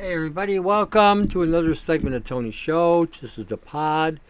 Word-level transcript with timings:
Hey, 0.00 0.14
everybody, 0.14 0.60
welcome 0.60 1.26
to 1.26 1.42
another 1.42 1.74
segment 1.74 2.14
of 2.14 2.22
Tony's 2.22 2.54
Show. 2.54 3.06
This 3.20 3.36
is 3.36 3.46
the 3.46 3.56
pod. 3.56 4.20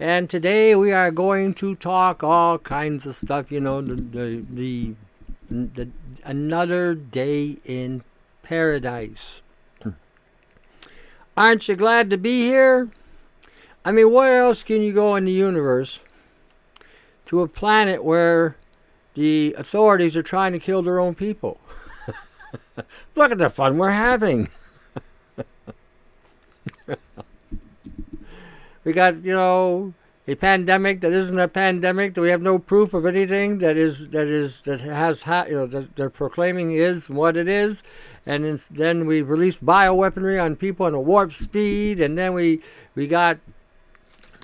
And 0.00 0.30
today 0.30 0.74
we 0.74 0.90
are 0.90 1.10
going 1.10 1.52
to 1.56 1.74
talk 1.74 2.24
all 2.24 2.56
kinds 2.56 3.04
of 3.04 3.14
stuff, 3.14 3.52
you 3.52 3.60
know, 3.60 3.82
the, 3.82 3.96
the, 3.96 4.42
the, 4.50 4.94
the 5.50 5.88
another 6.24 6.94
day 6.94 7.58
in 7.62 8.04
paradise. 8.42 9.42
Hmm. 9.82 9.90
Aren't 11.36 11.68
you 11.68 11.76
glad 11.76 12.08
to 12.08 12.16
be 12.16 12.46
here? 12.46 12.88
I 13.84 13.92
mean, 13.92 14.10
where 14.10 14.42
else 14.42 14.62
can 14.62 14.80
you 14.80 14.94
go 14.94 15.14
in 15.16 15.26
the 15.26 15.32
universe 15.32 15.98
to 17.26 17.42
a 17.42 17.48
planet 17.48 18.02
where 18.02 18.56
the 19.12 19.54
authorities 19.58 20.16
are 20.16 20.22
trying 20.22 20.52
to 20.52 20.58
kill 20.58 20.80
their 20.80 20.98
own 20.98 21.14
people? 21.14 21.60
Look 23.14 23.30
at 23.30 23.36
the 23.36 23.50
fun 23.50 23.76
we're 23.76 23.90
having. 23.90 24.48
we 28.84 28.92
got, 28.92 29.22
you 29.24 29.32
know, 29.32 29.94
a 30.28 30.36
pandemic 30.36 31.00
that 31.00 31.12
isn't 31.12 31.38
a 31.38 31.48
pandemic 31.48 32.14
that 32.14 32.20
we 32.20 32.28
have 32.28 32.42
no 32.42 32.58
proof 32.58 32.94
of 32.94 33.04
anything 33.04 33.58
that 33.58 33.76
is 33.76 34.08
that 34.08 34.28
is 34.28 34.62
that 34.62 34.80
has 34.80 35.24
ha- 35.24 35.46
you 35.48 35.54
know 35.54 35.66
that 35.66 35.96
they're 35.96 36.10
proclaiming 36.10 36.72
is 36.72 37.10
what 37.10 37.36
it 37.36 37.48
is. 37.48 37.82
And 38.24 38.44
then 38.70 39.06
we 39.06 39.20
released 39.20 39.66
bioweaponry 39.66 40.42
on 40.42 40.54
people 40.54 40.86
in 40.86 40.94
a 40.94 41.00
warp 41.00 41.32
speed 41.32 42.00
and 42.00 42.16
then 42.16 42.34
we 42.34 42.60
we 42.94 43.08
got 43.08 43.38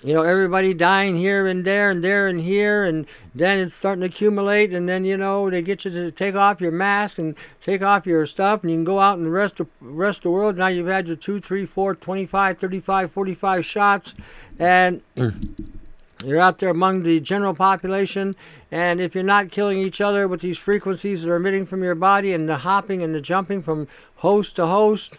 you 0.04 0.14
know, 0.14 0.22
everybody 0.22 0.74
dying 0.74 1.16
here 1.16 1.46
and 1.46 1.64
there 1.64 1.90
and 1.90 2.04
there 2.04 2.28
and 2.28 2.40
here, 2.40 2.84
and 2.84 3.06
then 3.34 3.58
it's 3.58 3.74
starting 3.74 4.02
to 4.02 4.06
accumulate, 4.06 4.72
and 4.72 4.88
then 4.88 5.04
you 5.04 5.16
know 5.16 5.50
they 5.50 5.60
get 5.60 5.84
you 5.84 5.90
to 5.90 6.10
take 6.12 6.36
off 6.36 6.60
your 6.60 6.70
mask 6.70 7.18
and 7.18 7.34
take 7.62 7.82
off 7.82 8.06
your 8.06 8.24
stuff, 8.24 8.62
and 8.62 8.70
you 8.70 8.76
can 8.76 8.84
go 8.84 9.00
out 9.00 9.18
and 9.18 9.26
the 9.26 9.30
rest 9.30 9.58
of 9.58 9.66
rest 9.80 10.18
of 10.18 10.22
the 10.24 10.30
world. 10.30 10.56
Now 10.56 10.68
you've 10.68 10.86
had 10.86 11.08
your 11.08 11.16
two, 11.16 11.40
three, 11.40 11.66
four, 11.66 11.96
25, 11.96 12.58
35, 12.58 13.10
45 13.10 13.64
shots, 13.64 14.14
and 14.58 15.02
you're 16.24 16.40
out 16.40 16.58
there 16.58 16.70
among 16.70 17.02
the 17.02 17.18
general 17.18 17.54
population. 17.54 18.36
And 18.70 19.00
if 19.00 19.14
you're 19.14 19.24
not 19.24 19.50
killing 19.50 19.78
each 19.78 20.00
other 20.00 20.28
with 20.28 20.42
these 20.42 20.58
frequencies 20.58 21.22
that 21.22 21.30
are 21.30 21.36
emitting 21.36 21.66
from 21.66 21.82
your 21.82 21.94
body 21.94 22.32
and 22.32 22.48
the 22.48 22.58
hopping 22.58 23.02
and 23.02 23.14
the 23.14 23.20
jumping 23.20 23.62
from 23.62 23.88
host 24.16 24.56
to 24.56 24.66
host, 24.66 25.18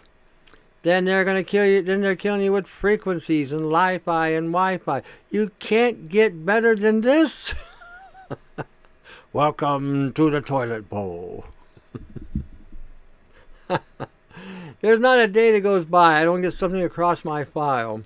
then 0.82 1.04
they're 1.04 1.24
going 1.24 1.36
to 1.36 1.48
kill 1.48 1.66
you. 1.66 1.82
Then 1.82 2.00
they're 2.00 2.16
killing 2.16 2.42
you 2.42 2.52
with 2.52 2.66
frequencies 2.66 3.52
and 3.52 3.70
Li-Fi 3.70 4.28
and 4.28 4.48
Wi-Fi. 4.48 5.02
You 5.30 5.50
can't 5.58 6.08
get 6.08 6.44
better 6.46 6.74
than 6.74 7.02
this. 7.02 7.54
Welcome 9.32 10.12
to 10.14 10.30
the 10.30 10.40
toilet 10.40 10.88
bowl. 10.88 11.44
There's 14.80 15.00
not 15.00 15.18
a 15.18 15.28
day 15.28 15.52
that 15.52 15.60
goes 15.60 15.84
by 15.84 16.20
I 16.20 16.24
don't 16.24 16.40
get 16.42 16.54
something 16.54 16.82
across 16.82 17.24
my 17.24 17.44
file 17.44 18.02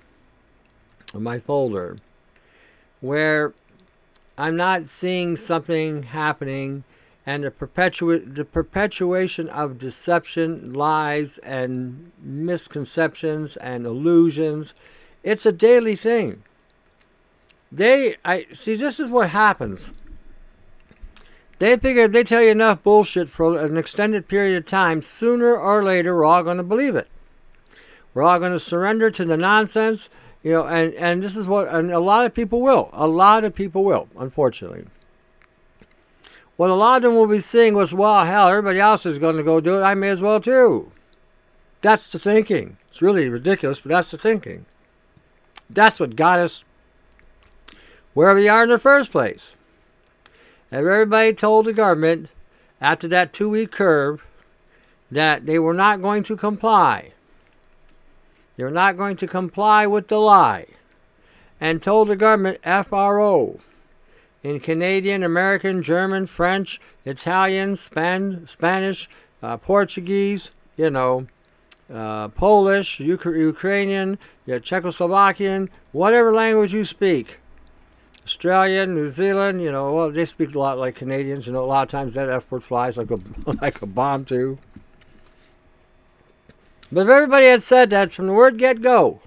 my 1.15 1.39
folder 1.39 1.97
where 3.01 3.53
I'm 4.37 4.57
not 4.57 4.87
seeing 4.87 5.37
something 5.37 6.03
happening 6.03 6.83
and 7.27 7.43
the, 7.43 8.23
the 8.27 8.45
perpetuation 8.45 9.49
of 9.49 9.79
deception, 9.79 10.73
lies, 10.73 11.39
and 11.39 12.13
misconceptions 12.21 13.57
and 13.57 13.87
illusions. 13.87 14.75
It's 15.23 15.47
a 15.47 15.53
daily 15.53 15.97
thing. 15.97 16.43
They, 17.73 18.17
I 18.25 18.47
see. 18.53 18.77
This 18.77 19.01
is 19.01 19.11
what 19.11 19.31
happens. 19.31 19.91
They 21.59 21.77
figure 21.77 22.09
they 22.09 22.25
tell 22.25 22.43
you 22.43 22.51
enough 22.51 22.83
bullshit 22.83 23.29
for 23.29 23.59
an 23.59 23.77
extended 23.77 24.29
period 24.29 24.59
of 24.59 24.67
time, 24.67 25.03
sooner 25.03 25.57
or 25.57 25.83
later 25.83 26.15
we're 26.15 26.25
all 26.25 26.43
going 26.43 26.59
to 26.59 26.63
believe 26.63 26.95
it. 26.95 27.09
We're 28.13 28.23
all 28.23 28.39
going 28.39 28.53
to 28.53 28.61
surrender 28.61 29.11
to 29.11 29.25
the 29.25 29.37
nonsense, 29.37 30.09
you 30.43 30.53
know. 30.53 30.67
And 30.67 30.95
and 30.95 31.23
this 31.23 31.37
is 31.37 31.49
what, 31.49 31.69
and 31.69 31.91
a 31.91 32.01
lot 32.01 32.27
of 32.27 32.35
people 32.35 32.61
will. 32.61 32.91
A 32.93 33.07
lot 33.07 33.45
of 33.45 33.55
people 33.55 33.83
will, 33.83 34.09
unfortunately. 34.17 34.85
What 36.57 36.71
a 36.71 36.75
lot 36.75 36.99
of 36.99 37.03
them 37.03 37.15
will 37.17 37.27
be 37.27 37.41
seeing 37.41 37.75
was, 37.75 37.95
well, 37.95 38.25
hell, 38.25 38.49
everybody 38.49 38.79
else 38.79 39.05
is 39.05 39.19
going 39.19 39.37
to 39.37 39.43
go 39.43 39.61
do 39.61 39.77
it. 39.79 39.83
I 39.83 39.95
may 39.95 40.11
as 40.11 40.23
well 40.23 40.41
too. 40.41 40.93
That's 41.83 42.09
the 42.09 42.19
thinking. 42.19 42.77
It's 42.91 43.03
really 43.03 43.29
ridiculous, 43.29 43.81
but 43.81 43.89
that's 43.89 44.13
the 44.13 44.19
thinking. 44.19 44.67
That's 45.69 45.99
what 45.99 46.17
got 46.17 46.39
us 46.39 46.65
where 48.15 48.35
we 48.35 48.49
are 48.49 48.63
in 48.63 48.69
the 48.69 48.79
first 48.79 49.11
place. 49.11 49.53
And 50.71 50.87
everybody 50.87 51.33
told 51.35 51.67
the 51.67 51.73
government 51.73 52.29
after 52.81 53.09
that 53.09 53.33
two 53.33 53.49
week 53.49 53.73
curve 53.73 54.25
that 55.11 55.47
they 55.47 55.59
were 55.59 55.75
not 55.75 56.03
going 56.03 56.23
to 56.25 56.37
comply. 56.37 57.13
They 58.57 58.65
were 58.65 58.71
not 58.71 58.97
going 58.97 59.17
to 59.17 59.27
comply 59.27 59.87
with 59.87 60.09
the 60.09 60.19
lie. 60.19 60.67
And 61.61 61.81
told 61.81 62.09
the 62.09 62.17
government, 62.17 62.61
FRO, 62.63 63.61
in 64.45 64.61
Canadian, 64.61 65.23
American, 65.23 65.83
German, 65.83 66.27
French, 66.27 66.79
Italian, 67.07 67.75
Span- 67.75 68.47
Spanish, 68.47 69.09
uh, 69.43 69.57
Portuguese, 69.57 70.51
you 70.77 70.91
know, 70.91 71.27
uh, 71.93 72.29
Polish, 72.29 73.01
Ukrainian, 73.01 74.19
yeah, 74.47 74.59
Czechoslovakian, 74.59 75.71
whatever 75.93 76.33
language 76.33 76.75
you 76.75 76.85
speak. 76.85 77.39
Australian, 78.25 78.95
New 78.95 79.09
Zealand, 79.09 79.63
you 79.63 79.73
know, 79.73 79.93
well, 79.93 80.11
they 80.11 80.25
speak 80.25 80.55
a 80.55 80.59
lot 80.59 80.79
like 80.79 80.95
Canadians. 80.95 81.47
You 81.47 81.53
know, 81.53 81.65
a 81.65 81.67
lot 81.67 81.83
of 81.83 81.91
times 81.91 82.15
that 82.15 82.31
F 82.31 82.51
word 82.51 82.63
flies 82.63 82.97
like 82.97 83.11
a 83.11 83.19
like 83.63 83.83
a 83.83 83.87
bomb 83.87 84.25
too. 84.25 84.59
But 86.91 87.03
if 87.03 87.09
everybody 87.09 87.47
had 87.47 87.63
said 87.63 87.91
that 87.91 88.13
from 88.13 88.27
the 88.27 88.33
word 88.33 88.59
get 88.59 88.81
go, 88.81 89.21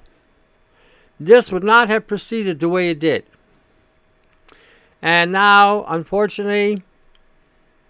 this 1.19 1.51
would 1.51 1.63
not 1.63 1.89
have 1.89 2.07
proceeded 2.07 2.59
the 2.59 2.69
way 2.69 2.89
it 2.89 2.99
did. 2.99 3.25
And 5.01 5.31
now, 5.31 5.85
unfortunately, 5.87 6.83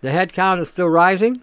the 0.02 0.12
head 0.12 0.34
count 0.34 0.62
is 0.62 0.70
still 0.70 0.90
rising. 0.90 1.42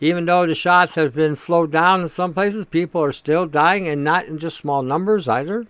Even 0.00 0.24
though 0.24 0.46
the 0.46 0.54
shots 0.54 0.94
have 0.94 1.14
been 1.14 1.34
slowed 1.34 1.70
down 1.70 2.00
in 2.00 2.08
some 2.08 2.32
places, 2.32 2.64
people 2.64 3.02
are 3.02 3.12
still 3.12 3.46
dying 3.46 3.86
and 3.86 4.02
not 4.02 4.24
in 4.24 4.38
just 4.38 4.56
small 4.56 4.82
numbers 4.82 5.28
either. 5.28 5.66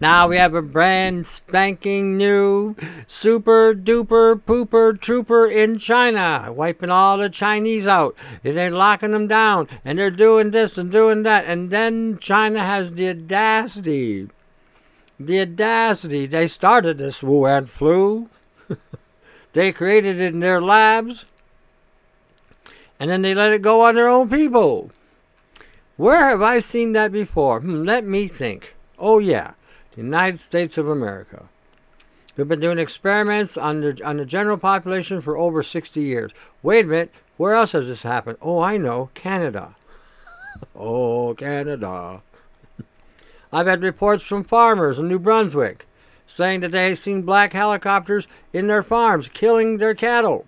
Now 0.00 0.28
we 0.28 0.36
have 0.36 0.54
a 0.54 0.62
brand 0.62 1.26
spanking 1.26 2.16
new 2.16 2.76
super 3.06 3.74
duper 3.74 4.40
pooper 4.40 5.00
trooper 5.00 5.46
in 5.46 5.78
China, 5.78 6.52
wiping 6.54 6.90
all 6.90 7.18
the 7.18 7.28
Chinese 7.28 7.86
out. 7.86 8.14
They're 8.42 8.70
locking 8.70 9.12
them 9.12 9.26
down, 9.26 9.66
and 9.84 9.98
they're 9.98 10.10
doing 10.10 10.50
this 10.50 10.76
and 10.76 10.92
doing 10.92 11.22
that. 11.22 11.46
And 11.46 11.70
then 11.70 12.18
China 12.18 12.64
has 12.64 12.92
the 12.92 13.08
audacity 13.08 14.28
the 15.18 15.40
audacity. 15.40 16.26
They 16.26 16.48
started 16.48 16.98
this 16.98 17.22
Wuhan 17.22 17.68
flu. 17.68 18.28
they 19.52 19.72
created 19.72 20.20
it 20.20 20.32
in 20.34 20.40
their 20.40 20.60
labs. 20.60 21.24
And 23.00 23.10
then 23.10 23.22
they 23.22 23.34
let 23.34 23.52
it 23.52 23.62
go 23.62 23.86
on 23.86 23.94
their 23.94 24.08
own 24.08 24.28
people. 24.28 24.90
Where 25.96 26.28
have 26.28 26.42
I 26.42 26.60
seen 26.60 26.92
that 26.92 27.12
before? 27.12 27.60
Hmm, 27.60 27.84
let 27.84 28.04
me 28.04 28.28
think. 28.28 28.74
Oh, 28.98 29.18
yeah. 29.18 29.52
The 29.92 30.02
United 30.02 30.38
States 30.38 30.78
of 30.78 30.88
America. 30.88 31.48
We've 32.36 32.46
been 32.46 32.60
doing 32.60 32.78
experiments 32.78 33.56
on 33.56 33.80
the, 33.80 34.00
on 34.04 34.16
the 34.16 34.24
general 34.24 34.58
population 34.58 35.20
for 35.20 35.36
over 35.36 35.62
60 35.62 36.00
years. 36.00 36.32
Wait 36.62 36.84
a 36.84 36.88
minute. 36.88 37.12
Where 37.36 37.54
else 37.54 37.72
has 37.72 37.88
this 37.88 38.04
happened? 38.04 38.38
Oh, 38.40 38.60
I 38.60 38.76
know. 38.76 39.10
Canada. 39.14 39.74
oh, 40.76 41.34
Canada. 41.34 42.22
I've 43.52 43.66
had 43.66 43.82
reports 43.82 44.24
from 44.24 44.44
farmers 44.44 44.98
in 44.98 45.08
New 45.08 45.18
Brunswick 45.18 45.86
saying 46.26 46.60
that 46.60 46.72
they 46.72 46.90
have 46.90 46.98
seen 46.98 47.22
black 47.22 47.54
helicopters 47.54 48.28
in 48.52 48.66
their 48.66 48.82
farms 48.82 49.28
killing 49.28 49.78
their 49.78 49.94
cattle. 49.94 50.46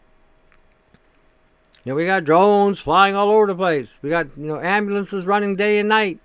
You 1.84 1.92
know, 1.92 1.96
we 1.96 2.04
got 2.04 2.24
drones 2.24 2.80
flying 2.80 3.16
all 3.16 3.30
over 3.30 3.46
the 3.46 3.54
place. 3.54 3.98
We 4.02 4.10
got, 4.10 4.36
you 4.36 4.44
know, 4.44 4.60
ambulances 4.60 5.24
running 5.24 5.56
day 5.56 5.78
and 5.78 5.88
night. 5.88 6.20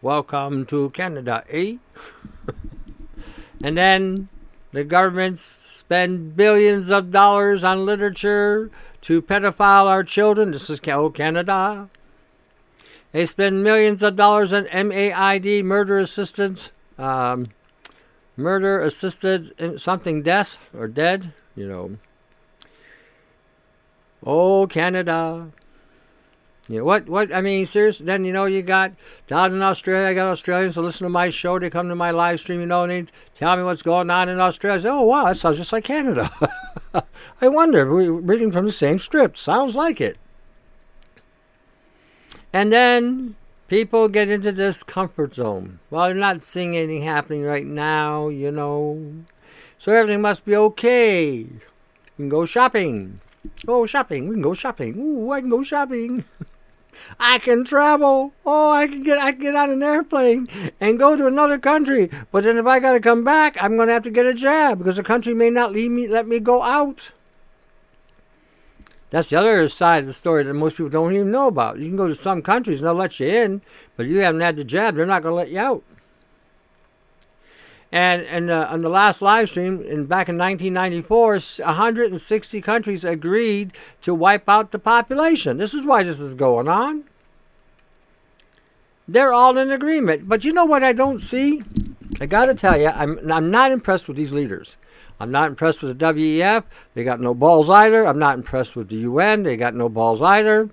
Welcome 0.00 0.66
to 0.66 0.90
Canada, 0.90 1.42
eh? 1.50 1.78
and 3.64 3.76
then 3.76 4.28
the 4.70 4.84
governments 4.84 5.40
spend 5.40 6.36
billions 6.36 6.90
of 6.90 7.10
dollars 7.10 7.64
on 7.64 7.84
literature 7.84 8.70
to 9.00 9.20
pedophile 9.20 9.86
our 9.86 10.04
children. 10.04 10.52
This 10.52 10.70
is 10.70 10.78
Canada. 10.78 11.88
They 13.14 13.26
spend 13.26 13.62
millions 13.62 14.02
of 14.02 14.16
dollars 14.16 14.52
on 14.52 14.64
MAID, 14.64 15.64
murder 15.64 15.98
assistance, 15.98 16.72
um, 16.98 17.50
murder 18.36 18.80
assisted 18.80 19.80
something 19.80 20.20
death 20.24 20.58
or 20.76 20.88
dead, 20.88 21.32
you 21.54 21.68
know. 21.68 21.96
Oh, 24.26 24.66
Canada. 24.66 25.46
You 26.68 26.78
know, 26.78 26.84
what, 26.84 27.08
what, 27.08 27.32
I 27.32 27.40
mean, 27.40 27.66
seriously, 27.66 28.04
then, 28.04 28.24
you 28.24 28.32
know, 28.32 28.46
you 28.46 28.62
got 28.62 28.94
down 29.28 29.52
in 29.52 29.62
Australia, 29.62 30.08
I 30.08 30.14
got 30.14 30.26
Australians 30.26 30.74
to 30.74 30.80
listen 30.80 31.04
to 31.04 31.08
my 31.08 31.28
show, 31.28 31.60
they 31.60 31.70
come 31.70 31.88
to 31.90 31.94
my 31.94 32.10
live 32.10 32.40
stream, 32.40 32.58
you 32.62 32.66
know, 32.66 32.82
and 32.82 32.90
they 32.90 33.12
tell 33.36 33.56
me 33.56 33.62
what's 33.62 33.82
going 33.82 34.10
on 34.10 34.28
in 34.28 34.40
Australia. 34.40 34.80
I 34.80 34.82
say, 34.82 34.88
oh, 34.88 35.02
wow, 35.02 35.26
that 35.26 35.36
sounds 35.36 35.58
just 35.58 35.72
like 35.72 35.84
Canada. 35.84 36.32
I 37.40 37.46
wonder, 37.46 37.88
we're 37.88 38.10
reading 38.10 38.50
from 38.50 38.66
the 38.66 38.72
same 38.72 38.98
script. 38.98 39.38
Sounds 39.38 39.76
like 39.76 40.00
it. 40.00 40.18
And 42.54 42.70
then 42.70 43.34
people 43.66 44.06
get 44.06 44.30
into 44.30 44.52
this 44.52 44.84
comfort 44.84 45.34
zone. 45.34 45.80
Well, 45.90 46.06
they're 46.06 46.14
not 46.14 46.40
seeing 46.40 46.76
anything 46.76 47.02
happening 47.02 47.42
right 47.42 47.66
now, 47.66 48.28
you 48.28 48.52
know. 48.52 49.24
So 49.76 49.90
everything 49.90 50.22
must 50.22 50.44
be 50.44 50.54
okay. 50.54 51.42
We 51.42 51.58
can 52.16 52.28
go 52.28 52.44
shopping. 52.44 53.18
Go 53.66 53.86
shopping. 53.86 54.28
We 54.28 54.36
can 54.36 54.42
go 54.42 54.54
shopping. 54.54 54.96
Ooh, 54.96 55.32
I 55.32 55.40
can 55.40 55.50
go 55.50 55.64
shopping. 55.64 56.22
I 57.18 57.38
can 57.40 57.64
travel. 57.64 58.32
Oh, 58.46 58.70
I 58.70 58.86
can 58.86 59.02
get 59.02 59.18
I 59.18 59.32
can 59.32 59.40
get 59.40 59.56
on 59.56 59.70
an 59.70 59.82
airplane 59.82 60.46
and 60.80 60.96
go 60.96 61.16
to 61.16 61.26
another 61.26 61.58
country. 61.58 62.08
But 62.30 62.44
then 62.44 62.56
if 62.56 62.66
I 62.66 62.78
gotta 62.78 63.00
come 63.00 63.24
back, 63.24 63.60
I'm 63.60 63.76
gonna 63.76 63.92
have 63.92 64.04
to 64.04 64.12
get 64.12 64.26
a 64.26 64.32
jab 64.32 64.78
because 64.78 64.94
the 64.94 65.02
country 65.02 65.34
may 65.34 65.50
not 65.50 65.72
leave 65.72 65.90
me 65.90 66.06
let 66.06 66.28
me 66.28 66.38
go 66.38 66.62
out. 66.62 67.10
That's 69.14 69.30
the 69.30 69.36
other 69.36 69.68
side 69.68 70.02
of 70.02 70.06
the 70.08 70.12
story 70.12 70.42
that 70.42 70.54
most 70.54 70.76
people 70.76 70.90
don't 70.90 71.14
even 71.14 71.30
know 71.30 71.46
about. 71.46 71.78
You 71.78 71.86
can 71.86 71.96
go 71.96 72.08
to 72.08 72.16
some 72.16 72.42
countries 72.42 72.80
and 72.80 72.88
they'll 72.88 72.94
let 72.94 73.20
you 73.20 73.28
in, 73.28 73.62
but 73.96 74.06
you 74.06 74.18
haven't 74.18 74.40
had 74.40 74.56
the 74.56 74.64
jab, 74.64 74.96
they're 74.96 75.06
not 75.06 75.22
going 75.22 75.30
to 75.30 75.36
let 75.36 75.50
you 75.50 75.60
out. 75.60 75.84
And, 77.92 78.22
and 78.22 78.50
uh, 78.50 78.66
on 78.68 78.80
the 78.80 78.88
last 78.88 79.22
live 79.22 79.48
stream, 79.48 79.80
in, 79.82 80.06
back 80.06 80.28
in 80.28 80.36
1994, 80.36 81.38
160 81.64 82.60
countries 82.60 83.04
agreed 83.04 83.70
to 84.02 84.12
wipe 84.12 84.48
out 84.48 84.72
the 84.72 84.80
population. 84.80 85.58
This 85.58 85.74
is 85.74 85.84
why 85.84 86.02
this 86.02 86.18
is 86.18 86.34
going 86.34 86.66
on. 86.66 87.04
They're 89.06 89.32
all 89.32 89.56
in 89.56 89.70
agreement. 89.70 90.28
But 90.28 90.44
you 90.44 90.52
know 90.52 90.64
what 90.64 90.82
I 90.82 90.92
don't 90.92 91.18
see? 91.18 91.62
I 92.20 92.26
got 92.26 92.46
to 92.46 92.54
tell 92.54 92.76
you, 92.76 92.88
I'm, 92.88 93.30
I'm 93.30 93.48
not 93.48 93.70
impressed 93.70 94.08
with 94.08 94.16
these 94.16 94.32
leaders. 94.32 94.74
I'm 95.24 95.30
not 95.30 95.48
impressed 95.48 95.82
with 95.82 95.98
the 95.98 96.04
WEF. 96.04 96.64
They 96.92 97.02
got 97.02 97.18
no 97.18 97.32
balls 97.32 97.70
either. 97.70 98.06
I'm 98.06 98.18
not 98.18 98.36
impressed 98.36 98.76
with 98.76 98.90
the 98.90 98.96
UN. 98.96 99.42
They 99.42 99.56
got 99.56 99.74
no 99.74 99.88
balls 99.88 100.20
either. 100.20 100.68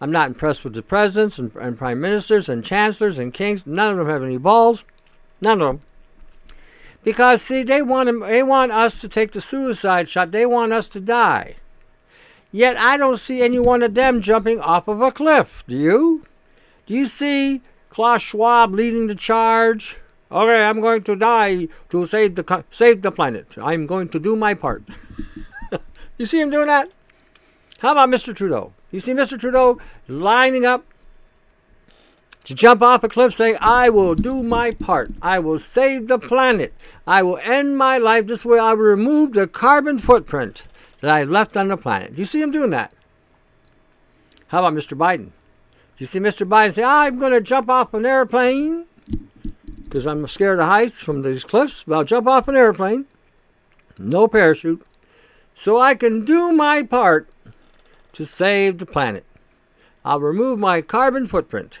I'm 0.00 0.12
not 0.12 0.28
impressed 0.28 0.62
with 0.62 0.74
the 0.74 0.82
presidents 0.82 1.40
and, 1.40 1.52
and 1.56 1.76
prime 1.76 2.00
ministers 2.00 2.48
and 2.48 2.64
chancellors 2.64 3.18
and 3.18 3.34
kings. 3.34 3.66
None 3.66 3.90
of 3.90 3.96
them 3.98 4.06
have 4.06 4.22
any 4.22 4.36
balls. 4.36 4.84
None 5.40 5.60
of 5.60 5.66
them. 5.66 5.80
Because 7.02 7.42
see, 7.42 7.64
they 7.64 7.82
want 7.82 8.06
them, 8.06 8.20
they 8.20 8.44
want 8.44 8.70
us 8.70 9.00
to 9.00 9.08
take 9.08 9.32
the 9.32 9.40
suicide 9.40 10.08
shot. 10.08 10.30
They 10.30 10.46
want 10.46 10.72
us 10.72 10.88
to 10.90 11.00
die. 11.00 11.56
Yet 12.52 12.76
I 12.76 12.96
don't 12.96 13.16
see 13.16 13.42
any 13.42 13.58
one 13.58 13.82
of 13.82 13.94
them 13.94 14.20
jumping 14.20 14.60
off 14.60 14.86
of 14.86 15.00
a 15.00 15.10
cliff. 15.10 15.64
Do 15.66 15.74
you? 15.74 16.24
Do 16.86 16.94
you 16.94 17.06
see 17.06 17.62
Klaus 17.90 18.22
Schwab 18.22 18.72
leading 18.72 19.08
the 19.08 19.16
charge? 19.16 19.98
Okay, 20.30 20.62
I'm 20.62 20.80
going 20.80 21.02
to 21.04 21.16
die 21.16 21.68
to 21.88 22.04
save 22.04 22.34
the 22.34 22.64
save 22.70 23.02
the 23.02 23.10
planet. 23.10 23.54
I'm 23.56 23.86
going 23.86 24.08
to 24.10 24.18
do 24.18 24.36
my 24.36 24.52
part. 24.52 24.82
you 26.18 26.26
see 26.26 26.40
him 26.40 26.50
doing 26.50 26.66
that? 26.66 26.90
How 27.78 27.92
about 27.92 28.10
Mr. 28.10 28.34
Trudeau? 28.34 28.72
You 28.90 29.00
see 29.00 29.12
Mr. 29.12 29.38
Trudeau 29.38 29.78
lining 30.06 30.66
up 30.66 30.84
to 32.44 32.54
jump 32.54 32.82
off 32.82 33.04
a 33.04 33.08
cliff 33.08 33.34
saying, 33.34 33.56
I 33.60 33.88
will 33.88 34.14
do 34.14 34.42
my 34.42 34.72
part. 34.72 35.10
I 35.22 35.38
will 35.38 35.58
save 35.58 36.08
the 36.08 36.18
planet. 36.18 36.74
I 37.06 37.22
will 37.22 37.38
end 37.42 37.78
my 37.78 37.98
life 37.98 38.26
this 38.26 38.44
way. 38.44 38.58
I 38.58 38.72
will 38.72 38.84
remove 38.84 39.32
the 39.32 39.46
carbon 39.46 39.98
footprint 39.98 40.64
that 41.00 41.10
I 41.10 41.24
left 41.24 41.56
on 41.56 41.68
the 41.68 41.76
planet. 41.76 42.14
Do 42.14 42.20
you 42.20 42.26
see 42.26 42.42
him 42.42 42.50
doing 42.50 42.70
that? 42.70 42.92
How 44.48 44.60
about 44.64 44.72
Mr. 44.72 44.96
Biden? 44.96 45.30
You 45.98 46.06
see 46.06 46.20
Mr. 46.20 46.48
Biden 46.48 46.72
say, 46.72 46.84
I'm 46.84 47.18
going 47.18 47.32
to 47.32 47.40
jump 47.40 47.68
off 47.68 47.92
an 47.92 48.06
airplane 48.06 48.86
because 49.88 50.06
I'm 50.06 50.26
scared 50.26 50.58
of 50.58 50.66
heights 50.66 51.00
from 51.00 51.22
these 51.22 51.44
cliffs. 51.44 51.84
But 51.86 51.96
I'll 51.96 52.04
jump 52.04 52.26
off 52.26 52.48
an 52.48 52.56
airplane, 52.56 53.06
no 53.96 54.28
parachute, 54.28 54.84
so 55.54 55.80
I 55.80 55.94
can 55.94 56.24
do 56.24 56.52
my 56.52 56.82
part 56.82 57.28
to 58.12 58.24
save 58.24 58.78
the 58.78 58.86
planet. 58.86 59.24
I'll 60.04 60.20
remove 60.20 60.58
my 60.58 60.82
carbon 60.82 61.26
footprint. 61.26 61.80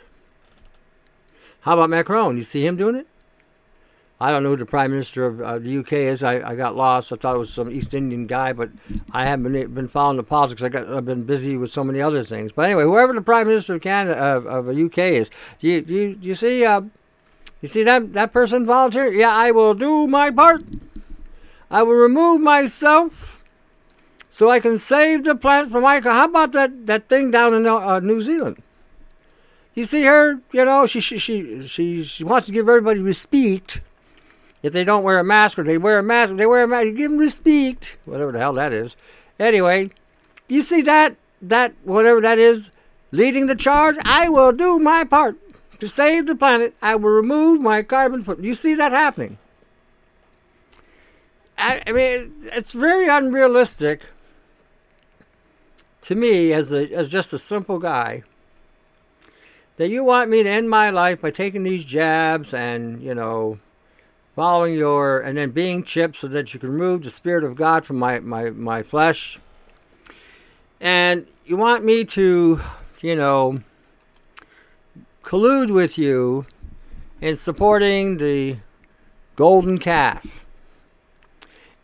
How 1.60 1.74
about 1.74 1.90
Macron? 1.90 2.36
You 2.36 2.44
see 2.44 2.66
him 2.66 2.76
doing 2.76 2.94
it? 2.94 3.06
I 4.20 4.32
don't 4.32 4.42
know 4.42 4.50
who 4.50 4.56
the 4.56 4.66
Prime 4.66 4.90
Minister 4.90 5.26
of 5.26 5.40
uh, 5.40 5.58
the 5.60 5.78
UK 5.78 5.92
is. 5.92 6.24
I, 6.24 6.50
I 6.50 6.56
got 6.56 6.74
lost. 6.74 7.12
I 7.12 7.16
thought 7.16 7.36
it 7.36 7.38
was 7.38 7.54
some 7.54 7.70
East 7.70 7.94
Indian 7.94 8.26
guy, 8.26 8.52
but 8.52 8.70
I 9.12 9.24
haven't 9.24 9.52
been, 9.52 9.72
been 9.74 9.86
following 9.86 10.16
the 10.16 10.24
politics. 10.24 10.60
I 10.60 10.68
got, 10.70 10.88
I've 10.88 11.04
been 11.04 11.22
busy 11.22 11.56
with 11.56 11.70
so 11.70 11.84
many 11.84 12.00
other 12.00 12.24
things. 12.24 12.50
But 12.50 12.62
anyway, 12.64 12.82
whoever 12.82 13.12
the 13.12 13.22
Prime 13.22 13.46
Minister 13.46 13.74
of 13.74 13.82
Canada 13.82 14.18
of, 14.18 14.46
of 14.46 14.66
the 14.66 14.84
UK 14.84 14.98
is, 14.98 15.30
do 15.60 15.68
you, 15.68 15.82
do 15.82 15.94
you, 15.94 16.14
do 16.16 16.28
you 16.28 16.34
see 16.34 16.64
uh, 16.64 16.82
you 17.60 17.68
see 17.68 17.82
that 17.82 18.12
that 18.12 18.32
person 18.32 18.66
volunteer? 18.66 19.12
Yeah, 19.12 19.34
I 19.34 19.50
will 19.50 19.74
do 19.74 20.06
my 20.06 20.30
part. 20.30 20.62
I 21.70 21.82
will 21.82 21.94
remove 21.94 22.40
myself 22.40 23.42
so 24.28 24.50
I 24.50 24.60
can 24.60 24.78
save 24.78 25.24
the 25.24 25.34
planet 25.34 25.70
from 25.70 25.82
my. 25.82 26.00
How 26.00 26.26
about 26.26 26.52
that, 26.52 26.86
that 26.86 27.08
thing 27.08 27.30
down 27.30 27.54
in 27.54 27.66
uh, 27.66 28.00
New 28.00 28.22
Zealand? 28.22 28.62
You 29.74 29.84
see 29.84 30.04
her, 30.04 30.40
you 30.52 30.64
know, 30.64 30.86
she, 30.86 31.00
she 31.00 31.18
she 31.18 31.66
she 31.66 32.02
she 32.02 32.24
wants 32.24 32.46
to 32.46 32.52
give 32.52 32.68
everybody 32.68 33.00
respect. 33.00 33.80
If 34.62 34.72
they 34.72 34.82
don't 34.82 35.04
wear 35.04 35.18
a 35.18 35.24
mask 35.24 35.58
or 35.58 35.62
they 35.62 35.78
wear 35.78 36.00
a 36.00 36.02
mask, 36.02 36.34
they 36.34 36.46
wear 36.46 36.64
a 36.64 36.68
mask, 36.68 36.86
you 36.86 36.94
give 36.94 37.10
them 37.10 37.20
respect. 37.20 37.96
Whatever 38.04 38.32
the 38.32 38.40
hell 38.40 38.54
that 38.54 38.72
is. 38.72 38.96
Anyway, 39.38 39.90
you 40.48 40.62
see 40.62 40.82
that 40.82 41.16
that 41.40 41.74
whatever 41.84 42.20
that 42.20 42.38
is, 42.38 42.70
leading 43.12 43.46
the 43.46 43.54
charge. 43.54 43.96
I 44.02 44.28
will 44.28 44.52
do 44.52 44.78
my 44.78 45.04
part. 45.04 45.36
To 45.80 45.88
save 45.88 46.26
the 46.26 46.34
planet, 46.34 46.74
I 46.82 46.96
will 46.96 47.10
remove 47.10 47.60
my 47.60 47.82
carbon 47.82 48.24
footprint. 48.24 48.46
You 48.46 48.54
see 48.54 48.74
that 48.74 48.92
happening. 48.92 49.38
I, 51.56 51.82
I 51.86 51.92
mean, 51.92 52.34
it's 52.52 52.72
very 52.72 53.08
unrealistic 53.08 54.02
to 56.02 56.14
me 56.14 56.52
as 56.52 56.72
a 56.72 56.90
as 56.94 57.08
just 57.08 57.32
a 57.32 57.38
simple 57.38 57.78
guy 57.78 58.22
that 59.76 59.88
you 59.90 60.02
want 60.02 60.30
me 60.30 60.42
to 60.42 60.48
end 60.48 60.70
my 60.70 60.88
life 60.90 61.20
by 61.20 61.30
taking 61.30 61.64
these 61.64 61.84
jabs 61.84 62.54
and 62.54 63.02
you 63.02 63.14
know 63.14 63.58
following 64.34 64.74
your 64.74 65.20
and 65.20 65.36
then 65.36 65.50
being 65.50 65.82
chipped 65.82 66.16
so 66.16 66.26
that 66.26 66.54
you 66.54 66.60
can 66.60 66.70
remove 66.70 67.02
the 67.02 67.10
spirit 67.10 67.44
of 67.44 67.56
God 67.56 67.84
from 67.84 67.98
my 67.98 68.20
my 68.20 68.50
my 68.50 68.82
flesh 68.82 69.38
and 70.80 71.26
you 71.44 71.56
want 71.56 71.84
me 71.84 72.04
to 72.04 72.60
you 73.02 73.14
know 73.14 73.60
collude 75.28 75.70
with 75.70 75.98
you 75.98 76.46
in 77.20 77.36
supporting 77.36 78.16
the 78.16 78.56
golden 79.36 79.76
calf. 79.76 80.46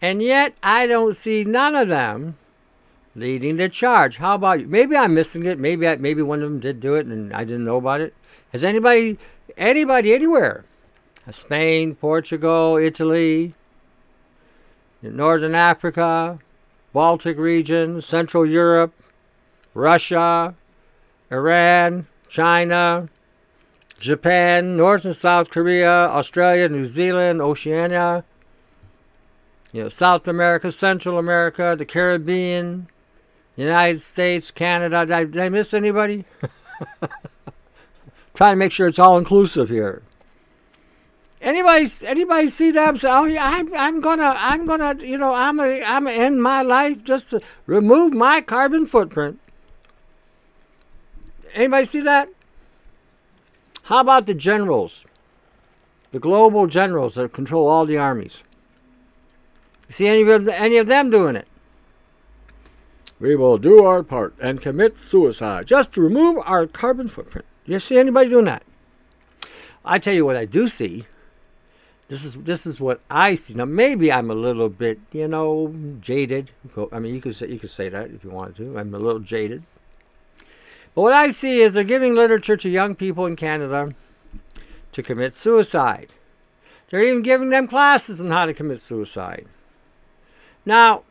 And 0.00 0.22
yet, 0.22 0.54
I 0.62 0.86
don't 0.86 1.14
see 1.14 1.44
none 1.44 1.74
of 1.74 1.88
them 1.88 2.38
leading 3.14 3.56
the 3.56 3.68
charge. 3.68 4.16
How 4.16 4.36
about 4.36 4.60
you? 4.60 4.66
Maybe 4.66 4.96
I'm 4.96 5.12
missing 5.12 5.44
it. 5.44 5.58
Maybe 5.58 5.86
I, 5.86 5.96
maybe 5.96 6.22
one 6.22 6.42
of 6.42 6.48
them 6.48 6.58
did 6.58 6.80
do 6.80 6.94
it 6.94 7.04
and 7.04 7.34
I 7.34 7.44
didn't 7.44 7.64
know 7.64 7.76
about 7.76 8.00
it. 8.00 8.14
Has 8.52 8.64
anybody, 8.64 9.18
anybody 9.58 10.14
anywhere, 10.14 10.64
Spain, 11.30 11.94
Portugal, 11.96 12.78
Italy, 12.78 13.52
Northern 15.02 15.54
Africa, 15.54 16.38
Baltic 16.94 17.36
region, 17.36 18.00
Central 18.00 18.46
Europe, 18.46 18.94
Russia, 19.74 20.54
Iran, 21.30 22.06
China, 22.26 23.10
Japan, 24.04 24.76
North 24.76 25.04
and 25.04 25.16
South 25.16 25.50
Korea, 25.50 25.90
Australia, 25.90 26.68
New 26.68 26.84
Zealand, 26.84 27.40
Oceania, 27.40 28.22
you 29.72 29.82
know, 29.82 29.88
South 29.88 30.28
America, 30.28 30.70
Central 30.70 31.18
America, 31.18 31.74
the 31.76 31.86
Caribbean, 31.86 32.88
United 33.56 34.02
States, 34.02 34.50
Canada. 34.50 35.06
Did 35.06 35.12
I, 35.12 35.24
did 35.24 35.38
I 35.38 35.48
miss 35.48 35.72
anybody? 35.72 36.24
Trying 38.34 38.52
to 38.52 38.56
make 38.56 38.72
sure 38.72 38.86
it's 38.86 38.98
all 38.98 39.16
inclusive 39.16 39.70
here. 39.70 40.02
Anybody, 41.40 41.86
anybody 42.04 42.48
see 42.48 42.70
them 42.70 42.96
say, 42.96 43.08
"Oh 43.10 43.24
yeah, 43.24 43.44
I'm, 43.44 43.74
I'm 43.74 44.00
gonna, 44.00 44.34
I'm 44.38 44.64
gonna, 44.64 44.96
you 45.04 45.18
know, 45.18 45.34
I'm, 45.34 45.60
I'm 45.60 46.04
gonna 46.04 46.10
end 46.10 46.42
my 46.42 46.62
life 46.62 47.04
just 47.04 47.30
to 47.30 47.40
remove 47.66 48.12
my 48.12 48.40
carbon 48.40 48.86
footprint." 48.86 49.38
Anybody 51.54 51.84
see 51.84 52.00
that? 52.00 52.28
How 53.84 54.00
about 54.00 54.26
the 54.26 54.34
generals? 54.34 55.04
The 56.12 56.18
global 56.18 56.66
generals 56.66 57.16
that 57.16 57.32
control 57.32 57.68
all 57.68 57.84
the 57.84 57.98
armies. 57.98 58.42
See 59.88 60.06
any 60.06 60.22
of, 60.22 60.46
them, 60.46 60.54
any 60.56 60.78
of 60.78 60.86
them 60.86 61.10
doing 61.10 61.36
it? 61.36 61.46
We 63.20 63.36
will 63.36 63.58
do 63.58 63.84
our 63.84 64.02
part 64.02 64.34
and 64.40 64.60
commit 64.60 64.96
suicide 64.96 65.66
just 65.66 65.92
to 65.92 66.00
remove 66.00 66.42
our 66.46 66.66
carbon 66.66 67.08
footprint. 67.08 67.46
You 67.66 67.78
see 67.78 67.98
anybody 67.98 68.30
doing 68.30 68.46
that? 68.46 68.62
I 69.84 69.98
tell 69.98 70.14
you 70.14 70.24
what 70.24 70.36
I 70.36 70.46
do 70.46 70.66
see. 70.66 71.06
This 72.08 72.24
is 72.24 72.34
this 72.34 72.66
is 72.66 72.80
what 72.80 73.00
I 73.10 73.34
see. 73.34 73.54
Now 73.54 73.64
maybe 73.64 74.12
I'm 74.12 74.30
a 74.30 74.34
little 74.34 74.68
bit, 74.68 75.00
you 75.12 75.28
know, 75.28 75.74
jaded. 76.00 76.50
I 76.92 76.98
mean, 76.98 77.14
you 77.14 77.20
could 77.20 77.34
say 77.34 77.48
you 77.48 77.58
could 77.58 77.70
say 77.70 77.88
that 77.88 78.10
if 78.10 78.24
you 78.24 78.30
wanted 78.30 78.56
to. 78.56 78.78
I'm 78.78 78.94
a 78.94 78.98
little 78.98 79.20
jaded. 79.20 79.62
But 80.94 81.02
what 81.02 81.12
I 81.12 81.30
see 81.30 81.60
is 81.60 81.74
they're 81.74 81.84
giving 81.84 82.14
literature 82.14 82.56
to 82.56 82.68
young 82.68 82.94
people 82.94 83.26
in 83.26 83.36
Canada 83.36 83.94
to 84.92 85.02
commit 85.02 85.34
suicide. 85.34 86.10
They're 86.90 87.02
even 87.02 87.22
giving 87.22 87.50
them 87.50 87.66
classes 87.66 88.20
on 88.20 88.30
how 88.30 88.46
to 88.46 88.54
commit 88.54 88.80
suicide. 88.80 89.46
Now, 90.64 91.02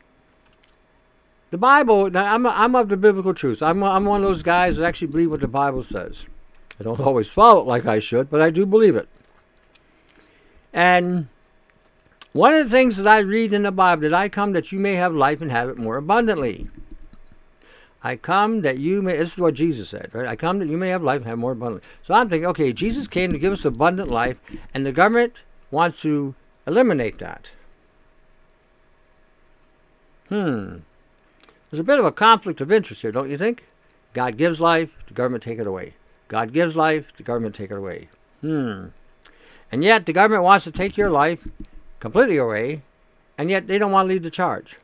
The 1.50 1.58
Bible, 1.58 2.10
I'm, 2.16 2.46
I'm 2.46 2.74
of 2.74 2.88
the 2.88 2.96
biblical 2.96 3.32
truth. 3.32 3.62
I'm, 3.62 3.84
I'm 3.84 4.06
one 4.06 4.22
of 4.22 4.26
those 4.26 4.42
guys 4.42 4.76
that 4.76 4.84
actually 4.84 5.06
believe 5.06 5.30
what 5.30 5.40
the 5.40 5.46
Bible 5.46 5.84
says. 5.84 6.26
I 6.80 6.82
don't 6.82 6.98
always 7.08 7.30
follow 7.30 7.60
it 7.60 7.66
like 7.68 7.86
I 7.86 8.00
should, 8.00 8.28
but 8.28 8.42
I 8.42 8.50
do 8.50 8.66
believe 8.66 8.96
it. 8.96 9.08
And 10.72 11.28
one 12.32 12.52
of 12.54 12.64
the 12.64 12.70
things 12.76 12.96
that 12.96 13.06
I 13.06 13.20
read 13.20 13.52
in 13.52 13.62
the 13.62 13.70
Bible, 13.70 14.02
that 14.02 14.14
I 14.14 14.28
come 14.28 14.50
that 14.54 14.72
you 14.72 14.80
may 14.80 14.94
have 14.94 15.14
life 15.14 15.40
and 15.40 15.52
have 15.52 15.68
it 15.68 15.78
more 15.78 15.96
abundantly. 15.96 16.68
I 18.06 18.16
come 18.16 18.60
that 18.60 18.76
you 18.76 19.00
may, 19.00 19.16
this 19.16 19.32
is 19.32 19.40
what 19.40 19.54
Jesus 19.54 19.88
said, 19.88 20.10
right? 20.12 20.26
I 20.26 20.36
come 20.36 20.58
that 20.58 20.68
you 20.68 20.76
may 20.76 20.90
have 20.90 21.02
life 21.02 21.22
and 21.22 21.26
have 21.26 21.38
more 21.38 21.52
abundantly. 21.52 21.88
So 22.02 22.12
I'm 22.12 22.28
thinking, 22.28 22.46
okay, 22.48 22.70
Jesus 22.70 23.08
came 23.08 23.32
to 23.32 23.38
give 23.38 23.50
us 23.50 23.64
abundant 23.64 24.10
life, 24.10 24.42
and 24.74 24.84
the 24.84 24.92
government 24.92 25.32
wants 25.70 26.02
to 26.02 26.34
eliminate 26.66 27.16
that. 27.18 27.50
Hmm. 30.28 30.80
There's 31.70 31.80
a 31.80 31.84
bit 31.84 31.98
of 31.98 32.04
a 32.04 32.12
conflict 32.12 32.60
of 32.60 32.70
interest 32.70 33.00
here, 33.00 33.10
don't 33.10 33.30
you 33.30 33.38
think? 33.38 33.64
God 34.12 34.36
gives 34.36 34.60
life, 34.60 34.90
the 35.06 35.14
government 35.14 35.42
take 35.42 35.58
it 35.58 35.66
away. 35.66 35.94
God 36.28 36.52
gives 36.52 36.76
life, 36.76 37.16
the 37.16 37.22
government 37.22 37.54
take 37.54 37.70
it 37.70 37.78
away. 37.78 38.10
Hmm. 38.42 38.88
And 39.72 39.82
yet 39.82 40.04
the 40.04 40.12
government 40.12 40.44
wants 40.44 40.64
to 40.64 40.70
take 40.70 40.98
your 40.98 41.10
life 41.10 41.48
completely 42.00 42.36
away, 42.36 42.82
and 43.38 43.48
yet 43.48 43.66
they 43.66 43.78
don't 43.78 43.92
want 43.92 44.08
to 44.08 44.12
lead 44.12 44.24
the 44.24 44.30
charge. 44.30 44.76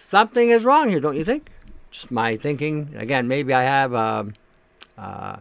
Something 0.00 0.48
is 0.48 0.64
wrong 0.64 0.88
here, 0.88 0.98
don't 0.98 1.14
you 1.14 1.24
think? 1.24 1.50
Just 1.90 2.10
my 2.10 2.34
thinking. 2.34 2.94
Again, 2.96 3.28
maybe 3.28 3.52
I 3.52 3.64
have, 3.64 3.94
um, 3.94 4.32
uh, 4.96 5.36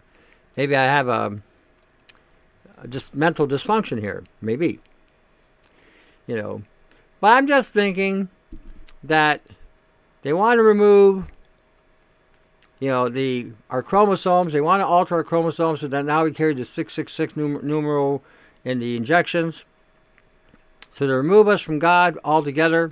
maybe 0.58 0.76
I 0.76 0.84
have 0.84 1.08
a, 1.08 1.40
a 2.82 2.88
just 2.90 3.16
mental 3.16 3.48
dysfunction 3.48 4.02
here. 4.02 4.26
Maybe. 4.42 4.82
You 6.28 6.36
know, 6.36 6.64
but 7.22 7.30
I'm 7.30 7.48
just 7.48 7.74
thinking 7.74 8.28
that 9.02 9.40
they 10.24 10.34
want 10.34 10.58
to 10.58 10.64
remove 10.64 11.32
you 12.82 12.90
know 12.90 13.08
the 13.08 13.54
our 13.70 13.82
chromosomes 13.82 14.52
they 14.52 14.62
want 14.62 14.82
to 14.82 14.86
alter 14.86 15.16
our 15.16 15.24
chromosomes 15.24 15.80
so 15.80 15.88
that 15.88 16.04
now 16.04 16.26
we 16.26 16.32
carry 16.32 16.54
the 16.54 16.66
666 16.66 17.34
numer- 17.34 17.64
numeral 17.64 18.22
in 18.66 18.80
the 18.80 18.98
injections 18.98 19.64
so 20.92 21.08
to 21.08 21.14
remove 21.14 21.48
us 21.48 21.62
from 21.62 21.80
god 21.80 22.18
altogether 22.26 22.92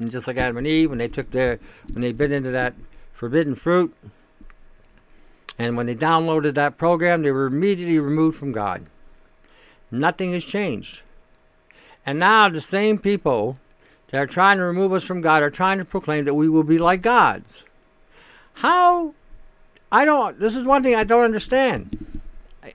and 0.00 0.10
just 0.10 0.26
like 0.26 0.36
adam 0.36 0.56
and 0.56 0.66
eve 0.66 0.90
when 0.90 0.98
they 0.98 1.08
took 1.08 1.30
their 1.30 1.60
when 1.92 2.02
they 2.02 2.12
bit 2.12 2.32
into 2.32 2.50
that 2.50 2.74
forbidden 3.12 3.54
fruit 3.54 3.94
and 5.58 5.76
when 5.76 5.86
they 5.86 5.94
downloaded 5.94 6.54
that 6.54 6.78
program 6.78 7.22
they 7.22 7.30
were 7.30 7.46
immediately 7.46 7.98
removed 7.98 8.36
from 8.36 8.50
god 8.50 8.86
nothing 9.90 10.32
has 10.32 10.44
changed 10.44 11.02
and 12.04 12.18
now 12.18 12.48
the 12.48 12.60
same 12.60 12.98
people 12.98 13.58
that 14.10 14.18
are 14.18 14.26
trying 14.26 14.58
to 14.58 14.64
remove 14.64 14.92
us 14.92 15.04
from 15.04 15.20
God 15.20 15.42
are 15.42 15.50
trying 15.50 15.78
to 15.78 15.84
proclaim 15.84 16.24
that 16.24 16.34
we 16.34 16.48
will 16.48 16.64
be 16.64 16.78
like 16.78 17.02
gods. 17.02 17.64
How? 18.54 19.14
I 19.92 20.04
don't. 20.04 20.38
This 20.38 20.56
is 20.56 20.66
one 20.66 20.82
thing 20.82 20.94
I 20.94 21.04
don't 21.04 21.24
understand. 21.24 22.20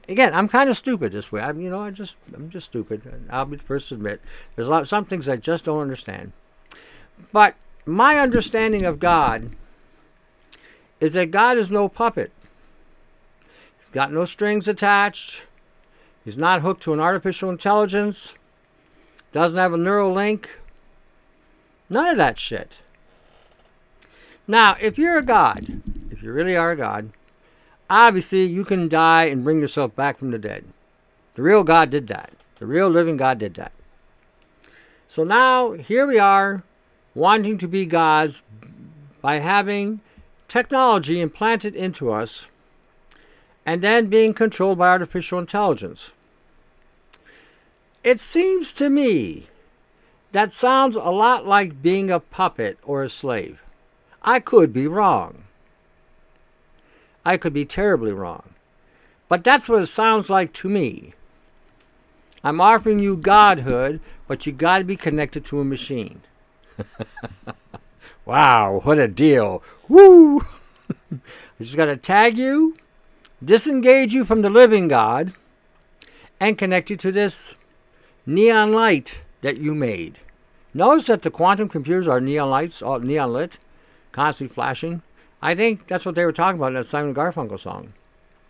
Again, 0.10 0.34
I'm 0.34 0.48
kind 0.48 0.70
of 0.70 0.78
stupid 0.78 1.12
this 1.12 1.32
way. 1.32 1.42
I'm, 1.42 1.62
you 1.62 1.70
know, 1.70 1.82
I 1.82 1.92
just, 1.92 2.18
I'm 2.34 2.50
just 2.50 2.68
stupid. 2.68 3.28
I'll 3.30 3.46
be 3.46 3.58
the 3.58 3.64
first 3.64 3.90
to 3.90 3.96
admit. 3.96 4.20
There's 4.56 4.68
a 4.68 4.72
lot, 4.72 4.88
some 4.88 5.06
things 5.06 5.30
I 5.30 5.36
just 5.36 5.66
don't 5.66 5.80
understand. 5.80 6.32
But 7.32 7.56
my 7.86 8.18
understanding 8.18 8.86
of 8.86 9.00
God 9.00 9.52
is 11.00 11.14
that 11.14 11.32
God 11.32 11.58
is 11.58 11.72
no 11.72 11.88
puppet. 11.88 12.32
He's 13.80 13.90
got 13.90 14.12
no 14.12 14.26
strings 14.26 14.68
attached. 14.68 15.44
He's 16.24 16.38
not 16.38 16.62
hooked 16.62 16.82
to 16.84 16.94
an 16.94 17.00
artificial 17.00 17.50
intelligence. 17.50 18.34
Doesn't 19.32 19.58
have 19.58 19.74
a 19.74 19.78
neural 19.78 20.12
link. 20.12 20.58
None 21.90 22.08
of 22.08 22.18
that 22.18 22.40
shit. 22.40 22.78
Now, 24.48 24.76
if 24.82 24.98
you're 24.98 25.18
a 25.18 25.24
god, 25.24 25.82
if 26.10 26.24
you 26.24 26.32
really 26.32 26.56
are 26.56 26.72
a 26.72 26.76
god, 26.76 27.12
obviously 27.90 28.46
you 28.46 28.66
can 28.66 28.88
die 28.90 29.26
and 29.26 29.44
bring 29.44 29.60
yourself 29.60 29.96
back 29.96 30.18
from 30.18 30.32
the 30.32 30.40
dead. 30.40 30.66
The 31.36 31.42
real 31.42 31.64
God 31.64 31.90
did 31.90 32.08
that. 32.08 32.32
The 32.60 32.66
real 32.66 32.90
living 32.90 33.18
God 33.18 33.38
did 33.38 33.56
that. 33.56 33.74
So 35.08 35.24
now 35.24 35.74
here 35.74 36.08
we 36.08 36.18
are 36.18 36.64
wanting 37.16 37.58
to 37.58 37.68
be 37.68 37.86
gods 37.86 38.44
by 39.22 39.40
having 39.40 40.02
technology 40.48 41.20
implanted 41.20 41.74
into 41.74 42.12
us 42.12 42.46
and 43.66 43.82
then 43.82 44.08
being 44.08 44.34
controlled 44.34 44.78
by 44.78 44.90
artificial 44.90 45.40
intelligence. 45.40 46.12
It 48.04 48.20
seems 48.20 48.72
to 48.74 48.90
me 48.90 49.48
that 50.32 50.54
sounds 50.54 50.96
a 50.96 51.10
lot 51.10 51.48
like 51.48 51.82
being 51.82 52.12
a 52.12 52.20
puppet 52.20 52.78
or 52.84 53.02
a 53.02 53.10
slave. 53.10 53.64
I 54.22 54.40
could 54.40 54.74
be 54.74 54.86
wrong. 54.86 55.46
I 57.26 57.38
could 57.38 57.54
be 57.54 57.66
terribly 57.66 58.12
wrong. 58.12 58.50
But 59.28 59.44
that's 59.44 59.68
what 59.68 59.82
it 59.82 59.88
sounds 59.88 60.30
like 60.30 60.54
to 60.54 60.70
me. 60.70 61.14
I'm 62.44 62.62
offering 62.62 63.00
you 63.00 63.18
godhood, 63.18 64.00
but 64.28 64.46
you 64.46 64.52
got 64.52 64.80
to 64.80 64.84
be 64.84 64.96
connected 64.96 65.44
to 65.46 65.60
a 65.60 65.66
machine. 65.66 66.22
wow, 68.26 68.80
what 68.84 69.00
a 69.00 69.08
deal. 69.08 69.64
Woo! 69.88 70.46
I 71.12 71.64
just 71.64 71.78
got 71.78 71.86
to 71.86 71.98
tag 71.98 72.38
you, 72.38 72.76
disengage 73.44 74.14
you 74.14 74.26
from 74.26 74.42
the 74.42 74.50
living 74.50 74.88
God, 74.88 75.34
and 76.40 76.58
connect 76.58 76.90
you 76.90 76.98
to 76.98 77.12
this 77.12 77.56
neon 78.26 78.74
light 78.74 79.20
that 79.42 79.58
you 79.58 79.74
made. 79.74 80.18
Notice 80.74 81.08
that 81.08 81.22
the 81.22 81.32
quantum 81.32 81.70
computers 81.70 82.08
are 82.08 82.20
neon 82.20 82.50
lights, 82.50 82.82
all 82.82 83.00
neon 83.00 83.32
lit, 83.32 83.58
constantly 84.12 84.54
flashing. 84.54 85.02
I 85.42 85.56
think 85.56 85.88
that's 85.88 86.06
what 86.06 86.16
they 86.16 86.26
were 86.26 86.32
talking 86.32 86.60
about 86.60 86.70
in 86.70 86.74
that 86.74 86.86
Simon 86.86 87.14
Garfunkel 87.14 87.60
song. 87.60 87.94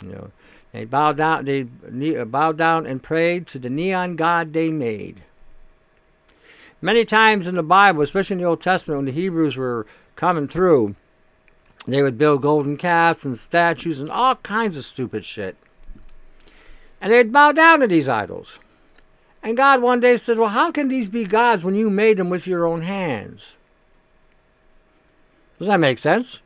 You 0.01 0.09
know, 0.09 0.31
they 0.71 0.85
bowed 0.85 1.17
down, 1.17 1.45
they 1.45 1.63
bowed 2.23 2.57
down 2.57 2.85
and 2.85 3.03
prayed 3.03 3.47
to 3.47 3.59
the 3.59 3.69
neon 3.69 4.15
god 4.15 4.53
they 4.53 4.71
made. 4.71 5.23
Many 6.81 7.05
times 7.05 7.47
in 7.47 7.55
the 7.55 7.63
Bible, 7.63 8.01
especially 8.01 8.35
in 8.35 8.39
the 8.39 8.47
Old 8.47 8.61
Testament, 8.61 8.99
when 8.99 9.05
the 9.05 9.11
Hebrews 9.11 9.57
were 9.57 9.87
coming 10.15 10.47
through, 10.47 10.95
they 11.87 12.01
would 12.01 12.17
build 12.17 12.41
golden 12.41 12.77
calves 12.77 13.25
and 13.25 13.37
statues 13.37 13.99
and 13.99 14.09
all 14.09 14.35
kinds 14.35 14.75
of 14.75 14.83
stupid 14.83 15.23
shit. 15.23 15.55
And 16.99 17.11
they'd 17.11 17.31
bow 17.31 17.51
down 17.51 17.79
to 17.79 17.87
these 17.87 18.07
idols. 18.07 18.59
And 19.43 19.55
God 19.55 19.81
one 19.81 19.99
day 19.99 20.17
said, 20.17 20.39
Well, 20.39 20.49
how 20.49 20.71
can 20.71 20.87
these 20.87 21.09
be 21.09 21.23
gods 21.23 21.63
when 21.63 21.75
you 21.75 21.89
made 21.89 22.17
them 22.17 22.29
with 22.29 22.47
your 22.47 22.65
own 22.65 22.81
hands? 22.81 23.53
Does 25.59 25.67
that 25.67 25.79
make 25.79 25.99
sense? 25.99 26.39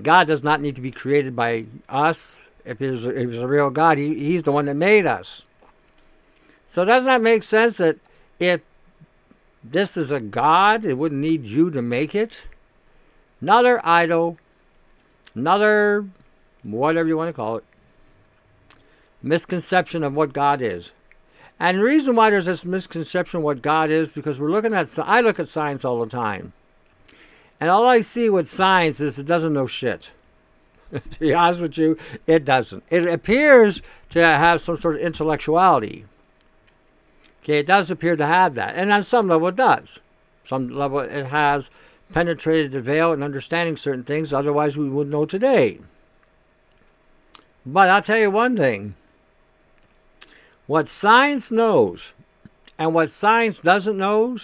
God 0.00 0.28
does 0.28 0.44
not 0.44 0.60
need 0.60 0.76
to 0.76 0.82
be 0.82 0.92
created 0.92 1.34
by 1.34 1.66
us. 1.88 2.40
If 2.64 2.78
He's, 2.78 3.04
if 3.04 3.16
he 3.16 3.26
was 3.26 3.38
a 3.38 3.48
real 3.48 3.70
God, 3.70 3.98
he, 3.98 4.14
he's 4.14 4.44
the 4.44 4.52
one 4.52 4.66
that 4.66 4.76
made 4.76 5.06
us. 5.06 5.42
So 6.68 6.84
does 6.84 7.04
that 7.04 7.20
make 7.20 7.42
sense 7.42 7.78
that 7.78 7.96
if 8.38 8.60
this 9.72 9.96
is 9.96 10.10
a 10.10 10.20
God, 10.20 10.84
it 10.84 10.94
wouldn't 10.94 11.20
need 11.20 11.44
you 11.44 11.70
to 11.70 11.82
make 11.82 12.14
it? 12.14 12.42
Another 13.40 13.80
idol, 13.84 14.38
another 15.34 16.08
whatever 16.62 17.08
you 17.08 17.16
want 17.16 17.28
to 17.28 17.32
call 17.32 17.56
it, 17.56 17.64
misconception 19.22 20.02
of 20.02 20.14
what 20.14 20.32
God 20.32 20.60
is. 20.60 20.90
And 21.60 21.78
the 21.78 21.84
reason 21.84 22.14
why 22.14 22.30
there's 22.30 22.46
this 22.46 22.64
misconception 22.64 23.38
of 23.38 23.44
what 23.44 23.62
God 23.62 23.90
is 23.90 24.12
because 24.12 24.38
we're 24.38 24.50
looking 24.50 24.74
at 24.74 24.96
I 24.98 25.20
look 25.20 25.40
at 25.40 25.48
science 25.48 25.84
all 25.84 26.00
the 26.00 26.10
time. 26.10 26.52
And 27.60 27.68
all 27.68 27.86
I 27.86 28.00
see 28.00 28.30
with 28.30 28.46
science 28.46 29.00
is 29.00 29.18
it 29.18 29.26
doesn't 29.26 29.52
know 29.52 29.66
shit. 29.66 30.10
to 30.92 31.18
be 31.18 31.34
honest 31.34 31.60
with 31.60 31.76
you, 31.76 31.98
it 32.26 32.44
doesn't. 32.44 32.84
It 32.90 33.06
appears 33.06 33.82
to 34.10 34.22
have 34.22 34.60
some 34.60 34.76
sort 34.76 34.96
of 34.96 35.02
intellectuality. 35.02 36.06
Okay, 37.48 37.60
it 37.60 37.66
does 37.66 37.90
appear 37.90 38.14
to 38.14 38.26
have 38.26 38.54
that. 38.54 38.74
And 38.74 38.92
on 38.92 39.02
some 39.02 39.26
level 39.26 39.48
it 39.48 39.56
does. 39.56 40.00
Some 40.44 40.68
level 40.68 40.98
it 40.98 41.26
has 41.26 41.70
penetrated 42.12 42.72
the 42.72 42.82
veil 42.82 43.10
and 43.10 43.24
understanding 43.24 43.74
certain 43.76 44.04
things, 44.04 44.34
otherwise 44.34 44.76
we 44.76 44.88
wouldn't 44.88 45.12
know 45.12 45.24
today. 45.24 45.78
But 47.64 47.88
I'll 47.88 48.02
tell 48.02 48.18
you 48.18 48.30
one 48.30 48.54
thing 48.54 48.94
what 50.66 50.90
science 50.90 51.50
knows 51.50 52.12
and 52.78 52.92
what 52.92 53.08
science 53.08 53.62
doesn't 53.62 53.96
know, 53.96 54.36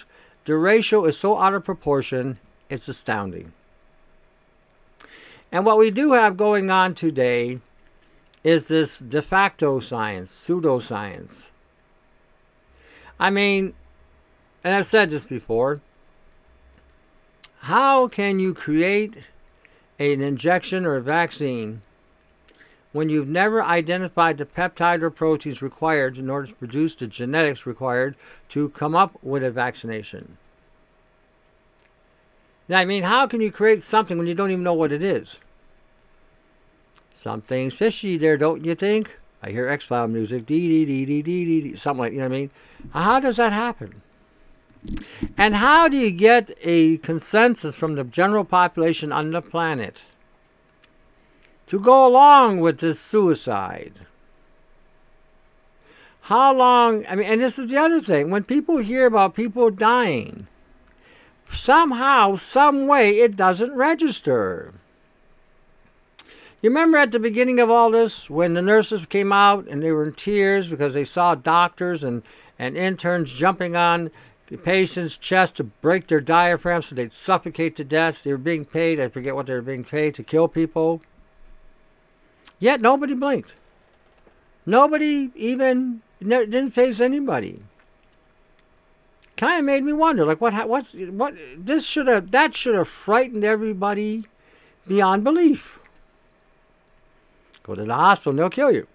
the 0.45 0.55
ratio 0.55 1.05
is 1.05 1.15
so 1.15 1.37
out 1.37 1.53
of 1.53 1.63
proportion, 1.63 2.39
it's 2.71 2.87
astounding. 2.87 3.53
And 5.51 5.63
what 5.63 5.77
we 5.77 5.91
do 5.91 6.13
have 6.13 6.37
going 6.37 6.71
on 6.71 6.95
today 6.95 7.59
is 8.43 8.67
this 8.67 8.97
de 8.97 9.21
facto 9.21 9.79
science, 9.79 10.31
pseudoscience. 10.31 11.51
I 13.19 13.29
mean, 13.29 13.73
and 14.63 14.75
I've 14.75 14.85
said 14.85 15.09
this 15.09 15.23
before, 15.23 15.81
how 17.61 18.07
can 18.07 18.39
you 18.39 18.53
create 18.53 19.15
an 19.99 20.21
injection 20.21 20.85
or 20.85 20.95
a 20.95 21.01
vaccine 21.01 21.81
when 22.95 23.09
you've 23.09 23.27
never 23.27 23.61
identified 23.61 24.37
the 24.37 24.45
peptide 24.45 25.01
or 25.01 25.09
proteins 25.09 25.61
required 25.61 26.17
in 26.17 26.29
order 26.29 26.47
to 26.47 26.53
produce 26.53 26.95
the 26.95 27.05
genetics 27.05 27.65
required 27.65 28.15
to 28.47 28.69
come 28.69 28.95
up 28.95 29.21
with 29.21 29.43
a 29.43 29.51
vaccination. 29.51 30.37
I 32.69 32.85
mean, 32.85 33.03
how 33.03 33.27
can 33.27 33.41
you 33.41 33.51
create 33.51 33.83
something 33.83 34.17
when 34.17 34.27
you 34.27 34.33
don't 34.33 34.49
even 34.49 34.63
know 34.63 34.73
what 34.73 34.93
it 34.93 35.03
is? 35.03 35.35
Something's 37.13 37.73
fishy 37.73 38.15
there, 38.15 38.37
don't 38.37 38.63
you 38.63 38.75
think? 38.75 39.19
I 39.45 39.51
hear 39.51 39.69
X 39.69 39.85
File 39.85 40.07
music, 40.07 40.47
dee 40.47 40.67
dee 40.67 40.85
dee 40.85 41.05
dee 41.05 41.21
dee 41.21 41.61
dee, 41.61 41.75
something 41.75 41.99
like 41.99 42.13
you 42.13 42.17
know 42.17 42.29
what 42.29 42.35
I 42.35 42.39
mean. 42.39 42.49
How 42.93 43.19
does 43.19 43.37
that 43.37 43.53
happen? 43.53 44.01
And 45.37 45.57
how 45.57 45.87
do 45.87 45.97
you 45.97 46.09
get 46.09 46.51
a 46.63 46.97
consensus 46.97 47.75
from 47.75 47.93
the 47.93 48.03
general 48.03 48.43
population 48.43 49.11
on 49.11 49.31
the 49.31 49.43
planet 49.43 50.01
to 51.67 51.79
go 51.79 52.07
along 52.07 52.59
with 52.59 52.79
this 52.79 52.99
suicide? 52.99 53.93
How 56.21 56.51
long? 56.51 57.05
I 57.07 57.15
mean, 57.15 57.27
and 57.27 57.39
this 57.39 57.59
is 57.59 57.69
the 57.69 57.77
other 57.77 58.01
thing. 58.01 58.31
When 58.31 58.45
people 58.45 58.77
hear 58.77 59.05
about 59.05 59.35
people 59.35 59.69
dying, 59.69 60.47
somehow, 61.47 62.33
some 62.33 62.87
way, 62.87 63.19
it 63.19 63.35
doesn't 63.35 63.75
register. 63.75 64.73
You 66.61 66.69
remember 66.69 66.97
at 66.97 67.11
the 67.11 67.19
beginning 67.19 67.59
of 67.59 67.69
all 67.69 67.91
this 67.91 68.29
when 68.29 68.53
the 68.53 68.61
nurses 68.61 69.05
came 69.05 69.31
out 69.31 69.67
and 69.67 69.83
they 69.83 69.91
were 69.91 70.03
in 70.03 70.13
tears 70.13 70.69
because 70.69 70.93
they 70.93 71.05
saw 71.05 71.35
doctors 71.35 72.03
and, 72.03 72.23
and 72.57 72.75
interns 72.75 73.31
jumping 73.31 73.75
on 73.75 74.09
the 74.47 74.57
patient's 74.57 75.17
chest 75.17 75.55
to 75.55 75.63
break 75.63 76.07
their 76.07 76.19
diaphragm 76.19 76.81
so 76.81 76.95
they'd 76.95 77.13
suffocate 77.13 77.75
to 77.75 77.83
death. 77.83 78.21
They 78.23 78.31
were 78.31 78.37
being 78.37 78.65
paid, 78.65 78.99
I 78.99 79.09
forget 79.09 79.35
what 79.35 79.47
they 79.47 79.53
were 79.53 79.61
being 79.61 79.83
paid, 79.83 80.15
to 80.15 80.23
kill 80.23 80.47
people. 80.47 81.01
Yet 82.59 82.81
nobody 82.81 83.13
blinked. 83.13 83.53
Nobody 84.65 85.31
even 85.35 86.01
didn't 86.19 86.71
face 86.71 86.99
anybody. 86.99 87.61
Kind 89.37 89.59
of 89.59 89.65
made 89.65 89.83
me 89.83 89.93
wonder, 89.93 90.25
like 90.25 90.39
what, 90.39 90.53
what, 90.67 90.85
what? 90.95 91.35
This 91.57 91.85
should 91.85 92.07
have, 92.07 92.31
that 92.31 92.55
should 92.55 92.73
have 92.73 92.87
frightened 92.87 93.43
everybody 93.43 94.23
beyond 94.87 95.23
belief. 95.23 95.77
Go 97.65 97.73
to 97.73 97.83
the 97.83 97.95
hospital 97.95 98.31
and 98.31 98.39
they'll 98.39 98.49
kill 98.51 98.71
you. 98.71 98.85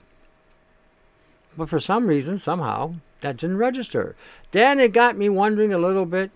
But 1.57 1.69
for 1.69 1.81
some 1.81 2.07
reason, 2.07 2.39
somehow, 2.39 2.95
that 3.21 3.37
didn't 3.37 3.57
register. 3.57 4.15
Then 4.53 4.79
it 4.79 4.93
got 4.93 5.17
me 5.17 5.29
wondering 5.29 5.73
a 5.73 5.79
little 5.79 6.07
bit. 6.07 6.31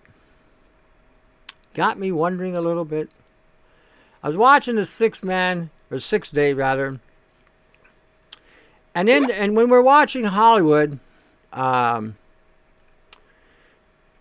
Got 1.73 1.97
me 1.97 2.11
wondering 2.11 2.53
a 2.53 2.61
little 2.61 2.83
bit. 2.83 3.09
I 4.21 4.27
was 4.27 4.35
watching 4.35 4.75
the 4.75 4.85
six 4.85 5.23
man, 5.23 5.69
or 5.89 6.01
six 6.01 6.29
day 6.29 6.53
rather. 6.53 6.99
And 8.93 9.07
then, 9.07 9.31
and 9.31 9.55
when 9.55 9.69
we're 9.69 9.81
watching 9.81 10.25
Hollywood, 10.25 10.99
um, 11.53 12.17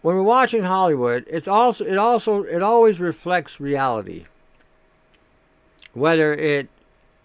when 0.02 0.14
we're 0.14 0.22
watching 0.22 0.62
Hollywood, 0.62 1.24
it's 1.28 1.48
also 1.48 1.84
it 1.84 1.96
also 1.96 2.44
it 2.44 2.62
always 2.62 3.00
reflects 3.00 3.58
reality. 3.58 4.26
Whether 5.94 6.32
it 6.34 6.68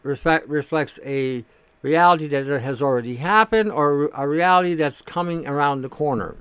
reflect, 0.04 0.48
reflects 0.48 1.00
a 1.06 1.44
reality 1.82 2.28
that 2.28 2.46
has 2.46 2.82
already 2.82 3.18
happened 3.18 3.72
or 3.72 4.08
a 4.14 4.28
reality 4.28 4.74
that's 4.74 5.02
coming 5.02 5.48
around 5.48 5.82
the 5.82 5.90
corner. 5.90 6.36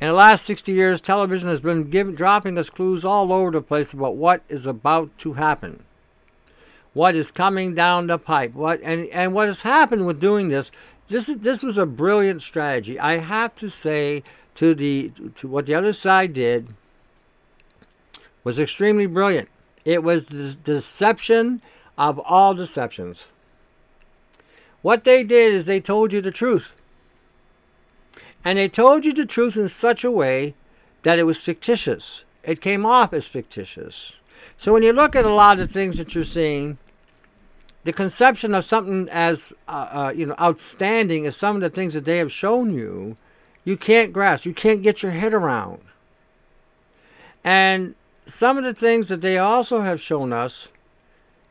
In 0.00 0.08
the 0.08 0.14
last 0.14 0.44
60 0.44 0.72
years, 0.72 1.00
television 1.00 1.48
has 1.48 1.60
been 1.60 1.88
dropping 2.14 2.58
us 2.58 2.68
clues 2.68 3.04
all 3.04 3.32
over 3.32 3.50
the 3.50 3.62
place 3.62 3.92
about 3.94 4.16
what 4.16 4.42
is 4.48 4.66
about 4.66 5.16
to 5.18 5.34
happen, 5.34 5.84
what 6.92 7.14
is 7.14 7.30
coming 7.30 7.74
down 7.74 8.06
the 8.06 8.18
pipe, 8.18 8.52
what 8.52 8.80
and, 8.82 9.06
and 9.06 9.32
what 9.32 9.46
has 9.48 9.62
happened 9.62 10.06
with 10.06 10.20
doing 10.20 10.48
this. 10.48 10.70
This 11.06 11.28
is 11.30 11.38
this 11.38 11.62
was 11.62 11.78
a 11.78 11.86
brilliant 11.86 12.42
strategy. 12.42 13.00
I 13.00 13.18
have 13.18 13.54
to 13.54 13.70
say 13.70 14.22
to 14.56 14.74
the 14.74 15.12
to 15.36 15.48
what 15.48 15.64
the 15.64 15.74
other 15.74 15.94
side 15.94 16.34
did 16.34 16.68
was 18.44 18.58
extremely 18.58 19.06
brilliant. 19.06 19.48
It 19.86 20.02
was 20.02 20.26
deception 20.56 21.62
of 21.98 22.18
all 22.20 22.54
deceptions. 22.54 23.26
What 24.82 25.04
they 25.04 25.24
did 25.24 25.54
is 25.54 25.66
they 25.66 25.80
told 25.80 26.12
you 26.12 26.20
the 26.20 26.30
truth. 26.30 26.72
And 28.44 28.58
they 28.58 28.68
told 28.68 29.04
you 29.04 29.12
the 29.12 29.26
truth 29.26 29.56
in 29.56 29.68
such 29.68 30.04
a 30.04 30.10
way 30.10 30.54
that 31.02 31.18
it 31.18 31.24
was 31.24 31.40
fictitious. 31.40 32.22
It 32.44 32.60
came 32.60 32.86
off 32.86 33.12
as 33.12 33.26
fictitious. 33.26 34.12
So 34.58 34.72
when 34.72 34.82
you 34.82 34.92
look 34.92 35.16
at 35.16 35.24
a 35.24 35.34
lot 35.34 35.58
of 35.58 35.66
the 35.66 35.72
things 35.72 35.98
that 35.98 36.14
you're 36.14 36.24
seeing, 36.24 36.78
the 37.84 37.92
conception 37.92 38.54
of 38.54 38.64
something 38.64 39.08
as 39.10 39.52
uh, 39.68 39.88
uh, 39.90 40.12
you 40.14 40.26
know 40.26 40.34
outstanding 40.40 41.26
as 41.26 41.36
some 41.36 41.56
of 41.56 41.62
the 41.62 41.70
things 41.70 41.94
that 41.94 42.04
they 42.04 42.18
have 42.18 42.32
shown 42.32 42.74
you, 42.74 43.16
you 43.64 43.76
can't 43.76 44.12
grasp. 44.12 44.44
You 44.44 44.54
can't 44.54 44.82
get 44.82 45.02
your 45.02 45.12
head 45.12 45.34
around. 45.34 45.80
And 47.44 47.94
some 48.26 48.58
of 48.58 48.64
the 48.64 48.74
things 48.74 49.08
that 49.08 49.20
they 49.20 49.38
also 49.38 49.82
have 49.82 50.00
shown 50.00 50.32
us 50.32 50.68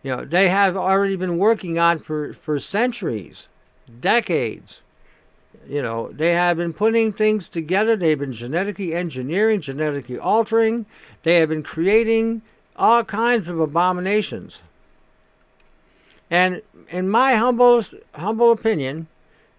you 0.06 0.16
know, 0.16 0.24
they 0.24 0.50
have 0.50 0.78
already 0.78 1.16
been 1.16 1.40
working 1.40 1.80
on 1.80 1.98
for, 1.98 2.36
for 2.36 2.60
centuries, 2.60 3.48
decades. 4.02 4.80
You 5.68 5.82
know, 5.82 6.12
they 6.12 6.34
have 6.34 6.58
been 6.58 6.74
putting 6.74 7.12
things 7.12 7.50
together. 7.50 7.96
They've 7.96 8.20
been 8.20 8.32
genetically 8.32 8.94
engineering, 8.94 9.62
genetically 9.62 10.20
altering. 10.20 10.86
They 11.24 11.38
have 11.38 11.50
been 11.50 11.64
creating 11.64 12.44
all 12.76 13.04
kinds 13.04 13.50
of 13.50 13.60
abominations. 13.60 14.62
And 16.30 16.62
in 16.88 17.10
my 17.10 17.34
humble, 17.34 17.82
humble 18.14 18.52
opinion, 18.52 19.08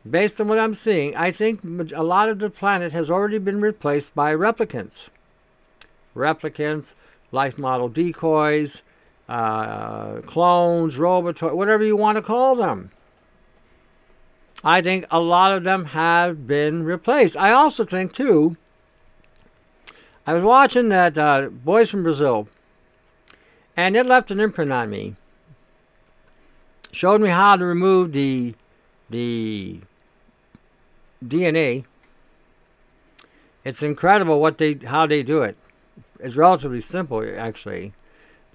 based 0.09 0.41
on 0.41 0.47
what 0.47 0.61
I'm 0.61 0.75
seeing, 0.75 1.17
I 1.17 1.33
think 1.33 1.65
a 1.93 2.05
lot 2.05 2.29
of 2.29 2.39
the 2.39 2.51
planet 2.51 2.93
has 2.93 3.11
already 3.11 3.39
been 3.39 3.61
replaced 3.61 4.15
by 4.15 4.33
replicants. 4.33 5.09
Replicants, 6.15 6.95
life 7.33 7.59
model 7.59 7.89
decoys, 7.89 8.83
uh, 9.29 10.21
clones, 10.23 10.97
robotoid, 10.97 11.55
whatever 11.55 11.85
you 11.85 11.97
want 11.97 12.17
to 12.17 12.23
call 12.23 12.57
them. 12.57 12.91
I 14.65 14.81
think 14.81 15.07
a 15.11 15.21
lot 15.21 15.53
of 15.53 15.65
them 15.65 15.87
have 15.87 16.47
been 16.47 16.85
replaced. 16.85 17.37
I 17.37 17.53
also 17.53 17.85
think, 17.85 18.13
too, 18.13 18.57
I 20.27 20.35
was 20.35 20.43
watching 20.43 20.89
that 20.89 21.17
uh, 21.17 21.51
Boys 21.51 21.91
from 21.91 22.03
Brazil, 22.03 22.49
and 23.77 23.97
it 23.97 24.07
left 24.07 24.31
an 24.31 24.41
imprint 24.41 24.73
on 24.73 24.91
me. 24.91 25.15
Showed 26.91 27.21
me 27.21 27.29
how 27.29 27.57
to 27.57 27.65
remove 27.65 28.13
the 28.13 28.55
the 29.11 29.81
DNA. 31.25 31.85
It's 33.65 33.83
incredible 33.83 34.41
what 34.41 34.59
they 34.59 34.75
how 34.75 35.07
they 35.07 35.23
do 35.23 35.43
it. 35.43 35.57
It's 36.19 36.37
relatively 36.37 36.81
simple, 36.81 37.25
actually. 37.37 37.93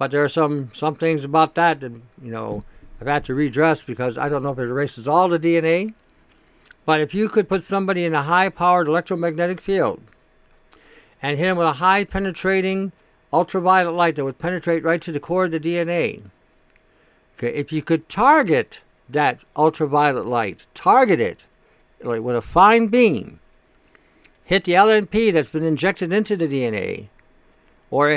But 0.02 0.10
there 0.10 0.24
are 0.24 0.28
some 0.28 0.72
some 0.74 0.96
things 0.96 1.22
about 1.22 1.54
that 1.54 1.78
that 1.78 1.92
you 1.92 2.32
know 2.32 2.64
I've 3.00 3.06
had 3.06 3.22
to 3.26 3.34
redress 3.34 3.84
because 3.84 4.18
I 4.18 4.28
don't 4.28 4.42
know 4.42 4.50
if 4.50 4.58
it 4.58 4.62
erases 4.62 5.06
all 5.06 5.28
the 5.28 5.38
DNA. 5.38 5.94
But 6.84 7.00
if 7.00 7.14
you 7.14 7.28
could 7.28 7.48
put 7.48 7.62
somebody 7.62 8.04
in 8.04 8.12
a 8.12 8.24
high-powered 8.24 8.88
electromagnetic 8.88 9.60
field 9.60 10.00
and 11.22 11.38
hit 11.38 11.46
them 11.46 11.56
with 11.56 11.68
a 11.68 11.74
high 11.74 12.02
penetrating 12.02 12.90
ultraviolet 13.32 13.94
light 13.94 14.16
that 14.16 14.24
would 14.24 14.40
penetrate 14.40 14.82
right 14.82 15.00
to 15.02 15.12
the 15.12 15.20
core 15.20 15.44
of 15.44 15.52
the 15.52 15.60
DNA. 15.60 16.22
Okay, 17.38 17.54
if 17.54 17.72
you 17.72 17.80
could 17.80 18.08
target 18.08 18.80
that 19.08 19.44
ultraviolet 19.56 20.26
light, 20.26 20.62
target 20.74 21.20
it 21.20 21.38
like 22.02 22.22
with 22.22 22.34
a 22.34 22.42
fine 22.42 22.88
beam, 22.88 23.38
hit 24.42 24.64
the 24.64 24.72
LNP 24.72 25.32
that's 25.32 25.50
been 25.50 25.62
injected 25.62 26.12
into 26.12 26.36
the 26.36 26.48
DNA, 26.48 27.06
or, 27.92 28.10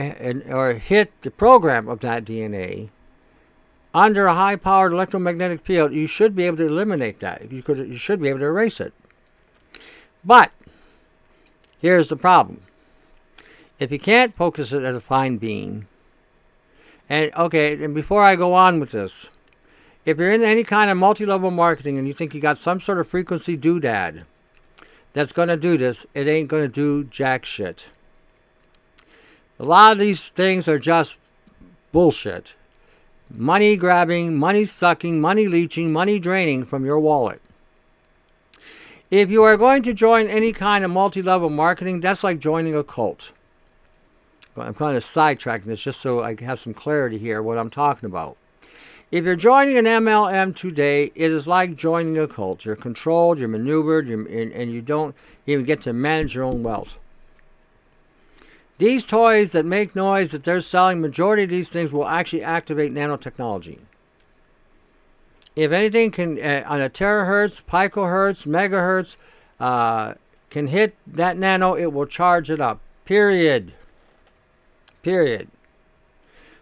or 0.49 0.73
hit 0.75 1.11
the 1.21 1.29
program 1.29 1.89
of 1.89 1.99
that 1.99 2.23
DNA 2.23 2.89
under 3.93 4.25
a 4.25 4.33
high 4.33 4.55
powered 4.55 4.93
electromagnetic 4.93 5.61
field, 5.61 5.91
you 5.93 6.07
should 6.07 6.33
be 6.33 6.45
able 6.45 6.57
to 6.57 6.65
eliminate 6.65 7.19
that. 7.19 7.51
You, 7.51 7.61
could, 7.61 7.79
you 7.79 7.97
should 7.97 8.21
be 8.21 8.29
able 8.29 8.39
to 8.39 8.45
erase 8.45 8.79
it. 8.79 8.93
But 10.23 10.51
here's 11.79 12.07
the 12.07 12.15
problem 12.15 12.61
if 13.77 13.91
you 13.91 13.99
can't 13.99 14.35
focus 14.35 14.71
it 14.71 14.83
as 14.83 14.95
a 14.95 15.01
fine 15.01 15.37
beam, 15.37 15.87
and 17.09 17.33
okay, 17.35 17.83
and 17.83 17.93
before 17.93 18.23
I 18.23 18.37
go 18.37 18.53
on 18.53 18.79
with 18.79 18.91
this, 18.91 19.29
if 20.05 20.17
you're 20.17 20.31
in 20.31 20.41
any 20.41 20.63
kind 20.63 20.89
of 20.89 20.97
multi 20.97 21.25
level 21.25 21.51
marketing 21.51 21.97
and 21.97 22.07
you 22.07 22.13
think 22.13 22.33
you 22.33 22.39
got 22.39 22.57
some 22.57 22.79
sort 22.79 22.99
of 22.99 23.09
frequency 23.09 23.57
doodad 23.57 24.23
that's 25.11 25.33
going 25.33 25.49
to 25.49 25.57
do 25.57 25.77
this, 25.77 26.05
it 26.13 26.27
ain't 26.27 26.49
going 26.49 26.63
to 26.63 26.69
do 26.69 27.03
jack 27.03 27.43
shit. 27.43 27.87
A 29.59 29.63
lot 29.63 29.93
of 29.93 29.99
these 29.99 30.29
things 30.29 30.67
are 30.67 30.79
just 30.79 31.17
bullshit. 31.91 32.53
Money 33.29 33.75
grabbing, 33.75 34.37
money 34.37 34.65
sucking, 34.65 35.21
money 35.21 35.47
leeching, 35.47 35.91
money 35.91 36.19
draining 36.19 36.65
from 36.65 36.85
your 36.85 36.99
wallet. 36.99 37.41
If 39.09 39.31
you 39.31 39.43
are 39.43 39.55
going 39.55 39.83
to 39.83 39.93
join 39.93 40.27
any 40.27 40.51
kind 40.51 40.83
of 40.83 40.91
multi 40.91 41.21
level 41.21 41.49
marketing, 41.49 42.01
that's 42.01 42.23
like 42.23 42.39
joining 42.39 42.75
a 42.75 42.83
cult. 42.83 43.31
I'm 44.57 44.73
kind 44.73 44.95
of 44.95 45.03
sidetracking 45.03 45.65
this 45.65 45.81
just 45.81 46.01
so 46.01 46.23
I 46.23 46.35
have 46.41 46.59
some 46.59 46.73
clarity 46.73 47.17
here 47.17 47.41
what 47.41 47.57
I'm 47.57 47.69
talking 47.69 48.07
about. 48.07 48.37
If 49.11 49.23
you're 49.23 49.35
joining 49.35 49.77
an 49.77 49.85
MLM 49.85 50.55
today, 50.55 51.11
it 51.15 51.31
is 51.31 51.47
like 51.47 51.75
joining 51.75 52.17
a 52.17 52.27
cult. 52.27 52.65
You're 52.65 52.75
controlled, 52.75 53.37
you're 53.37 53.47
maneuvered, 53.47 54.07
you're, 54.07 54.25
and, 54.27 54.51
and 54.51 54.71
you 54.71 54.81
don't 54.81 55.15
even 55.45 55.65
get 55.65 55.81
to 55.81 55.93
manage 55.93 56.35
your 56.35 56.43
own 56.43 56.63
wealth. 56.63 56.97
These 58.77 59.05
toys 59.05 59.53
that 59.53 59.65
make 59.65 59.95
noise 59.95 60.31
that 60.31 60.43
they're 60.43 60.61
selling, 60.61 60.99
majority 60.99 61.43
of 61.43 61.49
these 61.49 61.69
things 61.69 61.93
will 61.93 62.07
actually 62.07 62.43
activate 62.43 62.93
nanotechnology. 62.93 63.79
If 65.55 65.71
anything 65.71 66.11
can, 66.11 66.37
uh, 66.37 66.63
on 66.67 66.81
a 66.81 66.89
terahertz, 66.89 67.63
picohertz, 67.63 68.45
megahertz, 68.45 69.15
uh, 69.59 70.15
can 70.49 70.67
hit 70.67 70.95
that 71.07 71.37
nano, 71.37 71.75
it 71.75 71.93
will 71.93 72.05
charge 72.05 72.49
it 72.49 72.59
up. 72.59 72.81
Period. 73.05 73.73
Period. 75.01 75.47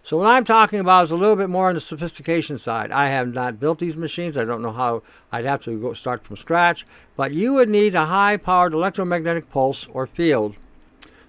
So 0.04 0.18
what 0.18 0.28
I'm 0.28 0.44
talking 0.44 0.80
about 0.80 1.06
is 1.06 1.12
a 1.12 1.16
little 1.16 1.38
bit 1.38 1.50
more 1.50 1.70
on 1.70 1.76
the 1.76 1.82
sophistication 1.82 2.58
side. 2.58 2.92
I 2.92 3.08
have 3.08 3.34
not 3.34 3.60
built 3.60 3.80
these 3.80 3.96
machines. 3.96 4.38
I 4.38 4.44
don't 4.44 4.62
know 4.62 4.74
how 4.74 5.02
I'd 5.32 5.46
have 5.46 5.64
to 5.64 5.80
go 5.80 5.94
start 5.94 6.26
from 6.26 6.36
scratch. 6.36 6.86
But 7.16 7.32
you 7.32 7.54
would 7.54 7.70
need 7.70 7.96
a 7.96 8.06
high-powered 8.06 8.74
electromagnetic 8.74 9.50
pulse 9.50 9.88
or 9.88 10.06
field 10.06 10.58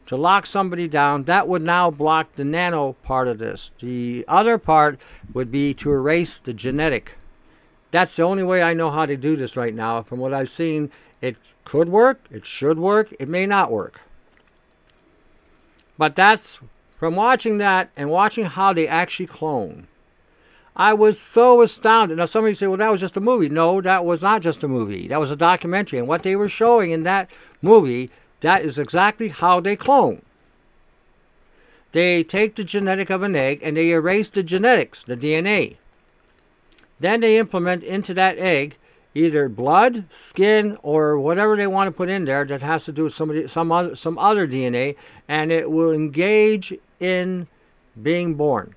to 0.07 0.17
lock 0.17 0.47
somebody 0.47 0.89
down. 0.89 1.25
That 1.25 1.49
would 1.49 1.63
now 1.63 1.91
block 1.91 2.35
the 2.35 2.45
nano 2.45 2.93
part 3.03 3.29
of 3.29 3.39
this. 3.39 3.73
The 3.79 4.25
other 4.29 4.59
part 4.59 4.99
would 5.33 5.51
be 5.51 5.75
to 5.75 5.93
erase 5.93 6.39
the 6.39 6.53
genetic. 6.53 7.13
That's 7.91 8.17
the 8.17 8.23
only 8.23 8.43
way 8.43 8.63
I 8.63 8.75
know 8.75 8.91
how 8.91 9.07
to 9.07 9.17
do 9.17 9.37
this 9.37 9.57
right 9.57 9.75
now. 9.75 10.03
From 10.03 10.19
what 10.19 10.35
I've 10.35 10.51
seen, 10.51 10.91
it 11.21 11.37
could 11.65 11.89
work, 11.89 12.21
it 12.31 12.45
should 12.45 12.79
work, 12.79 13.15
it 13.19 13.29
may 13.29 13.47
not 13.47 13.71
work. 13.71 14.01
But 15.97 16.17
that's 16.17 16.59
from 16.91 17.17
watching 17.17 17.59
that 17.59 17.91
and 17.97 18.11
watching 18.11 18.47
how 18.47 18.73
they 18.73 18.89
actually 18.89 19.27
clone, 19.27 19.87
I 20.77 20.93
was 20.93 21.21
so 21.21 21.63
astounded. 21.63 22.19
Now, 22.19 22.25
somebody 22.25 22.55
say, 22.55 22.67
well, 22.67 22.79
that 22.79 22.91
was 22.91 23.01
just 23.01 23.17
a 23.17 23.21
movie. 23.21 23.49
No, 23.49 23.81
that 23.81 24.05
was 24.05 24.23
not 24.23 24.43
just 24.43 24.65
a 24.65 24.69
movie. 24.69 25.07
That 25.07 25.21
was 25.21 25.31
a 25.31 25.37
documentary. 25.37 26.01
And 26.01 26.09
what 26.09 26.25
they 26.25 26.35
were 26.35 26.49
showing 26.49 26.91
in 26.91 27.05
that 27.05 27.31
movie, 27.63 28.11
that 28.45 28.63
is 28.63 28.79
exactly 28.79 29.29
how 29.29 29.61
they 29.61 29.77
clone. 29.77 30.23
They 31.93 32.25
take 32.25 32.57
the 32.57 32.65
genetic 32.65 33.11
of 33.11 33.23
an 33.23 33.37
egg 33.37 33.61
and 33.63 33.77
they 33.77 33.91
erase 33.91 34.31
the 34.31 34.43
genetics, 34.43 35.05
the 35.05 35.17
DNA. 35.17 35.77
Then 36.99 37.21
they 37.21 37.39
implement 37.39 37.83
into 37.83 38.15
that 38.15 38.39
egg 38.39 38.77
either 39.15 39.49
blood, 39.49 40.05
skin, 40.11 40.77
or 40.83 41.19
whatever 41.19 41.57
they 41.57 41.67
want 41.67 41.87
to 41.87 41.93
put 41.93 42.09
in 42.09 42.25
there 42.25 42.45
that 42.45 42.63
has 42.63 42.85
to 42.85 42.93
do 42.93 43.05
with 43.05 43.15
somebody, 43.15 43.47
some 43.47 43.71
other, 43.71 43.95
some 43.95 44.19
other 44.19 44.47
DNA, 44.47 44.97
and 45.29 45.53
it 45.53 45.71
will 45.71 45.93
engage 45.93 46.75
in 46.99 47.47
being 48.01 48.35
born. 48.35 48.75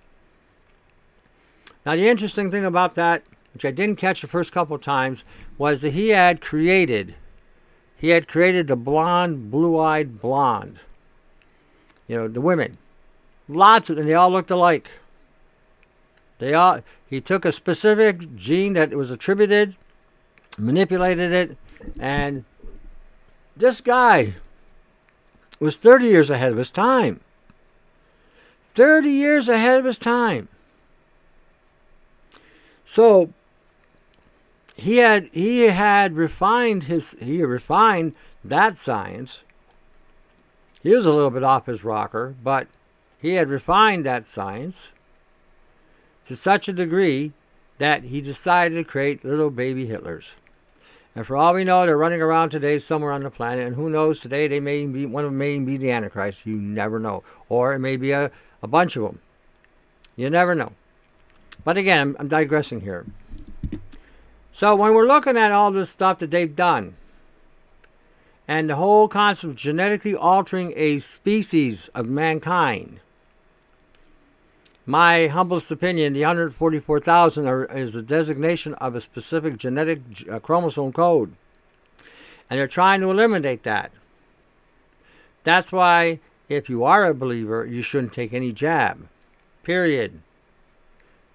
Now, 1.85 1.95
the 1.95 2.07
interesting 2.07 2.51
thing 2.51 2.65
about 2.65 2.95
that, 2.95 3.23
which 3.53 3.65
I 3.65 3.71
didn't 3.71 3.95
catch 3.95 4.21
the 4.21 4.27
first 4.27 4.51
couple 4.51 4.75
of 4.75 4.81
times, 4.81 5.23
was 5.57 5.81
that 5.81 5.93
he 5.93 6.09
had 6.09 6.41
created, 6.41 7.15
he 7.97 8.09
had 8.09 8.27
created 8.27 8.67
the 8.67 8.75
blonde, 8.75 9.51
blue-eyed 9.51 10.21
blonde. 10.21 10.79
You 12.07 12.17
know, 12.17 12.27
the 12.27 12.41
women, 12.41 12.77
lots 13.49 13.89
of, 13.89 13.97
and 13.97 14.07
they 14.07 14.13
all 14.13 14.31
looked 14.31 14.51
alike. 14.51 14.89
They 16.39 16.53
all, 16.53 16.81
he 17.09 17.19
took 17.19 17.43
a 17.43 17.51
specific 17.51 18.35
gene 18.35 18.73
that 18.73 18.93
was 18.93 19.11
attributed 19.11 19.75
manipulated 20.57 21.31
it, 21.31 21.57
and 21.99 22.43
this 23.55 23.81
guy 23.81 24.35
was 25.59 25.77
30 25.77 26.05
years 26.05 26.29
ahead 26.29 26.51
of 26.51 26.57
his 26.57 26.71
time. 26.71 27.21
30 28.73 29.09
years 29.09 29.47
ahead 29.47 29.79
of 29.79 29.85
his 29.85 29.99
time. 29.99 30.47
So 32.85 33.33
he 34.77 34.97
had 34.97 35.27
he 35.33 35.63
had 35.63 36.15
refined 36.15 36.83
his 36.83 37.15
he 37.19 37.43
refined 37.43 38.13
that 38.43 38.77
science. 38.77 39.43
He 40.81 40.95
was 40.95 41.05
a 41.05 41.13
little 41.13 41.31
bit 41.31 41.43
off 41.43 41.65
his 41.65 41.83
rocker, 41.83 42.35
but 42.43 42.67
he 43.19 43.33
had 43.33 43.49
refined 43.49 44.05
that 44.05 44.25
science 44.25 44.89
to 46.25 46.35
such 46.35 46.69
a 46.69 46.73
degree 46.73 47.33
that 47.79 48.05
he 48.05 48.21
decided 48.21 48.75
to 48.75 48.83
create 48.83 49.25
little 49.25 49.49
baby 49.49 49.87
Hitlers. 49.87 50.29
And 51.15 51.25
for 51.25 51.35
all 51.35 51.55
we 51.55 51.63
know, 51.63 51.83
they're 51.83 51.97
running 51.97 52.21
around 52.21 52.51
today 52.51 52.77
somewhere 52.77 53.11
on 53.11 53.23
the 53.23 53.31
planet. 53.31 53.65
And 53.65 53.75
who 53.75 53.89
knows, 53.89 54.19
today 54.19 54.47
they 54.47 54.59
may 54.59 54.85
be, 54.85 55.05
one 55.05 55.25
of 55.25 55.31
them 55.31 55.37
may 55.39 55.57
be 55.57 55.75
the 55.75 55.89
Antichrist. 55.89 56.45
You 56.45 56.57
never 56.57 56.99
know. 56.99 57.23
Or 57.49 57.73
it 57.73 57.79
may 57.79 57.97
be 57.97 58.11
a, 58.11 58.29
a 58.61 58.67
bunch 58.67 58.95
of 58.95 59.01
them. 59.01 59.19
You 60.15 60.29
never 60.29 60.53
know. 60.53 60.73
But 61.63 61.75
again, 61.75 61.99
I'm, 61.99 62.17
I'm 62.19 62.27
digressing 62.27 62.81
here. 62.81 63.05
So 64.57 64.75
when 64.75 64.95
we're 64.95 65.05
looking 65.05 65.37
at 65.37 65.51
all 65.51 65.69
this 65.69 65.91
stuff 65.91 66.17
that 66.17 66.31
they've 66.31 66.55
done, 66.55 66.95
and 68.47 68.67
the 68.67 68.75
whole 68.75 69.07
concept 69.07 69.51
of 69.51 69.55
genetically 69.55 70.15
altering 70.15 70.73
a 70.75 70.97
species 70.97 71.89
of 71.89 72.07
mankind, 72.07 72.99
my 74.83 75.27
humblest 75.27 75.69
opinion, 75.69 76.13
the 76.13 76.21
144,000 76.21 77.67
is 77.69 77.95
a 77.95 78.01
designation 78.01 78.73
of 78.73 78.95
a 78.95 79.01
specific 79.01 79.57
genetic 79.57 80.01
uh, 80.27 80.39
chromosome 80.39 80.91
code. 80.91 81.35
And 82.49 82.59
they're 82.59 82.67
trying 82.67 83.01
to 83.01 83.11
eliminate 83.11 83.61
that. 83.61 83.91
That's 85.43 85.71
why, 85.71 86.19
if 86.49 86.67
you 86.67 86.83
are 86.83 87.05
a 87.05 87.13
believer, 87.13 87.63
you 87.63 87.83
shouldn't 87.83 88.13
take 88.13 88.33
any 88.33 88.51
jab. 88.51 89.07
Period. 89.61 90.19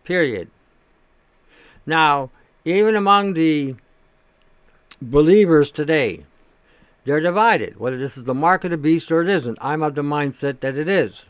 Period. 0.03 0.51
Now, 1.87 2.31
even 2.65 2.95
among 2.95 3.35
the 3.35 3.77
believers 5.01 5.71
today, 5.71 6.25
they're 7.05 7.21
divided. 7.21 7.79
Whether 7.79 7.99
this 7.99 8.17
is 8.17 8.25
the 8.25 8.35
mark 8.35 8.65
of 8.65 8.71
the 8.71 8.77
beast 8.77 9.11
or 9.11 9.23
it 9.23 9.29
isn't, 9.29 9.59
I'm 9.61 9.83
of 9.83 9.95
the 9.95 10.03
mindset 10.03 10.61
that 10.61 10.79
it 10.79 10.89
is. 10.89 11.25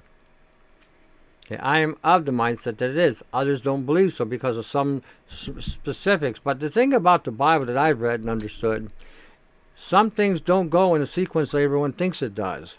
Okay, 1.47 1.57
I 1.57 1.79
am 1.79 1.97
of 2.05 2.25
the 2.25 2.33
mindset 2.33 2.77
that 2.79 2.90
it 2.90 2.97
is. 2.97 3.23
Others 3.33 3.62
don't 3.62 3.87
believe 3.87 4.12
so 4.12 4.25
because 4.25 4.57
of 4.57 4.66
some 4.66 5.03
specifics. 5.29 6.38
But 6.38 6.61
the 6.61 6.71
thing 6.71 6.92
about 6.92 7.25
the 7.25 7.33
Bible 7.33 7.66
that 7.66 7.79
I've 7.79 8.01
read 8.01 8.21
and 8.21 8.31
understood, 8.31 8.90
some 9.75 10.11
things 10.11 10.40
don't 10.40 10.68
go 10.68 10.95
in 10.95 11.01
the 11.01 11.07
sequence 11.07 11.51
that 11.51 11.62
everyone 11.62 11.92
thinks 11.92 12.23
it 12.23 12.35
does. 12.35 12.77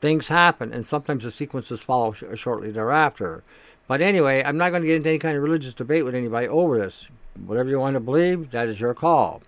Things 0.00 0.28
happen, 0.28 0.72
and 0.72 0.84
sometimes 0.84 1.22
the 1.22 1.30
sequences 1.30 1.82
follow 1.82 2.12
sh- 2.12 2.24
shortly 2.34 2.72
thereafter. 2.72 3.44
But 3.86 4.00
anyway, 4.00 4.42
I'm 4.42 4.56
not 4.56 4.70
going 4.70 4.82
to 4.82 4.88
get 4.88 4.96
into 4.96 5.10
any 5.10 5.18
kind 5.18 5.36
of 5.36 5.42
religious 5.42 5.74
debate 5.74 6.04
with 6.04 6.14
anybody 6.14 6.48
over 6.48 6.78
this. 6.78 7.08
Whatever 7.38 7.70
you 7.70 7.78
want 7.78 7.94
to 7.94 8.00
believe, 8.00 8.50
that 8.50 8.68
is 8.68 8.80
your 8.80 8.94
call. 8.94 9.42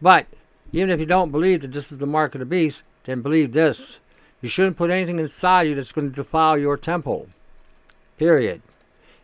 But 0.00 0.26
even 0.72 0.90
if 0.90 1.00
you 1.00 1.06
don't 1.06 1.32
believe 1.32 1.60
that 1.62 1.72
this 1.72 1.90
is 1.90 1.98
the 1.98 2.06
mark 2.06 2.34
of 2.34 2.40
the 2.40 2.46
beast, 2.46 2.82
then 3.04 3.22
believe 3.22 3.52
this 3.52 3.98
you 4.44 4.50
shouldn't 4.50 4.76
put 4.76 4.90
anything 4.90 5.18
inside 5.18 5.62
you 5.62 5.74
that's 5.74 5.90
going 5.90 6.10
to 6.10 6.14
defile 6.14 6.58
your 6.58 6.76
temple. 6.76 7.28
Period. 8.18 8.60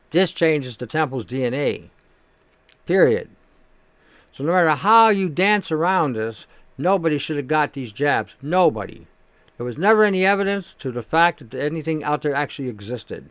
This 0.08 0.30
changes 0.30 0.78
the 0.78 0.86
temple's 0.86 1.26
DNA. 1.26 1.90
Period. 2.86 3.28
So 4.32 4.44
no 4.44 4.52
matter 4.52 4.70
how 4.70 5.10
you 5.10 5.28
dance 5.28 5.70
around 5.70 6.14
this, 6.14 6.46
nobody 6.78 7.18
should 7.18 7.36
have 7.36 7.48
got 7.48 7.74
these 7.74 7.92
jabs. 7.92 8.34
Nobody. 8.40 9.06
There 9.58 9.66
was 9.66 9.76
never 9.76 10.04
any 10.04 10.24
evidence 10.24 10.74
to 10.76 10.90
the 10.90 11.02
fact 11.02 11.50
that 11.50 11.62
anything 11.62 12.02
out 12.02 12.22
there 12.22 12.34
actually 12.34 12.68
existed. 12.68 13.30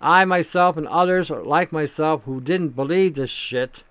I 0.00 0.24
myself 0.24 0.76
and 0.76 0.86
others 0.86 1.30
like 1.30 1.72
myself 1.72 2.22
who 2.24 2.40
didn't 2.40 2.70
believe 2.70 3.14
this 3.14 3.30
shit 3.30 3.82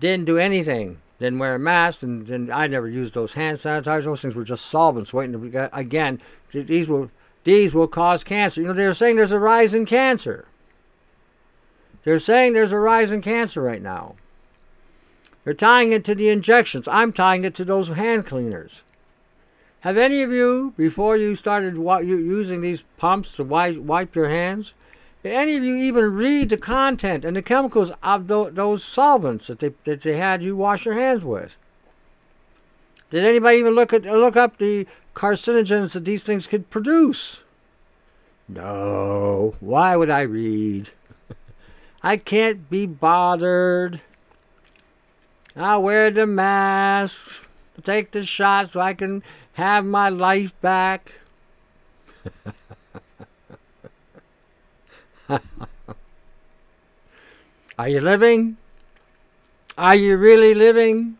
didn't 0.00 0.26
do 0.26 0.36
anything 0.36 0.98
didn't 1.18 1.38
wear 1.38 1.54
a 1.54 1.58
mask, 1.58 2.02
and, 2.02 2.28
and 2.28 2.50
I 2.50 2.66
never 2.66 2.88
used 2.88 3.14
those 3.14 3.34
hand 3.34 3.56
sanitizers. 3.56 4.04
Those 4.04 4.22
things 4.22 4.34
were 4.34 4.44
just 4.44 4.66
solvents 4.66 5.14
waiting 5.14 5.32
to 5.32 5.38
be, 5.38 5.56
again, 5.72 6.20
these 6.52 6.88
will, 6.88 7.10
these 7.44 7.74
will 7.74 7.88
cause 7.88 8.22
cancer. 8.22 8.60
You 8.60 8.68
know, 8.68 8.72
they're 8.74 8.92
saying 8.92 9.16
there's 9.16 9.30
a 9.30 9.38
rise 9.38 9.72
in 9.72 9.86
cancer. 9.86 10.46
They're 12.04 12.18
saying 12.18 12.52
there's 12.52 12.72
a 12.72 12.78
rise 12.78 13.10
in 13.10 13.22
cancer 13.22 13.62
right 13.62 13.82
now. 13.82 14.16
They're 15.44 15.54
tying 15.54 15.92
it 15.92 16.04
to 16.04 16.14
the 16.14 16.28
injections. 16.28 16.86
I'm 16.88 17.12
tying 17.12 17.44
it 17.44 17.54
to 17.54 17.64
those 17.64 17.88
hand 17.88 18.26
cleaners. 18.26 18.82
Have 19.80 19.96
any 19.96 20.22
of 20.22 20.30
you, 20.32 20.74
before 20.76 21.16
you 21.16 21.34
started 21.36 21.76
using 21.76 22.60
these 22.60 22.84
pumps 22.98 23.36
to 23.36 23.44
wipe 23.44 24.14
your 24.14 24.28
hands, 24.28 24.74
did 25.26 25.34
any 25.34 25.56
of 25.56 25.64
you 25.64 25.74
even 25.74 26.14
read 26.14 26.50
the 26.50 26.56
content 26.56 27.24
and 27.24 27.36
the 27.36 27.42
chemicals 27.42 27.90
of 28.00 28.28
those 28.28 28.84
solvents 28.84 29.48
that 29.48 29.58
they, 29.58 29.72
that 29.82 30.02
they 30.02 30.16
had 30.16 30.40
you 30.40 30.54
wash 30.54 30.84
your 30.84 30.94
hands 30.94 31.24
with? 31.24 31.56
Did 33.10 33.24
anybody 33.24 33.58
even 33.58 33.74
look 33.74 33.92
at 33.92 34.04
look 34.04 34.36
up 34.36 34.58
the 34.58 34.86
carcinogens 35.16 35.94
that 35.94 36.04
these 36.04 36.22
things 36.22 36.46
could 36.46 36.70
produce? 36.70 37.40
No. 38.46 39.56
Why 39.58 39.96
would 39.96 40.10
I 40.10 40.20
read? 40.20 40.90
I 42.04 42.18
can't 42.18 42.70
be 42.70 42.86
bothered. 42.86 44.00
I'll 45.56 45.82
wear 45.82 46.08
the 46.12 46.28
mask, 46.28 47.44
take 47.82 48.12
the 48.12 48.22
shot 48.22 48.68
so 48.68 48.80
I 48.80 48.94
can 48.94 49.24
have 49.54 49.84
my 49.84 50.08
life 50.08 50.60
back. 50.60 51.14
Are 57.78 57.88
you 57.88 58.00
living? 58.00 58.56
Are 59.76 59.94
you 59.94 60.16
really 60.16 60.54
living? 60.54 61.18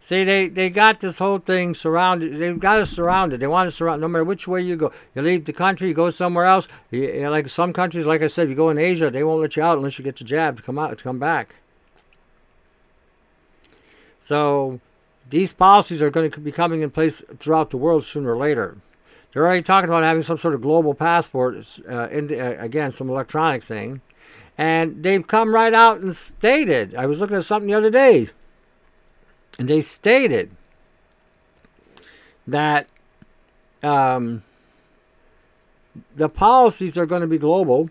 See, 0.00 0.24
they, 0.24 0.48
they 0.48 0.68
got 0.68 0.98
this 0.98 1.18
whole 1.18 1.38
thing 1.38 1.74
surrounded. 1.74 2.36
They've 2.40 2.58
got 2.58 2.80
us 2.80 2.90
surrounded. 2.90 3.38
They 3.38 3.46
want 3.46 3.68
us 3.68 3.76
surrounded. 3.76 4.00
No 4.00 4.08
matter 4.08 4.24
which 4.24 4.48
way 4.48 4.60
you 4.60 4.74
go, 4.74 4.90
you 5.14 5.22
leave 5.22 5.44
the 5.44 5.52
country, 5.52 5.86
you 5.86 5.94
go 5.94 6.10
somewhere 6.10 6.44
else. 6.44 6.66
You, 6.90 7.02
you 7.02 7.22
know, 7.22 7.30
like 7.30 7.48
some 7.48 7.72
countries, 7.72 8.04
like 8.04 8.20
I 8.20 8.26
said, 8.26 8.48
you 8.48 8.56
go 8.56 8.70
in 8.70 8.78
Asia, 8.78 9.10
they 9.10 9.22
won't 9.22 9.40
let 9.40 9.54
you 9.54 9.62
out 9.62 9.78
unless 9.78 9.98
you 9.98 10.04
get 10.04 10.16
the 10.16 10.24
jab 10.24 10.56
to 10.56 10.62
come 10.62 10.76
out 10.76 10.98
to 10.98 11.04
come 11.04 11.20
back. 11.20 11.54
So, 14.18 14.80
these 15.30 15.52
policies 15.52 16.02
are 16.02 16.10
going 16.10 16.32
to 16.32 16.40
be 16.40 16.50
coming 16.50 16.80
in 16.80 16.90
place 16.90 17.22
throughout 17.38 17.70
the 17.70 17.76
world 17.76 18.04
sooner 18.04 18.32
or 18.32 18.36
later. 18.36 18.78
They're 19.32 19.44
already 19.46 19.62
talking 19.62 19.88
about 19.88 20.02
having 20.02 20.22
some 20.22 20.36
sort 20.36 20.54
of 20.54 20.60
global 20.60 20.94
passport, 20.94 21.56
uh, 21.88 22.08
in 22.08 22.32
uh, 22.32 22.56
again, 22.58 22.92
some 22.92 23.08
electronic 23.08 23.62
thing. 23.62 24.02
And 24.58 25.02
they've 25.02 25.26
come 25.26 25.54
right 25.54 25.72
out 25.72 26.00
and 26.00 26.14
stated. 26.14 26.94
I 26.94 27.06
was 27.06 27.20
looking 27.20 27.36
at 27.36 27.44
something 27.44 27.68
the 27.68 27.74
other 27.74 27.90
day 27.90 28.28
and 29.58 29.68
they 29.68 29.80
stated 29.80 30.50
that 32.46 32.88
um, 33.82 34.42
the 36.16 36.28
policies 36.28 36.96
are 36.96 37.06
going 37.06 37.20
to 37.20 37.26
be 37.26 37.38
global. 37.38 37.90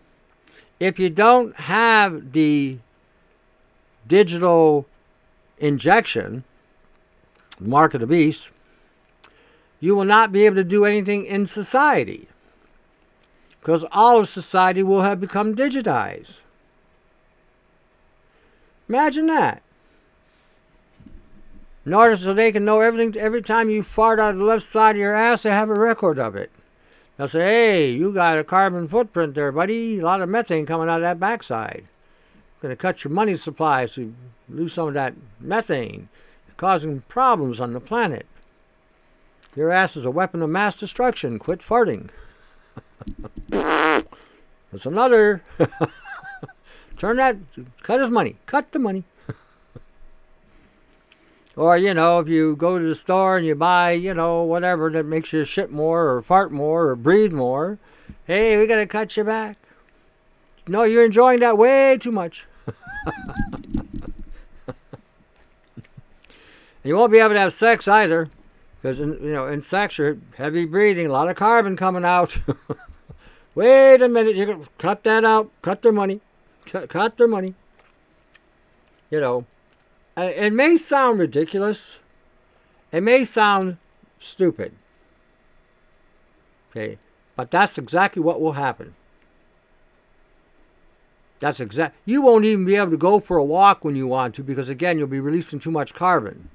If 0.80 1.00
you 1.00 1.10
don't 1.10 1.56
have 1.56 2.34
the 2.34 2.80
digital 4.08 4.86
injection, 5.60 6.44
mark 7.60 7.94
of 7.94 8.02
the 8.02 8.08
beast, 8.08 8.50
you 9.82 9.96
will 9.96 10.06
not 10.06 10.32
be 10.32 10.46
able 10.46 10.56
to 10.56 10.63
do 10.63 10.86
anything 10.86 11.26
in 11.26 11.46
society 11.46 12.30
because 13.60 13.84
all 13.91 14.20
of 14.20 14.30
society 14.30 14.82
will 14.82 15.02
have 15.02 15.20
become 15.20 15.56
digitized. 15.56 16.39
Imagine 18.88 19.26
that 19.28 19.62
in 21.86 21.94
order 21.94 22.15
so 22.15 22.34
they 22.34 22.52
can 22.52 22.63
know 22.65 22.82
everything. 22.82 23.20
Every 23.20 23.41
time 23.41 23.70
you 23.70 23.84
fart 23.84 24.20
out 24.20 24.34
of 24.34 24.39
the 24.39 24.46
left 24.46 24.63
side 24.63 24.96
of 24.96 25.00
your 25.00 25.15
ass, 25.15 25.44
they 25.44 25.50
have 25.50 25.70
a 25.70 25.74
record 25.74 26.20
of 26.20 26.36
it. 26.36 26.52
They'll 27.17 27.28
say, 27.28 27.44
"Hey, 27.44 27.91
you 27.91 28.12
got 28.13 28.38
a 28.38 28.44
carbon 28.44 28.88
footprint 28.88 29.34
there, 29.34 29.52
buddy. 29.52 30.00
A 30.00 30.04
lot 30.04 30.22
of 30.22 30.30
methane 30.30 30.65
coming 30.65 30.89
out 30.89 30.98
of 30.98 31.02
that 31.02 31.20
backside. 31.20 31.86
Going 32.62 32.72
to 32.72 32.76
cut 32.76 33.04
your 33.04 33.12
money 33.12 33.36
supply 33.38 33.86
so 33.88 34.02
you 34.02 34.15
lose 34.48 34.74
some 34.74 34.89
of 34.89 34.94
that 34.94 35.15
methane, 35.39 36.10
causing 36.58 37.02
problems 37.08 37.60
on 37.60 37.74
the 37.74 37.80
planet. 37.80 38.26
Your 39.56 39.72
ass 39.72 39.98
is 39.98 40.06
a 40.06 40.12
weapon 40.12 40.42
of 40.42 40.50
mass 40.50 40.80
destruction. 40.80 41.40
Quit 41.40 41.60
farting." 41.60 42.10
That's 43.50 44.86
another. 44.86 45.44
Turn 46.98 47.18
that. 47.18 47.38
Cut 47.84 48.00
his 48.00 48.12
money. 48.12 48.38
Cut 48.46 48.72
the 48.72 48.80
money. 48.80 49.04
Or, 51.58 51.76
you 51.76 51.94
know, 51.94 52.20
if 52.20 52.30
you 52.30 52.56
go 52.56 52.80
to 52.80 52.84
the 52.88 52.96
store 52.96 53.36
and 53.36 53.46
you 53.46 53.56
buy, 53.56 53.92
you 53.92 54.14
know, 54.14 54.42
whatever 54.42 54.90
that 54.92 55.06
makes 55.06 55.34
you 55.34 55.44
shit 55.44 55.70
more 55.70 56.10
or 56.10 56.22
fart 56.22 56.50
more 56.50 56.88
or 56.88 56.96
breathe 56.96 57.34
more, 57.34 57.78
hey, 58.26 58.58
we 58.58 58.68
got 58.68 58.78
to 58.78 58.86
cut 58.88 59.18
you 59.18 59.26
back. 59.26 59.58
No, 60.66 60.84
you're 60.84 61.04
enjoying 61.04 61.42
that 61.42 61.58
way 61.58 61.98
too 62.00 62.14
much. 62.14 62.48
you 66.86 66.96
won't 66.96 67.12
be 67.12 67.20
able 67.20 67.32
to 67.32 67.40
have 67.40 67.52
sex 67.52 67.86
either. 67.86 68.30
Because, 68.82 69.00
you 69.00 69.20
know, 69.20 69.46
in 69.46 69.62
sex, 69.62 69.98
you're 69.98 70.17
heavy 70.38 70.65
breathing, 70.65 71.06
a 71.06 71.12
lot 71.12 71.30
of 71.30 71.36
carbon 71.36 71.78
coming 71.78 72.04
out. 72.04 72.39
Wait 73.56 74.02
a 74.02 74.10
minute, 74.10 74.36
you 74.36 74.46
can 74.46 74.65
cut 74.78 75.04
that 75.04 75.24
out. 75.24 75.52
Cut 75.62 75.82
their 75.82 75.91
money. 75.91 76.22
Cut, 76.65 76.89
cut 76.89 77.17
their 77.17 77.28
money. 77.28 77.54
You 79.10 79.20
know, 79.20 79.46
it 80.17 80.54
may 80.54 80.78
sound 80.78 81.20
ridiculous. 81.20 82.00
It 82.91 83.02
may 83.02 83.24
sound 83.24 83.78
stupid. 84.20 84.74
Okay, 86.72 86.98
but 87.36 87.52
that's 87.52 87.78
exactly 87.78 88.22
what 88.22 88.39
will 88.39 88.54
happen. 88.54 88.96
That's 91.41 91.60
exact. 91.60 91.98
You 92.06 92.22
won't 92.22 92.46
even 92.46 92.65
be 92.65 92.76
able 92.76 92.91
to 92.91 92.98
go 92.98 93.20
for 93.20 93.36
a 93.38 93.44
walk 93.44 93.84
when 93.84 93.96
you 93.96 94.08
want 94.08 94.36
to 94.36 94.44
because 94.44 94.70
again, 94.70 94.98
you'll 94.98 95.08
be 95.08 95.20
releasing 95.20 95.60
too 95.60 95.72
much 95.72 95.94
carbon. 95.94 96.50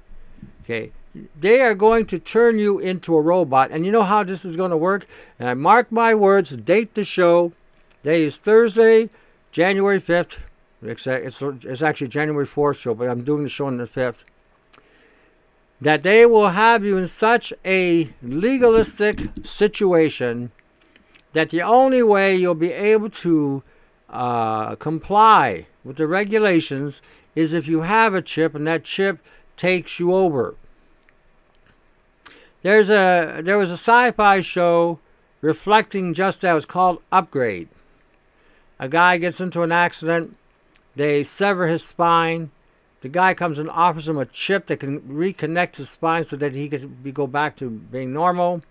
Okay, 0.63 0.93
they 1.39 1.61
are 1.61 1.75
going 1.75 2.07
to 2.07 2.19
turn 2.19 2.59
you 2.59 2.79
into 2.79 3.17
a 3.17 3.21
robot, 3.21 3.71
and 3.71 3.87
you 3.87 3.93
know 3.93 4.03
how 4.03 4.25
this 4.25 4.45
is 4.45 4.57
going 4.57 4.71
to 4.71 4.77
work. 4.77 5.07
And 5.39 5.49
I 5.49 5.55
mark 5.55 5.93
my 5.93 6.15
words. 6.15 6.57
Date 6.57 6.95
the 6.95 7.05
show. 7.05 7.53
Day 8.03 8.25
is 8.25 8.39
Thursday, 8.39 9.11
January 9.51 9.99
fifth, 9.99 10.41
it's, 10.83 11.07
it's, 11.07 11.43
it's 11.43 11.83
actually 11.83 12.09
January 12.09 12.47
4th 12.47 12.81
show, 12.81 12.95
but 12.95 13.09
I'm 13.09 13.25
doing 13.25 13.43
the 13.43 13.49
show 13.49 13.67
on 13.67 13.79
the 13.79 13.87
5th. 13.87 14.25
That 15.81 16.03
they 16.03 16.25
will 16.25 16.51
have 16.51 16.85
you 16.85 16.97
in 16.97 17.09
such 17.09 17.53
a 17.65 18.11
legalistic 18.23 19.21
situation 19.45 20.51
that 21.33 21.51
the 21.51 21.63
only 21.63 22.03
way 22.03 22.35
you'll 22.35 22.55
be 22.55 22.73
able 22.73 23.11
to 23.11 23.63
uh, 24.09 24.77
comply 24.77 25.67
with 25.85 25.97
the 25.97 26.07
regulations 26.07 27.03
is 27.35 27.53
if 27.53 27.69
you 27.69 27.83
have 27.83 28.15
a 28.15 28.23
chip 28.23 28.55
and 28.55 28.67
that 28.67 28.85
chip 28.85 29.19
takes 29.57 30.01
you 30.01 30.15
over. 30.15 30.55
There's 32.67 32.91
a 32.91 33.43
there 33.45 33.59
was 33.59 33.71
a 33.71 33.75
sci-fi 33.75 34.41
show 34.41 34.99
reflecting 35.41 36.13
just 36.15 36.41
that. 36.41 36.51
It 36.51 36.55
was 36.55 36.67
called 36.67 37.01
Upgrade. 37.13 37.69
A 38.81 38.89
guy 38.89 39.19
gets 39.19 39.41
into 39.41 39.63
an 39.63 39.71
accident 39.71 40.37
they 40.97 41.23
sever 41.23 41.69
his 41.69 41.85
spine. 41.85 42.51
The 43.03 43.09
guy 43.09 43.35
comes 43.35 43.61
and 43.61 43.71
offers 43.71 44.09
him 44.09 44.19
a 44.19 44.27
chip 44.27 44.67
that 44.67 44.81
can 44.81 45.01
reconnect 45.03 45.77
his 45.77 45.91
spine 45.91 46.25
so 46.25 46.35
that 46.35 46.55
he 46.55 46.69
can 46.69 46.89
be, 47.05 47.13
go 47.13 47.29
back 47.29 47.55
to 47.59 47.71
being 47.71 48.13
normal. 48.13 48.63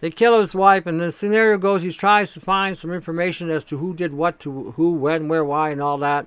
They 0.00 0.10
kill 0.10 0.38
his 0.38 0.54
wife, 0.54 0.84
and 0.84 1.00
the 1.00 1.12
scenario 1.12 1.56
goes 1.56 1.80
he 1.80 1.90
tries 1.90 2.34
to 2.34 2.40
find 2.40 2.76
some 2.76 2.92
information 2.92 3.48
as 3.48 3.64
to 3.64 3.78
who 3.78 3.94
did 3.94 4.12
what 4.12 4.38
to 4.40 4.72
who, 4.72 4.90
when, 4.90 5.28
where, 5.28 5.42
why, 5.42 5.70
and 5.70 5.80
all 5.80 5.96
that. 5.98 6.26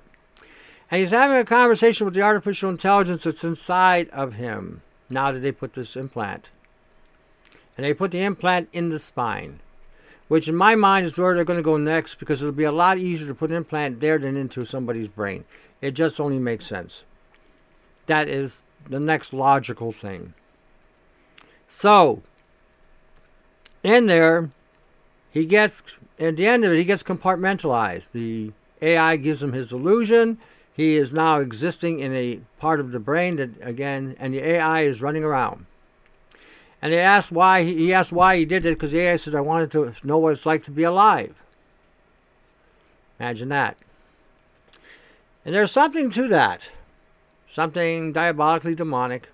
And 0.90 1.02
he's 1.02 1.12
having 1.12 1.36
a 1.36 1.44
conversation 1.44 2.04
with 2.04 2.14
the 2.14 2.22
artificial 2.22 2.68
intelligence 2.68 3.22
that's 3.22 3.44
inside 3.44 4.08
of 4.08 4.32
him 4.32 4.82
now 5.10 5.32
that 5.32 5.40
they 5.40 5.52
put 5.52 5.72
this 5.74 5.96
implant. 5.96 6.48
And 7.76 7.84
they 7.84 7.94
put 7.94 8.10
the 8.10 8.20
implant 8.20 8.68
in 8.72 8.88
the 8.90 8.98
spine 8.98 9.60
which 10.30 10.46
in 10.46 10.54
my 10.54 10.76
mind 10.76 11.04
is 11.04 11.18
where 11.18 11.34
they're 11.34 11.42
going 11.42 11.58
to 11.58 11.62
go 11.62 11.76
next 11.76 12.20
because 12.20 12.40
it'll 12.40 12.52
be 12.52 12.62
a 12.62 12.70
lot 12.70 12.98
easier 12.98 13.26
to 13.26 13.34
put 13.34 13.50
an 13.50 13.56
implant 13.56 13.98
there 13.98 14.16
than 14.16 14.36
into 14.36 14.64
somebody's 14.64 15.08
brain. 15.08 15.44
It 15.80 15.90
just 15.90 16.20
only 16.20 16.38
makes 16.38 16.66
sense. 16.66 17.02
That 18.06 18.28
is 18.28 18.62
the 18.88 19.00
next 19.00 19.32
logical 19.32 19.90
thing. 19.90 20.34
So, 21.66 22.22
in 23.82 24.06
there, 24.06 24.52
he 25.32 25.46
gets, 25.46 25.82
at 26.20 26.36
the 26.36 26.46
end 26.46 26.64
of 26.64 26.70
it, 26.70 26.76
he 26.76 26.84
gets 26.84 27.02
compartmentalized. 27.02 28.12
The 28.12 28.52
AI 28.80 29.16
gives 29.16 29.42
him 29.42 29.52
his 29.52 29.72
illusion. 29.72 30.38
He 30.80 30.96
is 30.96 31.12
now 31.12 31.40
existing 31.40 32.00
in 32.00 32.14
a 32.14 32.40
part 32.58 32.80
of 32.80 32.90
the 32.90 32.98
brain 32.98 33.36
that, 33.36 33.50
again, 33.60 34.16
and 34.18 34.32
the 34.32 34.42
AI 34.42 34.80
is 34.80 35.02
running 35.02 35.22
around. 35.22 35.66
And 36.80 36.90
they 36.90 37.00
asked 37.00 37.30
why 37.30 37.64
he, 37.64 37.76
he 37.76 37.92
asked 37.92 38.12
why 38.12 38.38
he 38.38 38.46
did 38.46 38.64
it 38.64 38.78
because 38.78 38.90
the 38.90 39.00
AI 39.00 39.16
says, 39.16 39.34
"I 39.34 39.42
wanted 39.42 39.70
to 39.72 39.92
know 40.02 40.16
what 40.16 40.32
it's 40.32 40.46
like 40.46 40.62
to 40.64 40.70
be 40.70 40.82
alive." 40.82 41.34
Imagine 43.18 43.50
that. 43.50 43.76
And 45.44 45.54
there's 45.54 45.70
something 45.70 46.08
to 46.12 46.26
that, 46.28 46.70
something 47.50 48.14
diabolically 48.14 48.74
demonic. 48.74 49.28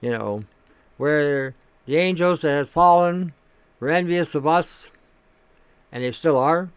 You 0.00 0.10
know, 0.10 0.44
where 0.96 1.54
the 1.86 1.96
angels 1.96 2.40
that 2.40 2.56
had 2.56 2.68
fallen 2.68 3.34
were 3.78 3.88
envious 3.88 4.34
of 4.34 4.48
us, 4.48 4.90
and 5.92 6.02
they 6.02 6.10
still 6.10 6.36
are, 6.36 6.70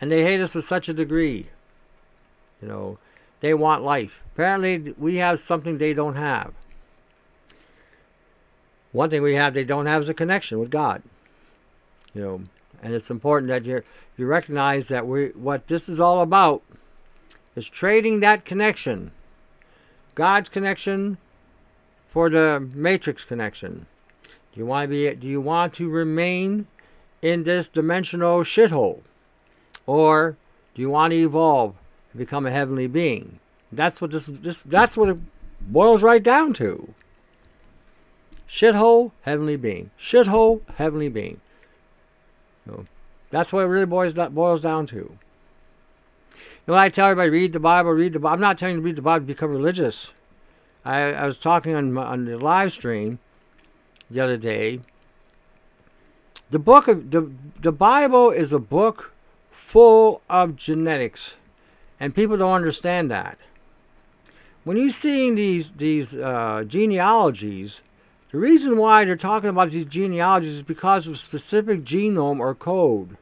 and 0.00 0.12
they 0.12 0.22
hate 0.22 0.40
us 0.40 0.54
with 0.54 0.64
such 0.64 0.88
a 0.88 0.94
degree. 0.94 1.48
You 2.64 2.70
know, 2.70 2.98
they 3.40 3.52
want 3.52 3.84
life. 3.84 4.22
Apparently, 4.32 4.94
we 4.96 5.16
have 5.16 5.38
something 5.38 5.76
they 5.76 5.92
don't 5.92 6.16
have. 6.16 6.54
One 8.90 9.10
thing 9.10 9.20
we 9.20 9.34
have 9.34 9.52
they 9.52 9.64
don't 9.64 9.84
have 9.84 10.04
is 10.04 10.08
a 10.08 10.14
connection 10.14 10.58
with 10.58 10.70
God. 10.70 11.02
You 12.14 12.22
know, 12.22 12.42
and 12.82 12.94
it's 12.94 13.10
important 13.10 13.48
that 13.48 13.66
you 13.66 13.82
you 14.16 14.24
recognize 14.24 14.88
that 14.88 15.06
we 15.06 15.26
what 15.34 15.66
this 15.66 15.90
is 15.90 16.00
all 16.00 16.22
about 16.22 16.62
is 17.54 17.68
trading 17.68 18.20
that 18.20 18.46
connection, 18.46 19.10
God's 20.14 20.48
connection, 20.48 21.18
for 22.08 22.30
the 22.30 22.66
matrix 22.72 23.24
connection. 23.24 23.84
Do 24.54 24.60
you 24.60 24.64
want 24.64 24.84
to 24.84 24.88
be? 24.88 25.14
Do 25.14 25.28
you 25.28 25.42
want 25.42 25.74
to 25.74 25.90
remain 25.90 26.66
in 27.20 27.42
this 27.42 27.68
dimensional 27.68 28.38
shithole, 28.38 29.00
or 29.86 30.38
do 30.74 30.80
you 30.80 30.88
want 30.88 31.10
to 31.10 31.18
evolve 31.18 31.74
and 32.14 32.18
become 32.18 32.46
a 32.46 32.50
heavenly 32.50 32.86
being? 32.86 33.40
That's 33.70 34.00
what 34.00 34.12
this 34.12 34.26
this 34.26 34.62
that's 34.62 34.96
what 34.96 35.10
it 35.10 35.18
boils 35.60 36.02
right 36.02 36.22
down 36.22 36.54
to. 36.54 36.94
Shithole, 38.48 39.10
heavenly 39.22 39.56
being. 39.56 39.90
Shithole, 39.98 40.60
heavenly 40.76 41.08
being. 41.08 41.40
So 42.66 42.86
that's 43.30 43.52
what 43.52 43.64
it 43.64 43.68
really 43.68 43.86
boils, 43.86 44.14
boils 44.14 44.62
down 44.62 44.86
to. 44.86 44.96
You 44.96 46.72
know, 46.72 46.74
I 46.74 46.88
tell 46.88 47.06
everybody, 47.08 47.30
read 47.30 47.52
the 47.52 47.60
Bible, 47.60 47.90
read 47.90 48.12
the 48.12 48.20
Bible. 48.20 48.34
I'm 48.34 48.40
not 48.40 48.58
telling 48.58 48.76
you 48.76 48.80
to 48.80 48.84
read 48.84 48.96
the 48.96 49.02
Bible 49.02 49.26
to 49.26 49.26
become 49.26 49.50
religious. 49.50 50.12
I, 50.84 51.12
I 51.12 51.26
was 51.26 51.38
talking 51.38 51.74
on, 51.74 51.92
my, 51.92 52.04
on 52.04 52.24
the 52.26 52.38
live 52.38 52.72
stream 52.72 53.18
the 54.10 54.20
other 54.20 54.36
day. 54.36 54.80
The 56.50 56.58
book 56.58 56.88
of 56.88 57.10
the, 57.10 57.30
the 57.60 57.72
Bible 57.72 58.30
is 58.30 58.52
a 58.52 58.58
book 58.58 59.12
full 59.50 60.22
of 60.30 60.56
genetics, 60.56 61.36
and 62.00 62.14
people 62.14 62.36
don't 62.36 62.54
understand 62.54 63.10
that. 63.10 63.38
When 64.64 64.76
you're 64.76 64.90
seeing 64.90 65.34
these 65.34 65.72
these 65.72 66.14
uh, 66.14 66.64
genealogies, 66.66 67.82
the 68.30 68.38
reason 68.38 68.78
why 68.78 69.04
they're 69.04 69.16
talking 69.16 69.50
about 69.50 69.70
these 69.70 69.84
genealogies 69.84 70.54
is 70.54 70.62
because 70.62 71.06
of 71.06 71.14
a 71.14 71.16
specific 71.16 71.84
genome 71.84 72.40
or 72.40 72.54
code 72.54 73.16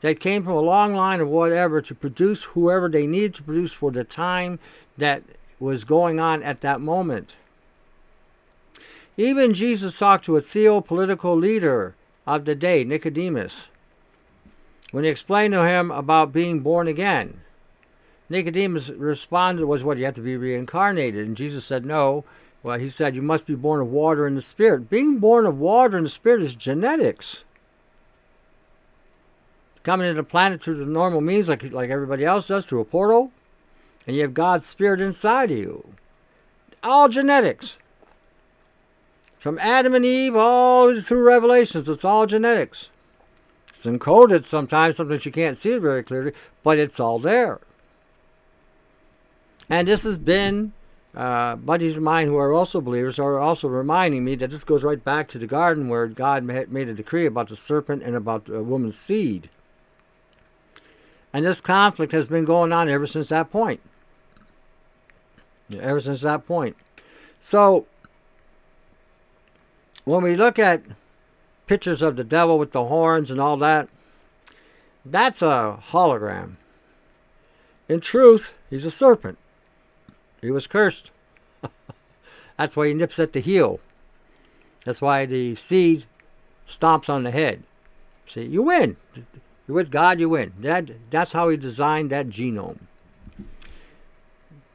that 0.00 0.20
came 0.20 0.42
from 0.42 0.54
a 0.54 0.60
long 0.60 0.94
line 0.94 1.20
of 1.20 1.28
whatever 1.28 1.80
to 1.82 1.94
produce 1.94 2.44
whoever 2.44 2.88
they 2.88 3.06
needed 3.06 3.34
to 3.34 3.42
produce 3.42 3.72
for 3.72 3.90
the 3.90 4.04
time 4.04 4.58
that 4.96 5.22
was 5.58 5.84
going 5.84 6.18
on 6.18 6.42
at 6.42 6.62
that 6.62 6.80
moment. 6.80 7.36
Even 9.16 9.52
Jesus 9.52 9.98
talked 9.98 10.24
to 10.24 10.36
a 10.36 10.40
theopolitical 10.40 11.38
leader 11.38 11.94
of 12.26 12.46
the 12.46 12.54
day, 12.54 12.84
Nicodemus, 12.84 13.68
when 14.92 15.04
he 15.04 15.10
explained 15.10 15.52
to 15.52 15.66
him 15.66 15.90
about 15.90 16.32
being 16.32 16.60
born 16.60 16.88
again. 16.88 17.42
Nicodemus 18.30 18.88
responded 18.90 19.66
was 19.66 19.84
what 19.84 19.98
you 19.98 20.04
have 20.06 20.14
to 20.14 20.22
be 20.22 20.36
reincarnated, 20.36 21.26
and 21.26 21.36
Jesus 21.36 21.64
said 21.64 21.84
no, 21.84 22.24
well, 22.62 22.78
he 22.78 22.88
said, 22.88 23.16
You 23.16 23.22
must 23.22 23.46
be 23.46 23.54
born 23.54 23.80
of 23.80 23.90
water 23.90 24.26
and 24.26 24.36
the 24.36 24.42
Spirit. 24.42 24.90
Being 24.90 25.18
born 25.18 25.46
of 25.46 25.58
water 25.58 25.96
and 25.96 26.06
the 26.06 26.10
Spirit 26.10 26.42
is 26.42 26.54
genetics. 26.54 27.42
Coming 29.82 30.08
into 30.08 30.22
the 30.22 30.28
planet 30.28 30.62
through 30.62 30.76
the 30.76 30.86
normal 30.86 31.22
means, 31.22 31.48
like, 31.48 31.72
like 31.72 31.90
everybody 31.90 32.24
else 32.24 32.48
does, 32.48 32.68
through 32.68 32.80
a 32.80 32.84
portal, 32.84 33.32
and 34.06 34.14
you 34.14 34.22
have 34.22 34.34
God's 34.34 34.66
Spirit 34.66 35.00
inside 35.00 35.50
of 35.50 35.58
you. 35.58 35.94
All 36.82 37.08
genetics. 37.08 37.78
From 39.38 39.58
Adam 39.58 39.94
and 39.94 40.04
Eve 40.04 40.36
all 40.36 41.00
through 41.00 41.26
Revelations, 41.26 41.88
it's 41.88 42.04
all 42.04 42.26
genetics. 42.26 42.90
It's 43.70 43.86
encoded 43.86 44.44
sometimes, 44.44 44.96
sometimes 44.96 45.24
you 45.24 45.32
can't 45.32 45.56
see 45.56 45.72
it 45.72 45.80
very 45.80 46.02
clearly, 46.02 46.32
but 46.62 46.78
it's 46.78 47.00
all 47.00 47.18
there. 47.18 47.58
And 49.70 49.86
this 49.86 50.02
has 50.02 50.18
been 50.18 50.72
uh, 51.14 51.56
buddies 51.56 51.96
of 51.96 52.02
mine 52.02 52.26
who 52.26 52.36
are 52.36 52.52
also 52.52 52.80
believers 52.80 53.18
are 53.18 53.38
also 53.38 53.68
reminding 53.68 54.24
me 54.24 54.34
that 54.34 54.50
this 54.50 54.64
goes 54.64 54.84
right 54.84 55.02
back 55.02 55.28
to 55.28 55.38
the 55.38 55.46
garden 55.46 55.88
where 55.88 56.08
God 56.08 56.44
made 56.44 56.88
a 56.88 56.94
decree 56.94 57.26
about 57.26 57.48
the 57.48 57.56
serpent 57.56 58.02
and 58.02 58.16
about 58.16 58.44
the 58.44 58.62
woman's 58.62 58.98
seed. 58.98 59.48
And 61.32 61.44
this 61.44 61.60
conflict 61.60 62.12
has 62.12 62.26
been 62.26 62.44
going 62.44 62.72
on 62.72 62.88
ever 62.88 63.06
since 63.06 63.28
that 63.28 63.50
point. 63.50 63.80
Ever 65.72 66.00
since 66.00 66.20
that 66.22 66.46
point. 66.46 66.76
So, 67.38 67.86
when 70.04 70.22
we 70.22 70.34
look 70.34 70.58
at 70.58 70.82
pictures 71.68 72.02
of 72.02 72.16
the 72.16 72.24
devil 72.24 72.58
with 72.58 72.72
the 72.72 72.86
horns 72.86 73.30
and 73.30 73.40
all 73.40 73.56
that, 73.58 73.88
that's 75.04 75.40
a 75.40 75.80
hologram. 75.90 76.56
In 77.88 78.00
truth, 78.00 78.52
he's 78.68 78.84
a 78.84 78.90
serpent. 78.90 79.38
He 80.40 80.50
was 80.50 80.66
cursed. 80.66 81.10
That's 82.56 82.76
why 82.76 82.88
he 82.88 82.94
nips 82.94 83.18
at 83.18 83.32
the 83.32 83.40
heel. 83.40 83.80
That's 84.84 85.00
why 85.00 85.26
the 85.26 85.54
seed 85.54 86.04
stomps 86.68 87.10
on 87.10 87.22
the 87.22 87.30
head. 87.30 87.62
See, 88.26 88.44
you 88.44 88.62
win. 88.62 88.96
You're 89.66 89.74
with 89.74 89.90
God, 89.90 90.20
you 90.20 90.28
win. 90.28 90.52
That, 90.58 90.90
that's 91.10 91.32
how 91.32 91.48
he 91.48 91.56
designed 91.56 92.10
that 92.10 92.28
genome. 92.28 92.78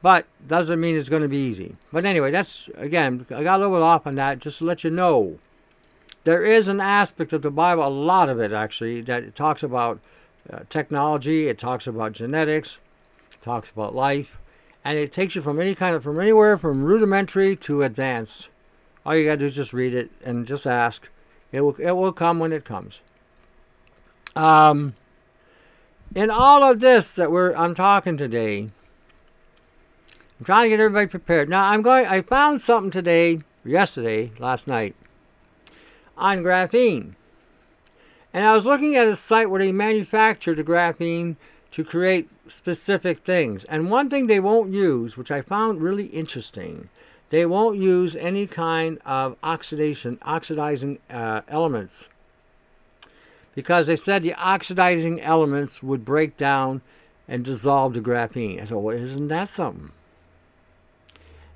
But 0.02 0.26
doesn't 0.46 0.78
mean 0.78 0.96
it's 0.96 1.08
going 1.08 1.22
to 1.22 1.28
be 1.28 1.38
easy. 1.38 1.76
But 1.92 2.04
anyway, 2.04 2.30
that's 2.30 2.68
again, 2.76 3.26
I 3.30 3.42
got 3.42 3.56
a 3.56 3.62
little 3.64 3.76
bit 3.76 3.82
off 3.82 4.06
on 4.06 4.14
that 4.16 4.38
just 4.38 4.58
to 4.58 4.64
let 4.64 4.84
you 4.84 4.90
know. 4.90 5.38
There 6.24 6.44
is 6.44 6.68
an 6.68 6.80
aspect 6.80 7.32
of 7.32 7.42
the 7.42 7.50
Bible, 7.50 7.86
a 7.86 7.88
lot 7.88 8.28
of 8.28 8.38
it 8.38 8.52
actually, 8.52 9.00
that 9.02 9.34
talks 9.34 9.62
about 9.62 10.00
uh, 10.52 10.60
technology, 10.68 11.48
it 11.48 11.58
talks 11.58 11.86
about 11.86 12.12
genetics, 12.12 12.78
it 13.32 13.40
talks 13.40 13.70
about 13.70 13.94
life 13.94 14.38
and 14.86 15.00
it 15.00 15.10
takes 15.10 15.34
you 15.34 15.42
from 15.42 15.60
any 15.60 15.74
kind 15.74 15.96
of 15.96 16.04
from 16.04 16.20
anywhere 16.20 16.56
from 16.56 16.84
rudimentary 16.84 17.56
to 17.56 17.82
advanced. 17.82 18.48
All 19.04 19.16
you 19.16 19.24
gotta 19.24 19.38
do 19.38 19.46
is 19.46 19.56
just 19.56 19.72
read 19.72 19.92
it 19.92 20.12
and 20.24 20.46
just 20.46 20.64
ask. 20.64 21.08
It 21.50 21.62
will 21.62 21.74
it 21.80 21.90
will 21.90 22.12
come 22.12 22.38
when 22.38 22.52
it 22.52 22.64
comes. 22.64 23.00
Um, 24.36 24.94
in 26.14 26.30
all 26.30 26.62
of 26.62 26.78
this 26.78 27.16
that 27.16 27.32
we're 27.32 27.52
I'm 27.54 27.74
talking 27.74 28.16
today, 28.16 28.70
I'm 30.38 30.46
trying 30.46 30.66
to 30.66 30.68
get 30.68 30.78
everybody 30.78 31.08
prepared. 31.08 31.48
Now 31.48 31.68
I'm 31.68 31.82
going. 31.82 32.06
I 32.06 32.22
found 32.22 32.60
something 32.60 32.92
today, 32.92 33.40
yesterday, 33.64 34.30
last 34.38 34.68
night, 34.68 34.94
on 36.16 36.44
graphene, 36.44 37.14
and 38.32 38.46
I 38.46 38.52
was 38.52 38.66
looking 38.66 38.94
at 38.94 39.08
a 39.08 39.16
site 39.16 39.50
where 39.50 39.58
they 39.58 39.72
manufacture 39.72 40.54
the 40.54 40.62
graphene 40.62 41.34
to 41.76 41.84
create 41.84 42.30
specific 42.48 43.18
things. 43.18 43.64
And 43.64 43.90
one 43.90 44.08
thing 44.08 44.28
they 44.28 44.40
won't 44.40 44.72
use, 44.72 45.18
which 45.18 45.30
I 45.30 45.42
found 45.42 45.82
really 45.82 46.06
interesting, 46.06 46.88
they 47.28 47.44
won't 47.44 47.76
use 47.78 48.16
any 48.16 48.46
kind 48.46 48.98
of 49.04 49.36
oxidation, 49.42 50.18
oxidizing 50.22 51.00
uh, 51.10 51.42
elements. 51.48 52.08
Because 53.54 53.88
they 53.88 53.96
said 53.96 54.22
the 54.22 54.32
oxidizing 54.36 55.20
elements 55.20 55.82
would 55.82 56.02
break 56.02 56.38
down 56.38 56.80
and 57.28 57.44
dissolve 57.44 57.92
the 57.92 58.00
graphene. 58.00 58.62
I 58.62 58.64
thought, 58.64 58.78
well, 58.78 58.96
isn't 58.96 59.28
that 59.28 59.50
something? 59.50 59.90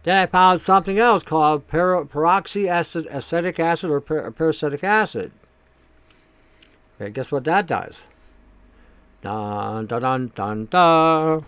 Then 0.03 0.19
I 0.19 0.27
found 0.27 0.61
something 0.61 0.99
else 0.99 1.23
called 1.23 1.67
per- 1.67 2.05
peroxy 2.05 2.69
acid, 2.69 3.07
acetic 3.11 3.59
acid 3.59 3.91
or 3.91 4.03
per- 4.03 4.31
peracetic 4.33 4.85
acid. 4.85 5.33
Okay, 7.01 7.11
guess 7.11 7.33
what 7.33 7.45
that 7.45 7.67
does? 7.67 8.03
Dun 9.23 9.87
dun 9.87 10.03
dun 10.03 10.33
dun 10.35 10.67
dun. 10.67 11.45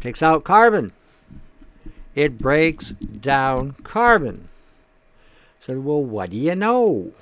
Takes 0.00 0.22
out 0.22 0.42
carbon. 0.42 0.92
It 2.14 2.38
breaks 2.38 2.90
down 2.90 3.76
carbon. 3.84 4.48
said, 5.60 5.84
well, 5.84 6.02
what 6.02 6.30
do 6.30 6.36
you 6.36 6.54
know? 6.54 7.12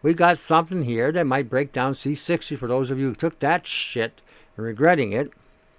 We 0.00 0.14
got 0.14 0.38
something 0.38 0.84
here 0.84 1.10
that 1.10 1.26
might 1.26 1.50
break 1.50 1.72
down 1.72 1.92
C60 1.92 2.56
for 2.56 2.68
those 2.68 2.90
of 2.90 2.98
you 2.98 3.08
who 3.08 3.14
took 3.14 3.40
that 3.40 3.66
shit 3.66 4.20
and 4.56 4.64
regretting 4.64 5.12
it. 5.12 5.32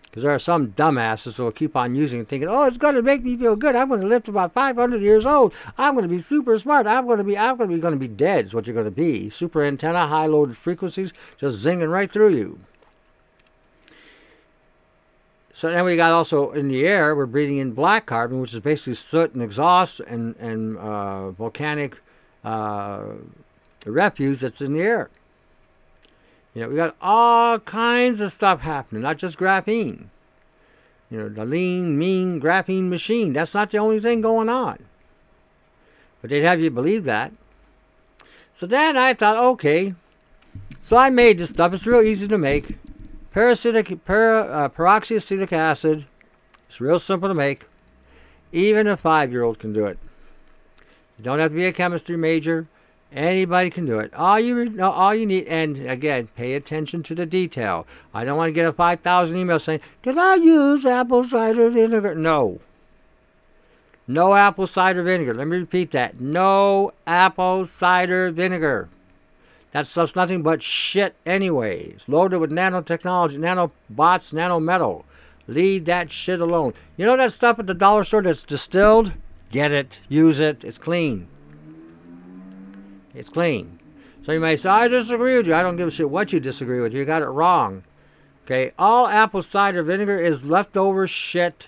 Because 0.03 0.23
there 0.23 0.33
are 0.33 0.39
some 0.39 0.69
dumbasses 0.69 1.37
who 1.37 1.43
will 1.43 1.51
keep 1.51 1.75
on 1.75 1.95
using 1.95 2.19
it 2.19 2.27
thinking, 2.27 2.49
oh, 2.49 2.65
it's 2.65 2.77
going 2.77 2.95
to 2.95 3.01
make 3.01 3.23
me 3.23 3.37
feel 3.37 3.55
good. 3.55 3.75
I'm 3.75 3.87
going 3.87 4.01
to 4.01 4.07
live 4.07 4.23
to 4.23 4.31
about 4.31 4.53
500 4.53 5.01
years 5.01 5.25
old. 5.25 5.53
I'm 5.77 5.93
going 5.93 6.03
to 6.03 6.09
be 6.09 6.19
super 6.19 6.57
smart. 6.57 6.87
I'm 6.87 7.05
going 7.05 7.19
to 7.19 7.23
be, 7.23 7.37
I'm 7.37 7.57
going 7.57 7.69
to 7.69 7.75
be, 7.75 7.81
going 7.81 7.93
to 7.93 7.99
be 7.99 8.07
dead 8.07 8.45
is 8.45 8.53
what 8.53 8.67
you're 8.67 8.73
going 8.73 8.85
to 8.85 8.91
be. 8.91 9.29
Super 9.29 9.63
antenna, 9.63 10.07
high 10.07 10.25
loaded 10.25 10.57
frequencies, 10.57 11.13
just 11.37 11.63
zinging 11.63 11.91
right 11.91 12.11
through 12.11 12.35
you. 12.35 12.59
So 15.59 15.69
then 15.69 15.83
we 15.83 15.97
got 15.97 16.13
also 16.13 16.51
in 16.51 16.69
the 16.69 16.87
air, 16.87 17.13
we're 17.13 17.25
breathing 17.25 17.57
in 17.57 17.73
black 17.73 18.05
carbon, 18.05 18.39
which 18.39 18.53
is 18.53 18.61
basically 18.61 18.95
soot 18.95 19.33
and 19.33 19.43
exhaust 19.43 19.99
and, 19.99 20.37
and 20.37 20.77
uh, 20.77 21.31
volcanic 21.31 21.97
uh, 22.45 23.03
refuse 23.85 24.39
that's 24.39 24.61
in 24.61 24.71
the 24.71 24.79
air. 24.79 25.09
You 26.53 26.61
know, 26.61 26.69
we 26.69 26.77
got 26.77 26.95
all 27.01 27.59
kinds 27.59 28.21
of 28.21 28.31
stuff 28.31 28.61
happening, 28.61 29.01
not 29.01 29.17
just 29.17 29.37
graphene. 29.37 30.05
You 31.11 31.23
know, 31.23 31.27
the 31.27 31.43
lean, 31.43 31.97
mean 31.97 32.39
graphene 32.39 32.87
machine. 32.87 33.33
That's 33.33 33.53
not 33.53 33.71
the 33.71 33.79
only 33.79 33.99
thing 33.99 34.21
going 34.21 34.47
on. 34.47 34.85
But 36.21 36.29
they'd 36.29 36.43
have 36.43 36.61
you 36.61 36.71
believe 36.71 37.03
that. 37.03 37.33
So 38.53 38.65
then 38.65 38.95
I 38.95 39.13
thought, 39.13 39.35
okay. 39.35 39.93
So 40.79 40.95
I 40.95 41.09
made 41.09 41.37
this 41.37 41.49
stuff. 41.49 41.73
It's 41.73 41.85
real 41.85 41.99
easy 41.99 42.29
to 42.29 42.37
make. 42.37 42.77
Peracetic, 43.33 44.03
per, 44.05 44.39
uh, 44.39 44.69
peroxyacetic 44.69 45.53
acid. 45.53 46.05
It's 46.67 46.81
real 46.81 46.99
simple 46.99 47.29
to 47.29 47.35
make. 47.35 47.65
Even 48.51 48.87
a 48.87 48.97
five-year-old 48.97 49.59
can 49.59 49.73
do 49.73 49.85
it. 49.85 49.99
You 51.17 51.23
don't 51.23 51.39
have 51.39 51.51
to 51.51 51.55
be 51.55 51.65
a 51.65 51.73
chemistry 51.73 52.17
major. 52.17 52.67
Anybody 53.11 53.69
can 53.71 53.85
do 53.85 53.99
it. 53.99 54.13
All 54.13 54.39
you 54.39 54.79
all 54.81 55.15
you 55.15 55.25
need, 55.25 55.47
and 55.47 55.77
again, 55.89 56.29
pay 56.35 56.53
attention 56.53 57.01
to 57.03 57.15
the 57.15 57.25
detail. 57.25 57.87
I 58.13 58.23
don't 58.23 58.37
want 58.37 58.49
to 58.49 58.53
get 58.53 58.67
a 58.67 58.71
five 58.71 58.99
thousand 58.99 59.37
email 59.37 59.57
saying, 59.57 59.79
"Can 60.03 60.19
I 60.19 60.35
use 60.35 60.85
apple 60.85 61.23
cider 61.23 61.71
vinegar?" 61.71 62.13
No. 62.13 62.59
No 64.07 64.35
apple 64.35 64.67
cider 64.67 65.01
vinegar. 65.01 65.33
Let 65.33 65.47
me 65.47 65.57
repeat 65.57 65.91
that. 65.91 66.19
No 66.19 66.93
apple 67.07 67.65
cider 67.65 68.29
vinegar. 68.31 68.89
That 69.71 69.85
stuff's 69.85 70.15
nothing 70.15 70.41
but 70.41 70.63
shit, 70.63 71.15
anyways. 71.25 72.03
Loaded 72.07 72.39
with 72.39 72.51
nanotechnology, 72.51 73.37
nanobots, 73.37 74.33
nanometal. 74.33 75.03
Leave 75.47 75.85
that 75.85 76.11
shit 76.11 76.41
alone. 76.41 76.73
You 76.97 77.05
know 77.05 77.17
that 77.17 77.31
stuff 77.31 77.59
at 77.59 77.67
the 77.67 77.73
dollar 77.73 78.03
store 78.03 78.21
that's 78.21 78.43
distilled? 78.43 79.13
Get 79.51 79.71
it, 79.71 79.99
use 80.07 80.39
it, 80.39 80.63
it's 80.63 80.77
clean. 80.77 81.27
It's 83.13 83.29
clean. 83.29 83.79
So 84.23 84.31
you 84.31 84.39
may 84.39 84.55
say, 84.55 84.69
I 84.69 84.87
disagree 84.87 85.37
with 85.37 85.47
you. 85.47 85.55
I 85.55 85.63
don't 85.63 85.75
give 85.75 85.87
a 85.87 85.91
shit 85.91 86.09
what 86.09 86.31
you 86.33 86.39
disagree 86.39 86.79
with. 86.79 86.93
You 86.93 87.05
got 87.05 87.21
it 87.21 87.27
wrong. 87.27 87.83
Okay, 88.45 88.71
all 88.79 89.07
apple 89.07 89.43
cider 89.43 89.83
vinegar 89.83 90.17
is 90.17 90.45
leftover 90.45 91.05
shit, 91.07 91.67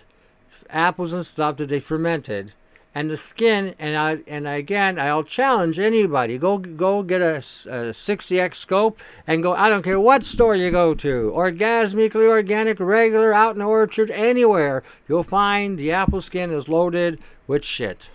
apples 0.69 1.13
and 1.13 1.25
stuff 1.25 1.57
that 1.57 1.69
they 1.69 1.79
fermented 1.79 2.53
and 2.93 3.09
the 3.09 3.17
skin. 3.17 3.75
And 3.79 3.95
I 3.95 4.19
and 4.27 4.47
again, 4.47 4.99
I'll 4.99 5.23
challenge 5.23 5.79
anybody 5.79 6.37
go 6.37 6.57
go 6.57 7.03
get 7.03 7.21
a, 7.21 7.37
a 7.37 7.91
60x 7.91 8.55
scope 8.55 8.99
and 9.25 9.43
go. 9.43 9.53
I 9.53 9.69
don't 9.69 9.83
care 9.83 9.99
what 9.99 10.23
store 10.23 10.55
you 10.55 10.71
go 10.71 10.93
to, 10.95 11.31
orgasmically 11.35 12.27
organic, 12.27 12.79
regular, 12.79 13.33
out 13.33 13.55
in 13.55 13.59
the 13.59 13.65
orchard, 13.65 14.11
anywhere 14.11 14.83
you'll 15.07 15.23
find 15.23 15.77
the 15.77 15.91
apple 15.91 16.21
skin 16.21 16.51
is 16.51 16.67
loaded 16.67 17.19
with 17.47 17.63
shit. 17.63 18.09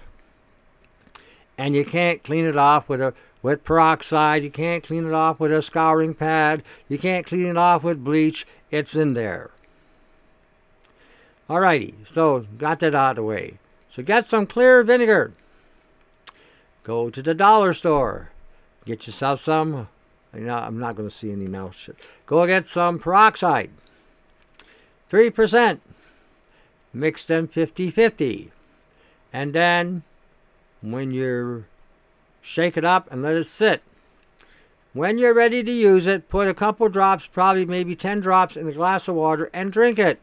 And 1.58 1.74
you 1.74 1.84
can't 1.84 2.22
clean 2.22 2.44
it 2.44 2.56
off 2.56 2.88
with 2.88 3.00
a 3.00 3.14
with 3.42 3.64
peroxide. 3.64 4.42
You 4.42 4.50
can't 4.50 4.82
clean 4.82 5.06
it 5.06 5.12
off 5.12 5.40
with 5.40 5.52
a 5.52 5.62
scouring 5.62 6.14
pad. 6.14 6.62
You 6.88 6.98
can't 6.98 7.26
clean 7.26 7.46
it 7.46 7.56
off 7.56 7.82
with 7.82 8.04
bleach. 8.04 8.46
It's 8.70 8.96
in 8.96 9.14
there. 9.14 9.50
Alrighty, 11.48 11.94
so 12.04 12.44
got 12.58 12.80
that 12.80 12.94
out 12.94 13.10
of 13.10 13.16
the 13.16 13.22
way. 13.22 13.58
So 13.96 14.02
get 14.02 14.26
some 14.26 14.46
clear 14.46 14.82
vinegar. 14.82 15.32
Go 16.84 17.08
to 17.08 17.22
the 17.22 17.32
dollar 17.32 17.72
store. 17.72 18.28
Get 18.84 19.06
yourself 19.06 19.40
some. 19.40 19.88
I'm 20.34 20.78
not 20.78 20.96
going 20.96 21.08
to 21.08 21.14
see 21.14 21.32
any 21.32 21.46
now. 21.46 21.70
Go 22.26 22.46
get 22.46 22.66
some 22.66 22.98
peroxide. 22.98 23.70
3%. 25.10 25.80
Mix 26.92 27.24
them 27.24 27.48
50 27.48 27.90
50. 27.90 28.52
And 29.32 29.54
then 29.54 30.02
when 30.82 31.10
you 31.10 31.64
shake 32.42 32.76
it 32.76 32.84
up 32.84 33.10
and 33.10 33.22
let 33.22 33.36
it 33.36 33.44
sit. 33.44 33.82
When 34.92 35.16
you're 35.16 35.32
ready 35.32 35.62
to 35.62 35.72
use 35.72 36.04
it, 36.04 36.28
put 36.28 36.48
a 36.48 36.54
couple 36.54 36.90
drops, 36.90 37.26
probably 37.26 37.64
maybe 37.64 37.96
10 37.96 38.20
drops, 38.20 38.58
in 38.58 38.68
a 38.68 38.72
glass 38.72 39.08
of 39.08 39.14
water 39.14 39.48
and 39.54 39.72
drink 39.72 39.98
it 39.98 40.20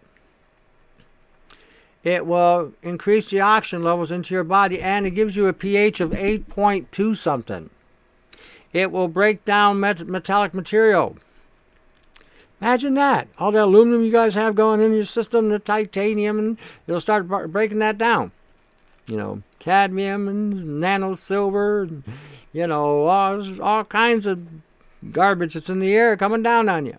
it 2.04 2.26
will 2.26 2.74
increase 2.82 3.30
the 3.30 3.40
oxygen 3.40 3.84
levels 3.84 4.12
into 4.12 4.34
your 4.34 4.44
body 4.44 4.82
and 4.82 5.06
it 5.06 5.12
gives 5.12 5.36
you 5.36 5.48
a 5.48 5.54
pH 5.54 6.02
of 6.02 6.12
8.2 6.12 7.16
something. 7.16 7.70
It 8.74 8.92
will 8.92 9.08
break 9.08 9.46
down 9.46 9.80
met- 9.80 10.08
metallic 10.08 10.54
material. 10.54 11.18
Imagine 12.60 12.94
that. 12.96 13.28
All 13.38 13.52
the 13.52 13.64
aluminum 13.64 14.04
you 14.04 14.12
guys 14.12 14.34
have 14.34 14.56
going 14.56 14.82
in 14.82 14.94
your 14.94 15.06
system, 15.06 15.50
the 15.50 15.60
titanium, 15.60 16.40
and 16.40 16.58
it'll 16.88 17.00
start 17.00 17.30
b- 17.30 17.48
breaking 17.48 17.80
that 17.80 17.98
down. 17.98 18.32
You 19.06 19.18
know, 19.18 19.44
cadmium 19.60 20.28
and 20.28 20.80
nano 20.80 21.14
silver, 21.14 21.84
and, 21.84 22.04
you 22.54 22.66
know, 22.66 23.06
all, 23.06 23.62
all 23.62 23.84
kinds 23.84 24.26
of 24.26 24.48
garbage 25.12 25.56
that's 25.56 25.70
in 25.70 25.80
the 25.80 25.94
air 25.94 26.16
coming 26.16 26.42
down 26.42 26.70
on 26.70 26.86
you. 26.86 26.98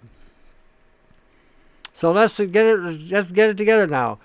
So 1.94 2.12
let's 2.12 2.38
get 2.38 2.66
it. 2.66 2.78
Let's 3.10 3.32
get 3.32 3.50
it 3.50 3.56
together 3.56 3.86
now 3.86 4.18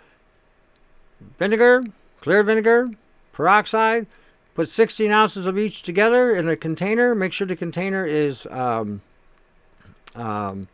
vinegar, 1.38 1.86
clear 2.22 2.44
vinegar, 2.44 2.92
peroxide. 3.34 4.08
Put 4.56 4.68
16 4.68 5.10
ounces 5.12 5.46
of 5.46 5.58
each 5.58 5.84
together 5.84 6.36
in 6.36 6.50
a 6.50 6.58
container. 6.58 7.16
Make 7.16 7.32
sure 7.32 7.48
the 7.48 7.56
container 7.56 8.06
is 8.06 8.46
um, 8.48 9.02
um, 10.16 10.68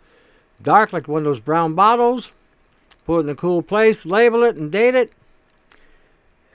dark, 0.62 0.92
like 0.92 1.08
one 1.08 1.20
of 1.20 1.26
those 1.26 1.40
brown 1.40 1.76
bottles. 1.76 2.32
Put 3.06 3.20
it 3.20 3.22
in 3.22 3.30
a 3.30 3.36
cool 3.36 3.62
place. 3.62 4.06
Label 4.06 4.44
it 4.44 4.56
and 4.56 4.72
date 4.72 4.96
it. 4.96 5.14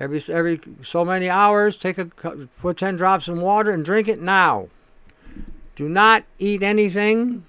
Every 0.01 0.23
every 0.29 0.61
so 0.83 1.05
many 1.05 1.29
hours, 1.29 1.79
take 1.79 1.99
a 1.99 2.07
put 2.07 2.79
10 2.79 2.97
drops 2.97 3.29
in 3.29 3.41
water 3.41 3.71
and 3.71 3.85
drink 3.85 4.09
it 4.09 4.21
now. 4.21 4.69
Do 5.77 5.89
not 5.89 6.25
eat 6.39 6.63
anything. 6.63 7.45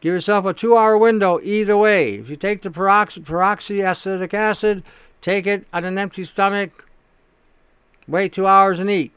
Give 0.00 0.14
yourself 0.14 0.46
a 0.46 0.54
two-hour 0.54 0.96
window 0.96 1.38
either 1.42 1.76
way. 1.76 2.14
If 2.14 2.30
you 2.30 2.36
take 2.36 2.62
the 2.62 2.70
peroxy, 2.70 3.22
peroxyacetic 3.22 4.32
acid, 4.32 4.82
take 5.20 5.46
it 5.46 5.66
on 5.72 5.84
an 5.84 5.98
empty 5.98 6.24
stomach, 6.24 6.88
wait 8.06 8.32
two 8.32 8.46
hours 8.46 8.78
and 8.78 8.90
eat. 8.90 9.12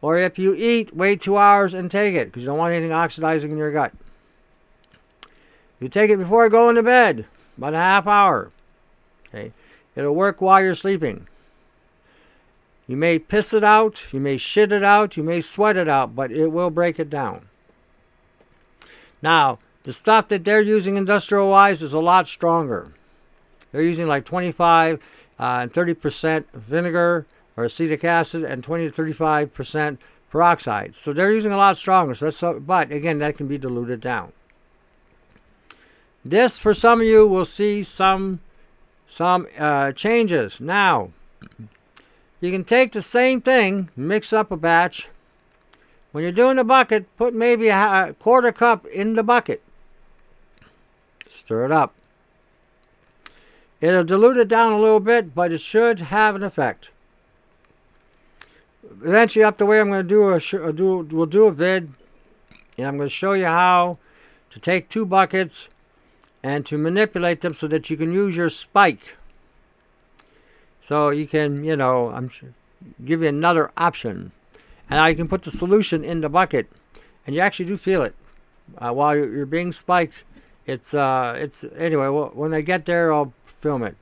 Or 0.00 0.16
if 0.16 0.38
you 0.38 0.54
eat, 0.54 0.94
wait 0.94 1.20
two 1.20 1.36
hours 1.36 1.74
and 1.74 1.90
take 1.90 2.14
it 2.14 2.28
because 2.28 2.42
you 2.42 2.48
don't 2.48 2.58
want 2.58 2.72
anything 2.72 2.92
oxidizing 2.92 3.50
in 3.50 3.58
your 3.58 3.72
gut. 3.72 3.92
You 5.80 5.88
take 5.88 6.10
it 6.10 6.18
before 6.18 6.48
going 6.48 6.76
to 6.76 6.82
bed, 6.82 7.26
about 7.56 7.74
a 7.74 7.78
half 7.78 8.06
hour. 8.06 8.50
Okay, 9.28 9.52
it'll 9.94 10.14
work 10.14 10.40
while 10.40 10.62
you're 10.62 10.74
sleeping. 10.74 11.26
You 12.86 12.96
may 12.96 13.18
piss 13.18 13.52
it 13.52 13.62
out, 13.62 14.04
you 14.12 14.18
may 14.18 14.38
shit 14.38 14.72
it 14.72 14.82
out, 14.82 15.16
you 15.16 15.22
may 15.22 15.40
sweat 15.40 15.76
it 15.76 15.88
out, 15.88 16.16
but 16.16 16.32
it 16.32 16.48
will 16.48 16.70
break 16.70 16.98
it 16.98 17.10
down. 17.10 17.48
Now, 19.20 19.58
the 19.82 19.92
stuff 19.92 20.28
that 20.28 20.44
they're 20.44 20.62
using 20.62 20.96
industrial 20.96 21.50
wise 21.50 21.82
is 21.82 21.92
a 21.92 21.98
lot 21.98 22.26
stronger. 22.26 22.92
They're 23.70 23.82
using 23.82 24.06
like 24.06 24.24
25 24.24 25.00
uh, 25.38 25.60
and 25.62 25.72
30% 25.72 26.44
vinegar 26.52 27.26
or 27.56 27.64
acetic 27.64 28.04
acid 28.04 28.44
and 28.44 28.62
20 28.62 28.90
to 28.90 29.02
35% 29.02 29.98
peroxide. 30.30 30.94
So 30.94 31.12
they're 31.12 31.32
using 31.32 31.52
a 31.52 31.56
lot 31.56 31.76
stronger. 31.76 32.14
So 32.14 32.30
that's, 32.30 32.60
but 32.60 32.92
again, 32.92 33.18
that 33.18 33.36
can 33.36 33.48
be 33.48 33.58
diluted 33.58 34.00
down. 34.00 34.32
This, 36.24 36.56
for 36.56 36.74
some 36.74 37.00
of 37.00 37.06
you, 37.06 37.26
will 37.26 37.46
see 37.46 37.82
some 37.82 38.40
some 39.06 39.46
uh, 39.58 39.92
changes. 39.92 40.60
Now, 40.60 41.10
you 42.40 42.50
can 42.50 42.64
take 42.64 42.92
the 42.92 43.00
same 43.00 43.40
thing, 43.40 43.88
mix 43.96 44.32
up 44.32 44.50
a 44.50 44.56
batch. 44.56 45.08
When 46.12 46.22
you're 46.22 46.32
doing 46.32 46.56
the 46.56 46.64
bucket, 46.64 47.06
put 47.16 47.34
maybe 47.34 47.68
a 47.68 48.14
quarter 48.18 48.52
cup 48.52 48.86
in 48.86 49.14
the 49.14 49.22
bucket. 49.22 49.62
Stir 51.28 51.64
it 51.64 51.72
up. 51.72 51.94
It'll 53.80 54.04
dilute 54.04 54.36
it 54.36 54.48
down 54.48 54.72
a 54.72 54.80
little 54.80 55.00
bit, 55.00 55.34
but 55.34 55.52
it 55.52 55.60
should 55.60 56.00
have 56.00 56.34
an 56.34 56.42
effect. 56.42 56.88
Eventually, 59.02 59.44
up 59.44 59.58
the 59.58 59.66
way, 59.66 59.80
I'm 59.80 59.88
going 59.88 60.02
to 60.02 60.08
do 60.08 60.30
a 60.30 60.40
sh- 60.40 60.74
do 60.74 61.06
we'll 61.10 61.26
do 61.26 61.46
a 61.46 61.52
vid, 61.52 61.92
and 62.76 62.86
I'm 62.86 62.96
going 62.96 63.08
to 63.08 63.14
show 63.14 63.34
you 63.34 63.44
how 63.44 63.98
to 64.50 64.58
take 64.58 64.88
two 64.88 65.06
buckets 65.06 65.68
and 66.42 66.64
to 66.66 66.78
manipulate 66.78 67.40
them 67.40 67.54
so 67.54 67.68
that 67.68 67.90
you 67.90 67.96
can 67.96 68.12
use 68.12 68.36
your 68.36 68.50
spike. 68.50 69.16
So 70.80 71.10
you 71.10 71.26
can, 71.26 71.64
you 71.64 71.76
know, 71.76 72.08
I'm 72.08 72.30
give 73.04 73.22
you 73.22 73.28
another 73.28 73.70
option, 73.76 74.32
and 74.88 75.10
you 75.10 75.16
can 75.16 75.28
put 75.28 75.42
the 75.42 75.50
solution 75.50 76.04
in 76.04 76.20
the 76.20 76.28
bucket, 76.28 76.68
and 77.26 77.36
you 77.36 77.42
actually 77.42 77.66
do 77.66 77.76
feel 77.76 78.02
it 78.02 78.14
uh, 78.78 78.90
while 78.90 79.14
you're, 79.14 79.32
you're 79.32 79.46
being 79.46 79.72
spiked. 79.72 80.24
It's 80.66 80.94
uh, 80.94 81.34
it's 81.38 81.64
anyway. 81.76 82.08
Well, 82.08 82.30
when 82.34 82.52
I 82.52 82.60
get 82.60 82.86
there, 82.86 83.12
I'll 83.12 83.32
film 83.60 83.82
it. 83.82 83.96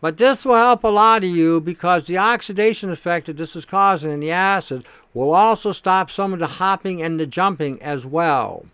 But 0.00 0.16
this 0.16 0.44
will 0.44 0.54
help 0.56 0.82
a 0.82 0.88
lot 0.88 1.24
of 1.24 1.30
you 1.30 1.60
because 1.60 2.06
the 2.06 2.18
oxidation 2.18 2.90
effect 2.90 3.26
that 3.26 3.36
this 3.36 3.54
is 3.54 3.64
causing 3.66 4.10
in 4.10 4.20
the 4.20 4.30
acid 4.30 4.86
will 5.12 5.34
also 5.34 5.72
stop 5.72 6.10
some 6.10 6.32
of 6.32 6.38
the 6.38 6.46
hopping 6.46 7.02
and 7.02 7.20
the 7.20 7.26
jumping 7.26 7.82
as 7.82 8.06
well. 8.06 8.66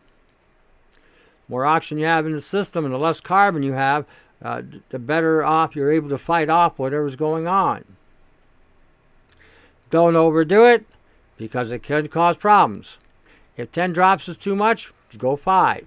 more 1.49 1.65
oxygen 1.65 1.99
you 1.99 2.07
have 2.07 2.27
in 2.27 2.33
the 2.33 2.41
system 2.41 2.85
and 2.85 2.93
the 2.93 2.99
less 2.99 3.21
carbon 3.21 3.63
you 3.63 3.73
have, 3.73 4.05
uh, 4.43 4.63
the 4.91 4.99
better 4.99 5.45
off 5.45 5.77
you're 5.77 5.93
able 5.93 6.09
to 6.09 6.19
fight 6.19 6.51
off 6.51 6.79
whatever's 6.79 7.17
going 7.17 7.47
on. 7.47 7.85
Don't 9.91 10.17
overdo 10.17 10.65
it 10.65 10.85
because 11.37 11.71
it 11.71 11.83
could 11.83 12.11
cause 12.11 12.37
problems. 12.37 12.99
If 13.57 13.71
10 13.73 13.93
drops 13.93 14.29
is 14.29 14.37
too 14.37 14.57
much, 14.57 14.93
go 15.17 15.37
5. 15.37 15.87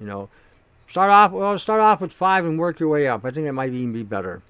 You 0.00 0.06
know, 0.06 0.28
Start 0.90 1.10
off 1.10 1.32
well, 1.32 1.58
start 1.58 1.80
off 1.80 2.00
with 2.00 2.12
five 2.12 2.44
and 2.44 2.58
work 2.58 2.80
your 2.80 2.88
way 2.88 3.06
up. 3.06 3.24
I 3.24 3.30
think 3.30 3.46
it 3.46 3.52
might 3.52 3.72
even 3.72 3.92
be 3.92 4.02
better. 4.02 4.42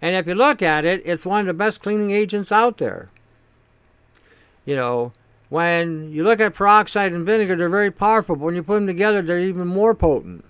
And 0.00 0.14
if 0.14 0.26
you 0.26 0.34
look 0.34 0.62
at 0.62 0.84
it, 0.84 1.02
it's 1.04 1.26
one 1.26 1.40
of 1.40 1.46
the 1.46 1.54
best 1.54 1.80
cleaning 1.80 2.10
agents 2.10 2.52
out 2.52 2.78
there. 2.78 3.10
You 4.64 4.76
know, 4.76 5.12
when 5.48 6.12
you 6.12 6.22
look 6.22 6.40
at 6.40 6.54
peroxide 6.54 7.12
and 7.12 7.24
vinegar, 7.24 7.56
they're 7.56 7.68
very 7.68 7.90
powerful. 7.90 8.36
But 8.36 8.44
when 8.44 8.54
you 8.54 8.62
put 8.62 8.74
them 8.74 8.86
together, 8.86 9.22
they're 9.22 9.40
even 9.40 9.66
more 9.66 9.94
potent. 9.94 10.44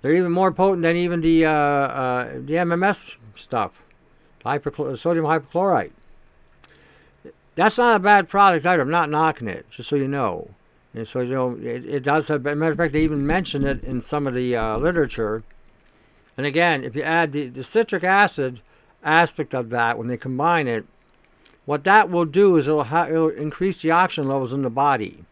They're 0.00 0.14
even 0.14 0.32
more 0.32 0.50
potent 0.50 0.82
than 0.82 0.96
even 0.96 1.20
the 1.20 1.44
uh, 1.44 1.50
uh, 1.50 2.24
the 2.32 2.54
MMS 2.54 3.16
stuff, 3.34 3.72
hyperchlor- 4.44 4.98
sodium 4.98 5.26
hypochlorite. 5.26 5.92
That's 7.54 7.76
not 7.76 7.96
a 7.96 7.98
bad 7.98 8.28
product 8.30 8.64
either. 8.64 8.82
I'm 8.82 8.90
not 8.90 9.10
knocking 9.10 9.48
it, 9.48 9.66
just 9.70 9.90
so 9.90 9.96
you 9.96 10.08
know. 10.08 10.54
And 10.92 11.06
so, 11.06 11.20
you 11.20 11.34
know, 11.34 11.56
it, 11.56 11.84
it 11.86 12.02
does 12.02 12.28
have, 12.28 12.42
matter 12.42 12.72
of 12.72 12.76
fact, 12.76 12.92
they 12.92 13.02
even 13.02 13.26
mention 13.26 13.64
it 13.64 13.82
in 13.84 14.00
some 14.00 14.26
of 14.26 14.34
the 14.34 14.56
uh, 14.56 14.78
literature. 14.78 15.44
And 16.36 16.46
again, 16.46 16.82
if 16.84 16.96
you 16.96 17.02
add 17.02 17.32
the, 17.32 17.48
the 17.48 17.62
citric 17.62 18.02
acid 18.02 18.60
aspect 19.02 19.54
of 19.54 19.70
that, 19.70 19.96
when 19.98 20.08
they 20.08 20.16
combine 20.16 20.66
it, 20.66 20.86
what 21.64 21.84
that 21.84 22.10
will 22.10 22.24
do 22.24 22.56
is 22.56 22.66
it'll, 22.66 22.84
ha- 22.84 23.06
it'll 23.06 23.28
increase 23.28 23.80
the 23.80 23.92
oxygen 23.92 24.28
levels 24.28 24.52
in 24.52 24.62
the 24.62 24.70
body, 24.70 25.24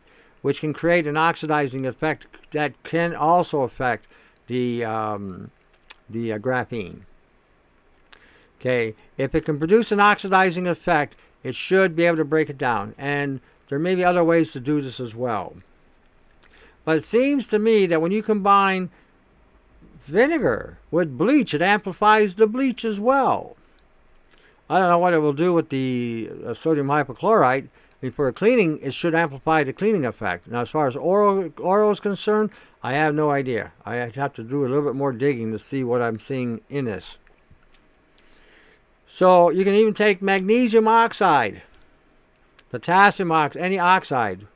which 0.42 0.60
can 0.60 0.72
create 0.72 1.06
an 1.06 1.16
oxidizing 1.16 1.86
effect 1.86 2.26
that 2.52 2.80
can 2.84 3.14
also 3.14 3.62
affect 3.62 4.06
the, 4.46 4.84
um, 4.84 5.50
the 6.08 6.32
uh, 6.32 6.38
graphene. 6.38 7.00
Okay, 8.60 8.94
if 9.16 9.34
it 9.34 9.44
can 9.44 9.58
produce 9.58 9.92
an 9.92 10.00
oxidizing 10.00 10.66
effect, 10.66 11.16
it 11.42 11.54
should 11.54 11.94
be 11.94 12.04
able 12.04 12.16
to 12.16 12.24
break 12.24 12.50
it 12.50 12.58
down. 12.58 12.94
And 12.98 13.40
there 13.68 13.78
may 13.78 13.94
be 13.94 14.04
other 14.04 14.24
ways 14.24 14.52
to 14.52 14.60
do 14.60 14.80
this 14.80 15.00
as 15.00 15.14
well. 15.14 15.56
But 16.84 16.96
it 16.96 17.02
seems 17.02 17.48
to 17.48 17.58
me 17.58 17.86
that 17.86 18.00
when 18.00 18.12
you 18.12 18.22
combine 18.22 18.90
vinegar 20.00 20.78
with 20.90 21.18
bleach, 21.18 21.52
it 21.52 21.62
amplifies 21.62 22.36
the 22.36 22.46
bleach 22.46 22.84
as 22.84 22.98
well. 22.98 23.56
I 24.70 24.78
don't 24.78 24.88
know 24.88 24.98
what 24.98 25.14
it 25.14 25.18
will 25.18 25.32
do 25.32 25.52
with 25.52 25.68
the 25.68 26.30
uh, 26.46 26.54
sodium 26.54 26.88
hypochlorite. 26.88 27.68
Mean, 28.00 28.12
for 28.12 28.30
cleaning, 28.32 28.78
it 28.80 28.94
should 28.94 29.14
amplify 29.14 29.64
the 29.64 29.72
cleaning 29.72 30.06
effect. 30.06 30.46
Now, 30.46 30.60
as 30.60 30.70
far 30.70 30.86
as 30.86 30.94
oral, 30.94 31.50
oral 31.58 31.90
is 31.90 32.00
concerned, 32.00 32.50
I 32.82 32.92
have 32.92 33.14
no 33.14 33.30
idea. 33.30 33.72
I 33.84 33.96
have 33.96 34.32
to 34.34 34.44
do 34.44 34.64
a 34.64 34.68
little 34.68 34.84
bit 34.84 34.94
more 34.94 35.12
digging 35.12 35.50
to 35.50 35.58
see 35.58 35.82
what 35.82 36.00
I'm 36.00 36.20
seeing 36.20 36.60
in 36.68 36.84
this. 36.84 37.18
So 39.06 39.50
you 39.50 39.64
can 39.64 39.74
even 39.74 39.94
take 39.94 40.22
magnesium 40.22 40.86
oxide, 40.86 41.62
potassium 42.70 43.32
oxide, 43.32 43.62
any 43.62 43.78
oxide, 43.78 44.46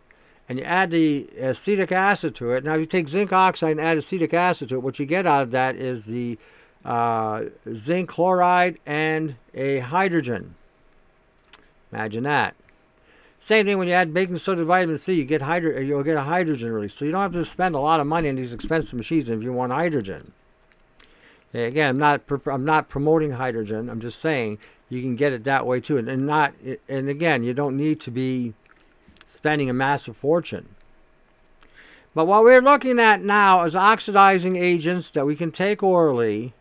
and 0.48 0.58
you 0.58 0.64
add 0.64 0.90
the 0.90 1.28
acetic 1.38 1.92
acid 1.92 2.34
to 2.36 2.52
it. 2.52 2.64
Now, 2.64 2.74
you 2.74 2.86
take 2.86 3.08
zinc 3.08 3.32
oxide 3.32 3.72
and 3.72 3.80
add 3.80 3.98
acetic 3.98 4.34
acid 4.34 4.68
to 4.70 4.76
it, 4.76 4.82
what 4.82 4.98
you 4.98 5.06
get 5.06 5.26
out 5.26 5.42
of 5.42 5.50
that 5.52 5.76
is 5.76 6.06
the 6.06 6.38
uh, 6.84 7.44
zinc 7.74 8.08
chloride 8.08 8.78
and 8.84 9.36
a 9.54 9.78
hydrogen. 9.78 10.54
Imagine 11.92 12.24
that. 12.24 12.54
Same 13.38 13.66
thing 13.66 13.76
when 13.76 13.88
you 13.88 13.94
add 13.94 14.14
baking 14.14 14.38
soda 14.38 14.64
vitamin 14.64 14.96
C, 14.98 15.14
you 15.14 15.24
get 15.24 15.42
hydro- 15.42 15.80
you'll 15.80 16.04
get 16.04 16.16
a 16.16 16.22
hydrogen 16.22 16.70
release. 16.70 16.94
So 16.94 17.04
you 17.04 17.10
don't 17.10 17.22
have 17.22 17.32
to 17.32 17.44
spend 17.44 17.74
a 17.74 17.80
lot 17.80 17.98
of 17.98 18.06
money 18.06 18.28
on 18.28 18.36
these 18.36 18.52
expensive 18.52 18.94
machines 18.94 19.28
if 19.28 19.42
you 19.42 19.52
want 19.52 19.72
hydrogen. 19.72 20.32
Okay, 21.50 21.66
again, 21.66 21.90
I'm 21.90 21.98
not 21.98 22.22
I'm 22.46 22.64
not 22.64 22.88
promoting 22.88 23.32
hydrogen. 23.32 23.90
I'm 23.90 24.00
just 24.00 24.20
saying 24.20 24.58
you 24.92 25.00
can 25.00 25.16
get 25.16 25.32
it 25.32 25.44
that 25.44 25.66
way 25.66 25.80
too, 25.80 25.96
and, 25.96 26.06
and 26.06 26.26
not 26.26 26.52
and 26.86 27.08
again, 27.08 27.42
you 27.42 27.54
don't 27.54 27.76
need 27.76 27.98
to 28.00 28.10
be 28.10 28.52
spending 29.24 29.70
a 29.70 29.72
massive 29.72 30.16
fortune. 30.16 30.68
But 32.14 32.26
what 32.26 32.42
we're 32.42 32.60
looking 32.60 33.00
at 33.00 33.22
now 33.22 33.64
is 33.64 33.74
oxidizing 33.74 34.56
agents 34.56 35.10
that 35.12 35.24
we 35.24 35.34
can 35.34 35.50
take 35.50 35.82
orally 35.82 36.52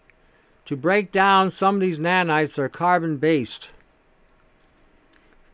to 0.63 0.77
break 0.77 1.11
down 1.11 1.51
some 1.51 1.75
of 1.75 1.81
these 1.81 1.99
nanites 1.99 2.55
that 2.55 2.61
are 2.61 2.69
carbon 2.69 3.17
based. 3.17 3.69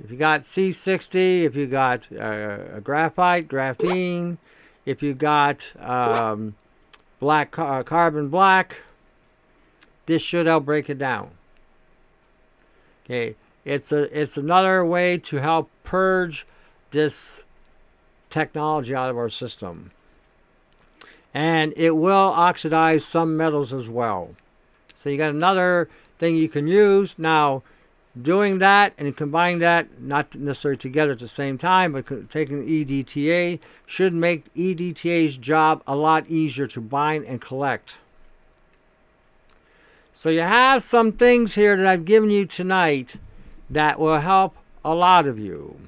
If 0.04 0.12
you 0.12 0.18
got 0.18 0.42
C60, 0.42 1.46
if 1.46 1.56
you 1.56 1.66
got 1.66 2.12
uh, 2.14 2.80
graphite, 2.82 3.48
graphene, 3.48 4.38
if 4.86 5.02
you 5.02 5.16
got 5.16 5.76
um, 5.80 6.54
black 7.20 7.58
uh, 7.58 7.82
carbon 7.82 8.30
black, 8.30 8.82
this 10.06 10.22
should 10.22 10.46
help 10.46 10.66
break 10.66 10.92
it 10.92 11.00
down. 11.00 11.37
Okay, 13.08 13.36
it's 13.64 13.94
a 13.94 14.20
it's 14.20 14.36
another 14.36 14.84
way 14.84 15.18
to 15.18 15.38
help 15.38 15.70
purge 15.86 16.46
this 16.92 17.46
technology 18.30 18.94
out 18.94 19.10
of 19.10 19.18
our 19.18 19.30
system, 19.30 19.92
and 21.34 21.74
it 21.78 21.92
will 21.92 22.34
oxidize 22.36 23.06
some 23.06 23.38
metals 23.38 23.72
as 23.72 23.88
well. 23.88 24.36
So 24.94 25.10
you 25.10 25.18
got 25.18 25.30
another 25.30 25.88
thing 26.20 26.36
you 26.36 26.50
can 26.50 26.68
use 26.68 27.16
now 27.18 27.64
doing 28.22 28.58
that 28.58 28.94
and 28.98 29.16
combining 29.16 29.60
that, 29.60 30.02
not 30.02 30.36
necessarily 30.36 30.78
together 30.78 31.14
at 31.14 31.20
the 31.20 31.30
same 31.30 31.58
time, 31.58 31.94
but 31.94 32.30
taking 32.30 32.68
EDTA 32.68 33.60
should 33.86 34.14
make 34.14 34.54
EDTA's 34.54 35.38
job 35.38 35.82
a 35.88 35.96
lot 35.96 36.28
easier 36.28 36.68
to 36.68 36.82
bind 36.82 37.24
and 37.26 37.40
collect. 37.40 37.96
So 40.18 40.30
you 40.30 40.42
have 40.42 40.82
some 40.82 41.12
things 41.12 41.54
here 41.54 41.78
that 41.78 41.86
I've 41.86 42.04
given 42.04 42.32
you 42.32 42.48
tonight 42.48 43.18
that 43.70 44.00
will 44.00 44.20
help 44.20 44.56
a 44.84 44.96
lot 44.96 45.28
of 45.28 45.38
you 45.38 45.80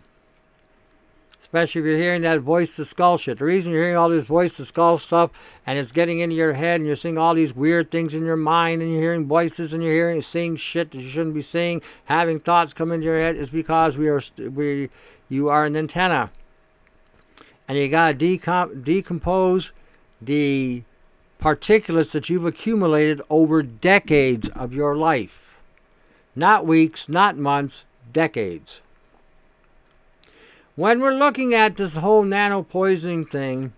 especially 1.42 1.82
if 1.82 1.86
you're 1.88 1.98
hearing 1.98 2.22
that 2.22 2.42
voice 2.42 2.76
to 2.76 2.86
skull 2.86 3.18
shit. 3.18 3.40
The 3.40 3.46
reason 3.46 3.72
you're 3.72 3.82
hearing 3.82 3.98
all 3.98 4.10
this 4.10 4.28
voice 4.28 4.58
to 4.58 4.66
skull 4.66 5.00
stuff 5.00 5.32
and 5.66 5.80
it's 5.80 5.92
getting 5.92 6.20
into 6.20 6.36
your 6.36 6.54
head 6.54 6.76
and 6.76 6.86
you're 6.86 6.96
seeing 6.96 7.18
all 7.18 7.34
these 7.34 7.56
weird 7.56 7.90
things 7.90 8.14
in 8.14 8.24
your 8.24 8.36
mind 8.36 8.84
and 8.84 8.92
you're 8.92 9.02
hearing 9.02 9.26
voices 9.26 9.74
and 9.74 9.82
you're 9.82 9.94
hearing 9.94 10.22
seeing 10.22 10.56
shit 10.56 10.92
that 10.92 11.00
you 11.00 11.10
shouldn't 11.10 11.34
be 11.34 11.42
seeing, 11.42 11.82
having 12.06 12.40
thoughts 12.40 12.76
come 12.76 12.92
into 12.92 13.06
your 13.06 13.18
head 13.18 13.36
is 13.36 13.50
because 13.50 13.98
we 13.98 14.08
are 14.10 14.22
we 14.38 14.92
you 15.28 15.50
are 15.50 15.66
an 15.66 15.76
antenna. 15.76 16.30
And 17.68 17.80
you 17.80 17.90
got 17.90 18.20
to 18.20 18.38
decom- 18.38 18.84
decompose 18.84 19.72
the 20.22 20.84
particulates 21.40 22.12
that 22.12 22.30
you've 22.30 22.46
accumulated 22.46 23.22
over 23.30 23.62
decades 23.62 24.50
of 24.50 24.74
your 24.74 24.96
life. 24.96 25.58
Not 26.36 26.66
weeks, 26.66 27.08
not 27.08 27.38
months, 27.38 27.86
decades. 28.12 28.82
When 30.76 31.02
we're 31.02 31.14
looking 31.14 31.54
at 31.54 31.76
this 31.76 31.96
whole 31.96 32.24
nano 32.24 32.64
poisoning 32.64 33.26
thing, 33.26 33.74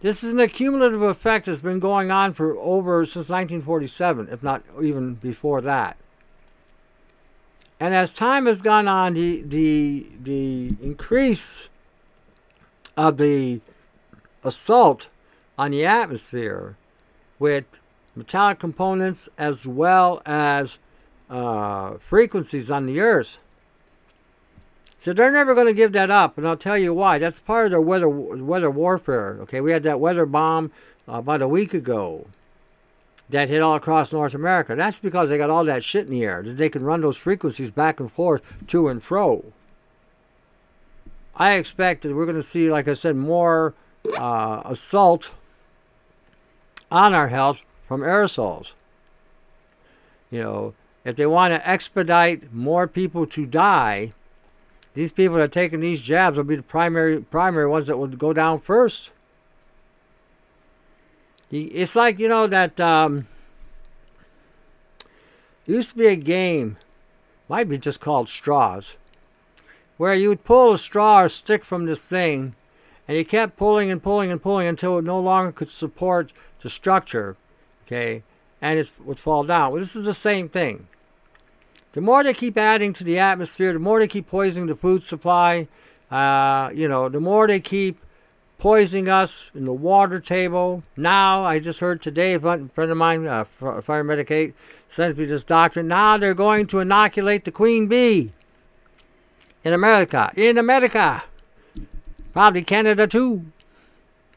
this 0.00 0.22
is 0.22 0.34
an 0.34 0.40
accumulative 0.40 1.00
effect 1.00 1.46
that's 1.46 1.62
been 1.62 1.80
going 1.80 2.10
on 2.10 2.34
for 2.34 2.58
over 2.58 3.04
since 3.06 3.30
1947, 3.30 4.28
if 4.30 4.42
not 4.42 4.62
even 4.82 5.14
before 5.14 5.62
that. 5.62 5.96
And 7.80 7.94
as 7.94 8.12
time 8.12 8.46
has 8.46 8.60
gone 8.60 8.86
on, 8.86 9.14
the 9.14 9.42
the 9.42 10.06
the 10.22 10.76
increase 10.82 11.68
of 12.96 13.16
the 13.16 13.60
assault 14.42 15.08
on 15.58 15.70
the 15.70 15.84
atmosphere 15.84 16.76
with 17.38 17.64
metallic 18.14 18.58
components 18.58 19.28
as 19.38 19.66
well 19.66 20.22
as 20.24 20.78
uh, 21.30 21.94
frequencies 21.98 22.70
on 22.70 22.86
the 22.86 23.00
Earth 23.00 23.38
so 25.04 25.12
they're 25.12 25.30
never 25.30 25.54
going 25.54 25.66
to 25.66 25.74
give 25.74 25.92
that 25.92 26.10
up, 26.10 26.38
and 26.38 26.48
I'll 26.48 26.56
tell 26.56 26.78
you 26.78 26.94
why. 26.94 27.18
That's 27.18 27.38
part 27.38 27.66
of 27.66 27.72
their 27.72 27.80
weather 27.82 28.08
weather 28.08 28.70
warfare. 28.70 29.36
Okay, 29.42 29.60
we 29.60 29.70
had 29.70 29.82
that 29.82 30.00
weather 30.00 30.24
bomb 30.24 30.72
uh, 31.06 31.16
about 31.16 31.42
a 31.42 31.46
week 31.46 31.74
ago 31.74 32.26
that 33.28 33.50
hit 33.50 33.60
all 33.60 33.74
across 33.74 34.14
North 34.14 34.32
America. 34.32 34.74
That's 34.74 35.00
because 35.00 35.28
they 35.28 35.36
got 35.36 35.50
all 35.50 35.66
that 35.66 35.84
shit 35.84 36.06
in 36.06 36.10
the 36.10 36.24
air 36.24 36.42
that 36.42 36.56
they 36.56 36.70
can 36.70 36.84
run 36.84 37.02
those 37.02 37.18
frequencies 37.18 37.70
back 37.70 38.00
and 38.00 38.10
forth 38.10 38.40
to 38.68 38.88
and 38.88 39.02
fro. 39.02 39.44
I 41.36 41.56
expect 41.56 42.00
that 42.00 42.14
we're 42.14 42.24
going 42.24 42.36
to 42.36 42.42
see, 42.42 42.70
like 42.70 42.88
I 42.88 42.94
said, 42.94 43.14
more 43.14 43.74
uh, 44.16 44.62
assault 44.64 45.32
on 46.90 47.14
our 47.14 47.28
health 47.28 47.62
from 47.86 48.00
aerosols. 48.00 48.72
You 50.30 50.42
know, 50.42 50.74
if 51.04 51.16
they 51.16 51.26
want 51.26 51.54
to 51.54 51.68
expedite 51.68 52.52
more 52.52 52.88
people 52.88 53.26
to 53.28 53.46
die 53.46 54.12
these 54.94 55.12
people 55.12 55.36
that 55.36 55.42
are 55.42 55.48
taking 55.48 55.80
these 55.80 56.00
jabs 56.00 56.36
will 56.36 56.44
be 56.44 56.56
the 56.56 56.62
primary 56.62 57.20
primary 57.20 57.66
ones 57.66 57.88
that 57.88 57.98
will 57.98 58.06
go 58.06 58.32
down 58.32 58.60
first. 58.60 59.10
It's 61.50 61.94
like 61.94 62.18
you 62.18 62.28
know 62.28 62.46
that 62.46 62.80
um, 62.80 63.26
used 65.66 65.90
to 65.90 65.96
be 65.96 66.06
a 66.06 66.16
game, 66.16 66.78
might 67.48 67.68
be 67.68 67.76
just 67.76 68.00
called 68.00 68.28
straws, 68.28 68.96
where 69.96 70.14
you 70.14 70.28
would 70.28 70.44
pull 70.44 70.72
a 70.72 70.78
straw 70.78 71.22
or 71.22 71.28
stick 71.28 71.64
from 71.64 71.86
this 71.86 72.08
thing, 72.08 72.54
and 73.06 73.18
you 73.18 73.24
kept 73.24 73.56
pulling 73.56 73.90
and 73.90 74.02
pulling 74.02 74.30
and 74.30 74.42
pulling 74.42 74.68
until 74.68 74.98
it 74.98 75.04
no 75.04 75.20
longer 75.20 75.52
could 75.52 75.68
support 75.68 76.32
the 76.64 76.70
structure, 76.70 77.36
okay, 77.86 78.24
and 78.60 78.78
it 78.78 78.90
would 79.04 79.18
fall 79.18 79.44
down. 79.44 79.70
Well, 79.70 79.80
this 79.80 79.94
is 79.94 80.06
the 80.06 80.14
same 80.14 80.48
thing. 80.48 80.88
The 81.92 82.00
more 82.00 82.24
they 82.24 82.34
keep 82.34 82.56
adding 82.56 82.94
to 82.94 83.04
the 83.04 83.18
atmosphere, 83.18 83.74
the 83.74 83.78
more 83.78 84.00
they 84.00 84.08
keep 84.08 84.26
poisoning 84.26 84.66
the 84.66 84.74
food 84.74 85.02
supply. 85.02 85.68
Uh, 86.10 86.70
you 86.74 86.88
know, 86.88 87.08
the 87.08 87.20
more 87.20 87.46
they 87.46 87.60
keep 87.60 88.00
poisoning 88.58 89.10
us 89.10 89.50
in 89.54 89.66
the 89.66 89.72
water 89.72 90.18
table. 90.18 90.82
Now, 90.96 91.44
I 91.44 91.58
just 91.58 91.80
heard 91.80 92.00
today, 92.00 92.32
a 92.32 92.40
friend 92.40 92.70
of 92.78 92.96
mine, 92.96 93.26
uh, 93.26 93.44
Firemedic 93.60 94.30
8, 94.30 94.54
sends 94.88 95.16
me 95.16 95.26
this 95.26 95.44
doctrine. 95.44 95.86
Now 95.86 96.16
they're 96.16 96.34
going 96.34 96.66
to 96.68 96.80
inoculate 96.80 97.44
the 97.44 97.52
queen 97.52 97.88
bee 97.88 98.32
in 99.62 99.74
America. 99.74 100.32
In 100.34 100.56
America. 100.56 101.24
Probably 102.32 102.62
Canada 102.62 103.06
too. 103.06 103.44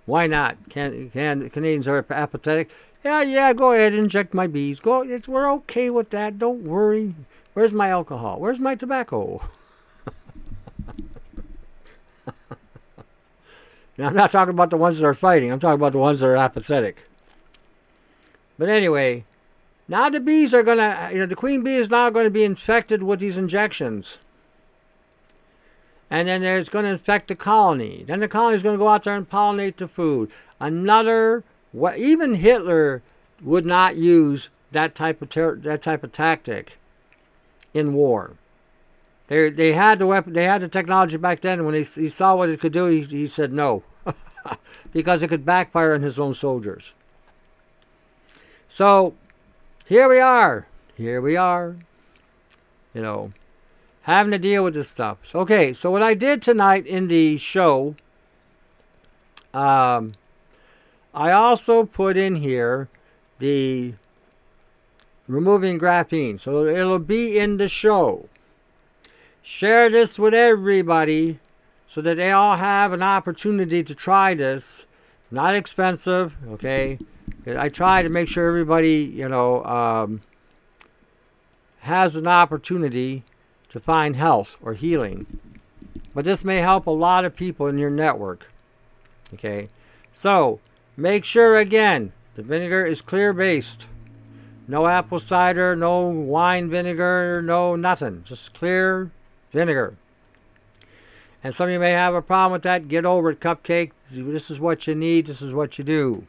Why 0.07 0.25
not? 0.25 0.57
Can, 0.69 1.11
can, 1.11 1.49
Canadians 1.49 1.87
are 1.87 2.03
apathetic. 2.09 2.71
Yeah, 3.03 3.21
yeah, 3.21 3.53
go 3.53 3.73
ahead 3.73 3.93
inject 3.93 4.33
my 4.33 4.47
bees. 4.47 4.79
Go. 4.79 5.01
It's, 5.03 5.27
we're 5.27 5.51
okay 5.55 5.89
with 5.89 6.11
that. 6.11 6.39
Don't 6.39 6.63
worry. 6.63 7.13
Where's 7.53 7.73
my 7.73 7.89
alcohol? 7.89 8.39
Where's 8.39 8.59
my 8.59 8.73
tobacco? 8.75 9.41
now, 13.97 14.07
I'm 14.07 14.15
not 14.15 14.31
talking 14.31 14.53
about 14.53 14.69
the 14.69 14.77
ones 14.77 14.97
that 14.97 15.05
are 15.05 15.13
fighting. 15.13 15.51
I'm 15.51 15.59
talking 15.59 15.79
about 15.79 15.91
the 15.91 15.97
ones 15.99 16.21
that 16.21 16.27
are 16.27 16.37
apathetic. 16.37 17.03
But 18.57 18.69
anyway, 18.69 19.25
now 19.89 20.09
the 20.09 20.21
bees 20.21 20.53
are 20.53 20.63
to, 20.63 21.09
you 21.11 21.19
know, 21.19 21.25
the 21.25 21.35
queen 21.35 21.63
bee 21.63 21.75
is 21.75 21.89
now 21.89 22.09
going 22.11 22.25
to 22.25 22.31
be 22.31 22.45
infected 22.45 23.03
with 23.03 23.19
these 23.19 23.37
injections. 23.37 24.19
And 26.09 26.27
then 26.27 26.43
it's 26.43 26.69
going 26.69 26.85
to 26.85 26.91
infect 26.91 27.27
the 27.27 27.35
colony. 27.35 28.03
Then 28.07 28.19
the 28.21 28.27
colony 28.27 28.55
is 28.55 28.63
going 28.63 28.75
to 28.75 28.79
go 28.79 28.87
out 28.87 29.03
there 29.03 29.15
and 29.15 29.29
pollinate 29.29 29.75
the 29.77 29.87
food. 29.87 30.31
Another, 30.59 31.43
even 31.97 32.35
Hitler 32.35 33.01
would 33.43 33.65
not 33.65 33.97
use 33.97 34.49
that 34.71 34.95
type 34.95 35.21
of 35.21 35.29
ter- 35.29 35.55
that 35.55 35.81
type 35.81 36.03
of 36.03 36.11
tactic 36.11 36.77
in 37.73 37.93
war. 37.93 38.33
They, 39.27 39.49
they 39.49 39.73
had 39.73 39.99
the 39.99 40.07
weapon, 40.07 40.33
they 40.33 40.45
had 40.45 40.61
the 40.61 40.69
technology 40.69 41.17
back 41.17 41.41
then. 41.41 41.65
When 41.65 41.75
he, 41.75 41.83
he 41.83 42.09
saw 42.09 42.35
what 42.35 42.49
it 42.49 42.59
could 42.59 42.73
do, 42.73 42.85
he, 42.85 43.01
he 43.01 43.27
said 43.27 43.51
no, 43.51 43.83
because 44.93 45.21
it 45.21 45.27
could 45.27 45.45
backfire 45.45 45.93
on 45.93 46.01
his 46.01 46.19
own 46.19 46.33
soldiers. 46.33 46.93
So 48.69 49.13
here 49.85 50.09
we 50.09 50.19
are. 50.19 50.67
Here 50.95 51.21
we 51.21 51.35
are. 51.35 51.75
you 52.93 53.01
know, 53.01 53.31
having 54.07 54.31
to 54.31 54.39
deal 54.39 54.63
with 54.63 54.73
this 54.73 54.87
stuff. 54.87 55.17
So, 55.23 55.41
okay, 55.41 55.73
so 55.73 55.91
what 55.91 56.01
I 56.01 56.13
did 56.13 56.41
tonight 56.41 56.87
in 56.87 57.09
the 57.09 57.37
show, 57.37 57.95
um, 59.53 60.13
I 61.13 61.33
also 61.33 61.83
put 61.83 62.15
in 62.15 62.37
here 62.37 62.87
the 63.39 63.95
removing 65.27 65.77
graphene. 65.77 66.39
So 66.39 66.65
it'll 66.65 66.99
be 66.99 67.37
in 67.37 67.57
the 67.57 67.67
show. 67.67 68.29
Share 69.41 69.89
this 69.89 70.17
with 70.17 70.33
everybody 70.33 71.39
so 71.85 71.99
that 71.99 72.15
they 72.15 72.31
all 72.31 72.55
have 72.55 72.93
an 72.93 73.03
opportunity 73.03 73.83
to 73.83 73.93
try 73.93 74.33
this. 74.33 74.85
Not 75.29 75.53
expensive, 75.53 76.33
okay? 76.47 76.97
I 77.45 77.67
try 77.67 78.03
to 78.03 78.09
make 78.09 78.29
sure 78.29 78.47
everybody, 78.47 78.99
you 79.03 79.27
know, 79.27 79.65
um, 79.65 80.21
has 81.79 82.15
an 82.15 82.27
opportunity 82.27 83.25
to 83.77 83.83
find 83.83 84.15
health 84.15 84.57
or 84.61 84.73
healing. 84.73 85.39
But 86.13 86.25
this 86.25 86.43
may 86.43 86.57
help 86.57 86.87
a 86.87 86.91
lot 86.91 87.25
of 87.25 87.35
people 87.35 87.67
in 87.67 87.77
your 87.77 87.91
network. 87.91 88.51
Okay? 89.35 89.69
So, 90.11 90.59
make 90.95 91.23
sure 91.23 91.57
again 91.57 92.11
the 92.33 92.41
vinegar 92.41 92.85
is 92.85 93.01
clear 93.01 93.33
based. 93.33 93.87
No 94.67 94.87
apple 94.87 95.19
cider, 95.19 95.75
no 95.75 96.07
wine 96.07 96.69
vinegar, 96.69 97.41
no 97.41 97.75
nothing. 97.75 98.23
Just 98.25 98.53
clear 98.53 99.11
vinegar. 99.53 99.95
And 101.43 101.53
some 101.53 101.67
of 101.67 101.73
you 101.73 101.79
may 101.79 101.91
have 101.91 102.15
a 102.15 102.21
problem 102.21 102.53
with 102.53 102.63
that. 102.63 102.87
Get 102.87 103.05
over 103.05 103.29
it, 103.29 103.39
cupcake. 103.39 103.91
This 104.11 104.49
is 104.49 104.59
what 104.59 104.87
you 104.87 104.95
need. 104.95 105.27
This 105.27 105.41
is 105.41 105.53
what 105.53 105.77
you 105.77 105.83
do. 105.83 106.25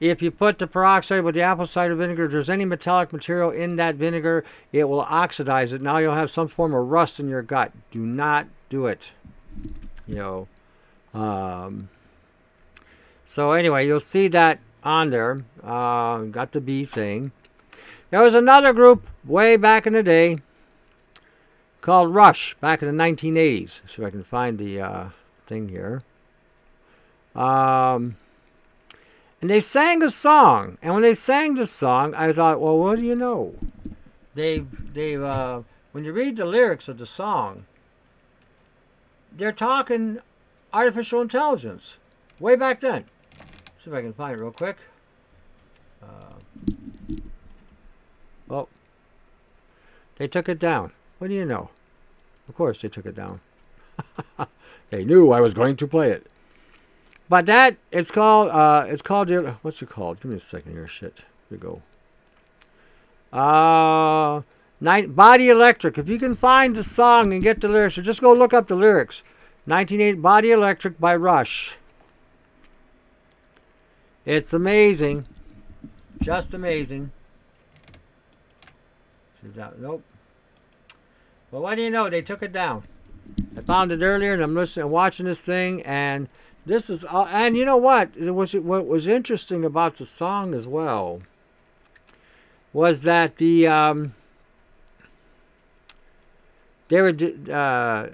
If 0.00 0.22
you 0.22 0.30
put 0.30 0.58
the 0.58 0.66
peroxide 0.66 1.24
with 1.24 1.34
the 1.34 1.42
apple 1.42 1.66
cider 1.66 1.94
vinegar, 1.94 2.24
if 2.24 2.32
there's 2.32 2.48
any 2.48 2.64
metallic 2.64 3.12
material 3.12 3.50
in 3.50 3.76
that 3.76 3.96
vinegar, 3.96 4.44
it 4.72 4.84
will 4.84 5.02
oxidize 5.02 5.74
it. 5.74 5.82
Now 5.82 5.98
you'll 5.98 6.14
have 6.14 6.30
some 6.30 6.48
form 6.48 6.72
of 6.72 6.88
rust 6.88 7.20
in 7.20 7.28
your 7.28 7.42
gut. 7.42 7.72
Do 7.90 8.00
not 8.00 8.46
do 8.70 8.86
it. 8.86 9.10
You 10.06 10.14
know. 10.14 10.48
Um, 11.12 11.90
so 13.26 13.52
anyway, 13.52 13.86
you'll 13.86 14.00
see 14.00 14.28
that 14.28 14.58
on 14.82 15.10
there. 15.10 15.44
Uh, 15.62 16.22
got 16.22 16.52
the 16.52 16.62
B 16.62 16.86
thing. 16.86 17.32
There 18.08 18.22
was 18.22 18.34
another 18.34 18.72
group 18.72 19.06
way 19.24 19.56
back 19.56 19.86
in 19.86 19.92
the 19.92 20.02
day 20.02 20.38
called 21.80 22.14
Rush 22.14 22.54
back 22.54 22.82
in 22.82 22.88
the 22.96 23.02
1980s. 23.02 23.80
See 23.86 24.02
if 24.02 24.04
I 24.04 24.10
can 24.10 24.24
find 24.24 24.58
the 24.58 24.80
uh, 24.80 25.08
thing 25.46 25.68
here. 25.68 26.02
Um, 27.34 28.16
and 29.40 29.48
they 29.48 29.60
sang 29.60 30.02
a 30.02 30.10
song. 30.10 30.76
And 30.82 30.92
when 30.92 31.02
they 31.02 31.14
sang 31.14 31.54
the 31.54 31.66
song, 31.66 32.14
I 32.14 32.32
thought, 32.32 32.60
well, 32.60 32.78
what 32.78 32.96
do 32.96 33.02
you 33.02 33.16
know? 33.16 33.54
They, 34.34 34.60
they, 34.92 35.16
uh, 35.16 35.62
when 35.92 36.04
you 36.04 36.12
read 36.12 36.36
the 36.36 36.44
lyrics 36.44 36.88
of 36.88 36.98
the 36.98 37.06
song, 37.06 37.64
they're 39.32 39.52
talking 39.52 40.18
artificial 40.72 41.20
intelligence 41.20 41.96
way 42.38 42.56
back 42.56 42.80
then. 42.80 43.04
See 43.82 43.90
if 43.90 43.96
I 43.96 44.02
can 44.02 44.12
find 44.12 44.38
it 44.38 44.42
real 44.42 44.52
quick. 44.52 44.76
Uh, 46.02 47.16
well, 48.46 48.68
they 50.16 50.28
took 50.28 50.48
it 50.48 50.58
down. 50.58 50.92
What 51.18 51.28
do 51.28 51.34
you 51.34 51.46
know? 51.46 51.70
Of 52.48 52.54
course, 52.54 52.82
they 52.82 52.88
took 52.88 53.06
it 53.06 53.14
down. 53.14 53.40
they 54.90 55.04
knew 55.04 55.32
I 55.32 55.40
was 55.40 55.54
going 55.54 55.76
to 55.76 55.86
play 55.86 56.10
it. 56.10 56.26
But 57.30 57.46
that 57.46 57.76
it's 57.92 58.10
called 58.10 58.50
uh 58.50 58.86
it's 58.88 59.02
called 59.02 59.30
what's 59.62 59.80
it 59.80 59.88
called? 59.88 60.20
Give 60.20 60.32
me 60.32 60.36
a 60.36 60.40
second 60.40 60.72
here. 60.72 60.88
Shit. 60.88 61.14
Here 61.16 61.24
we 61.48 61.58
go. 61.58 61.80
Uh 63.32 64.42
night 64.80 65.14
Body 65.14 65.48
Electric. 65.48 65.96
If 65.96 66.08
you 66.08 66.18
can 66.18 66.34
find 66.34 66.74
the 66.74 66.82
song 66.82 67.32
and 67.32 67.40
get 67.40 67.60
the 67.60 67.68
lyrics, 67.68 67.96
or 67.96 68.02
just 68.02 68.20
go 68.20 68.32
look 68.32 68.52
up 68.52 68.66
the 68.66 68.74
lyrics. 68.74 69.22
1980 69.66 70.20
Body 70.20 70.50
Electric 70.50 70.98
by 70.98 71.14
Rush. 71.14 71.76
It's 74.26 74.52
amazing. 74.52 75.24
Just 76.20 76.52
amazing. 76.52 77.12
Nope. 79.78 80.02
Well, 81.52 81.62
what 81.62 81.76
do 81.76 81.82
you 81.82 81.90
know? 81.90 82.10
They 82.10 82.22
took 82.22 82.42
it 82.42 82.52
down. 82.52 82.82
I 83.56 83.60
found 83.60 83.92
it 83.92 84.02
earlier, 84.02 84.34
and 84.34 84.42
I'm 84.42 84.54
listening, 84.54 84.90
watching 84.90 85.26
this 85.26 85.44
thing, 85.44 85.82
and 85.82 86.28
this 86.70 86.88
is, 86.88 87.02
uh, 87.02 87.26
and 87.32 87.56
you 87.56 87.64
know 87.64 87.76
what? 87.76 88.10
It 88.16 88.30
was 88.30 88.54
what 88.54 88.86
was 88.86 89.08
interesting 89.08 89.64
about 89.64 89.96
the 89.96 90.06
song 90.06 90.54
as 90.54 90.68
well 90.68 91.18
was 92.72 93.02
that 93.02 93.38
the 93.38 93.66
um, 93.66 94.14
they 96.86 97.00
were 97.00 97.12
uh, 97.52 98.10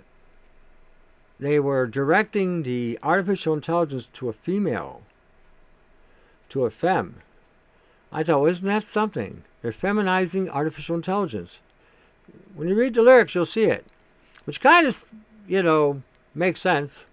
they 1.38 1.60
were 1.60 1.86
directing 1.86 2.62
the 2.62 2.98
artificial 3.02 3.52
intelligence 3.52 4.08
to 4.14 4.30
a 4.30 4.32
female, 4.32 5.02
to 6.48 6.64
a 6.64 6.70
femme. 6.70 7.16
I 8.10 8.22
thought, 8.22 8.40
well, 8.40 8.50
isn't 8.50 8.66
that 8.66 8.84
something? 8.84 9.42
They're 9.60 9.70
feminizing 9.70 10.48
artificial 10.48 10.96
intelligence. 10.96 11.58
When 12.54 12.68
you 12.68 12.74
read 12.74 12.94
the 12.94 13.02
lyrics, 13.02 13.34
you'll 13.34 13.44
see 13.44 13.64
it, 13.64 13.84
which 14.46 14.62
kind 14.62 14.86
of, 14.86 15.12
you 15.46 15.62
know, 15.62 16.00
makes 16.34 16.62
sense. 16.62 17.04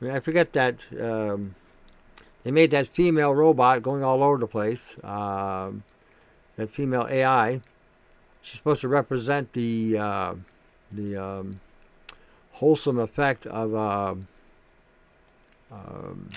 I, 0.00 0.04
mean, 0.04 0.14
I 0.14 0.20
forget 0.20 0.52
that 0.54 0.76
um, 1.00 1.54
they 2.42 2.50
made 2.50 2.70
that 2.70 2.86
female 2.86 3.34
robot 3.34 3.82
going 3.82 4.02
all 4.02 4.22
over 4.22 4.38
the 4.38 4.46
place. 4.46 4.94
Um, 5.04 5.82
that 6.56 6.70
female 6.70 7.06
AI. 7.10 7.60
She's 8.42 8.58
supposed 8.58 8.80
to 8.82 8.88
represent 8.88 9.52
the 9.52 9.98
uh, 9.98 10.34
the 10.90 11.16
um, 11.16 11.60
wholesome 12.52 12.98
effect 12.98 13.46
of 13.46 13.74
uh, 13.74 14.14
um, 15.72 16.30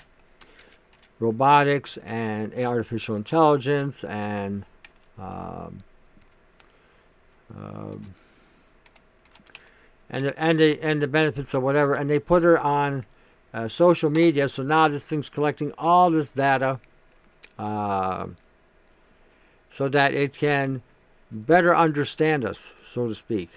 robotics 1.20 1.97
and 1.97 2.53
artificial 2.53 3.16
intelligence 3.16 4.03
and 4.03 4.66
um, 5.18 5.84
um, 7.57 8.16
and 10.09 10.34
and 10.38 10.59
the 10.59 10.82
and 10.82 11.01
the 11.01 11.07
benefits 11.07 11.53
of 11.53 11.64
whatever. 11.64 11.93
And 11.93 12.09
they 12.09 12.20
put 12.20 12.43
her 12.43 12.59
on 12.59 13.05
uh, 13.53 13.67
social 13.67 14.09
media. 14.09 14.49
So 14.49 14.63
now 14.63 14.87
this 14.87 15.07
thing's 15.07 15.29
collecting 15.29 15.73
all 15.77 16.09
this 16.09 16.31
data 16.31 16.79
uh, 17.57 18.27
so 19.69 19.87
that 19.89 20.13
it 20.13 20.33
can 20.33 20.81
better 21.31 21.75
understand 21.75 22.45
us, 22.45 22.73
so 22.85 23.07
to 23.07 23.15
speak. 23.15 23.49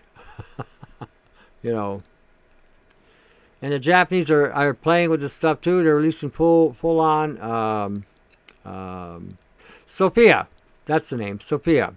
you 1.62 1.72
know. 1.72 2.03
And 3.62 3.72
the 3.72 3.78
Japanese 3.78 4.30
are, 4.30 4.53
are 4.53 4.74
playing 4.74 5.11
with 5.11 5.20
this 5.20 5.32
stuff 5.32 5.61
too. 5.61 5.82
They're 5.82 5.97
releasing 5.97 6.30
full 6.30 6.74
full 6.74 7.01
on 7.01 7.40
um, 7.40 8.05
um, 8.64 9.38
Sophia. 9.86 10.47
That's 10.84 11.11
the 11.11 11.16
name, 11.16 11.40
Sophia. 11.40 11.94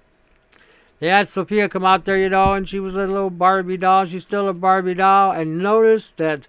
They 1.00 1.08
had 1.08 1.28
Sophia 1.28 1.70
come 1.70 1.86
out 1.86 2.06
there, 2.06 2.18
you 2.18 2.30
know, 2.30 2.54
and 2.54 2.68
she 2.68 2.80
was 2.80 2.96
a 2.96 3.08
little 3.08 3.30
Barbie 3.30 3.78
doll. 3.78 4.06
She's 4.06 4.24
still 4.24 4.50
a 4.50 4.54
Barbie 4.54 4.96
doll. 4.96 5.32
And 5.32 5.60
notice 5.60 6.12
that 6.14 6.48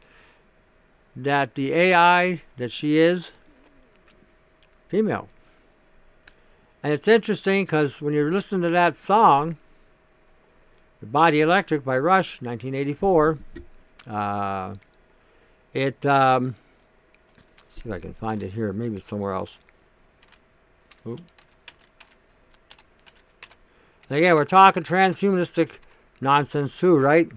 that 1.16 1.54
the 1.54 1.72
AI 1.72 2.42
that 2.56 2.70
she 2.70 2.98
is 2.98 3.32
female. 4.88 5.28
And 6.82 6.92
it's 6.92 7.08
interesting 7.08 7.64
because 7.64 8.00
when 8.00 8.14
you 8.14 8.30
listen 8.30 8.62
to 8.62 8.70
that 8.70 8.96
song, 8.96 9.58
The 11.00 11.06
Body 11.06 11.40
Electric 11.40 11.84
by 11.84 11.98
Rush, 11.98 12.40
1984, 12.40 13.38
uh, 14.08 14.74
it, 15.74 16.06
um, 16.06 16.56
see 17.68 17.82
if 17.84 17.92
I 17.92 17.98
can 17.98 18.14
find 18.14 18.42
it 18.42 18.52
here, 18.52 18.72
maybe 18.72 18.98
somewhere 19.00 19.34
else. 19.34 19.56
Oop. 21.06 21.20
Again, 24.08 24.34
we're 24.34 24.44
talking 24.44 24.82
transhumanistic 24.82 25.70
nonsense 26.20 26.78
too, 26.78 26.96
right? 26.96 27.30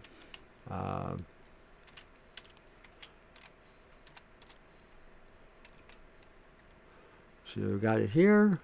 Uh, 0.70 1.18
So 7.54 7.62
we 7.62 7.80
got 7.80 8.00
it 8.00 8.10
here. 8.12 8.60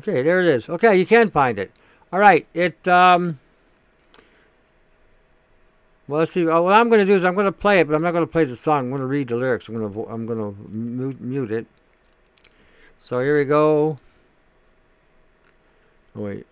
Okay, 0.00 0.22
there 0.22 0.40
it 0.40 0.46
is. 0.46 0.68
Okay, 0.68 0.96
you 0.96 1.06
can 1.06 1.30
find 1.30 1.58
it. 1.58 1.72
All 2.12 2.18
right, 2.18 2.46
it. 2.52 2.86
Um, 2.86 3.40
well, 6.06 6.20
let's 6.20 6.32
see. 6.32 6.46
Uh, 6.46 6.60
what 6.60 6.74
I'm 6.74 6.88
going 6.88 7.00
to 7.00 7.06
do 7.06 7.14
is 7.14 7.24
I'm 7.24 7.34
going 7.34 7.46
to 7.46 7.52
play 7.52 7.80
it, 7.80 7.86
but 7.86 7.94
I'm 7.94 8.02
not 8.02 8.12
going 8.12 8.24
to 8.24 8.30
play 8.30 8.44
the 8.44 8.56
song. 8.56 8.84
I'm 8.84 8.90
going 8.90 9.00
to 9.00 9.06
read 9.06 9.28
the 9.28 9.36
lyrics. 9.36 9.68
I'm 9.68 9.74
going 9.74 9.92
to 9.92 10.04
I'm 10.04 10.26
going 10.26 10.38
to 10.38 10.70
mute, 10.70 11.20
mute 11.20 11.50
it. 11.50 11.66
So 12.98 13.20
here 13.20 13.38
we 13.38 13.44
go. 13.44 13.98
Oh 16.14 16.22
wait. 16.22 16.46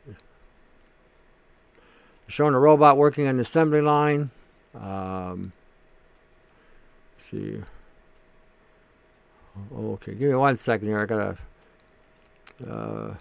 Showing 2.26 2.54
a 2.54 2.58
robot 2.58 2.96
working 2.96 3.26
on 3.26 3.36
the 3.36 3.42
assembly 3.42 3.80
line. 3.80 4.30
Um, 4.74 5.52
see. 7.26 7.60
Oh, 9.74 9.92
okay, 9.92 10.12
give 10.12 10.28
me 10.28 10.34
one 10.34 10.56
second 10.56 10.88
here. 10.88 11.00
I 11.00 11.06
gotta. 11.06 11.36
Uh, 12.66 13.14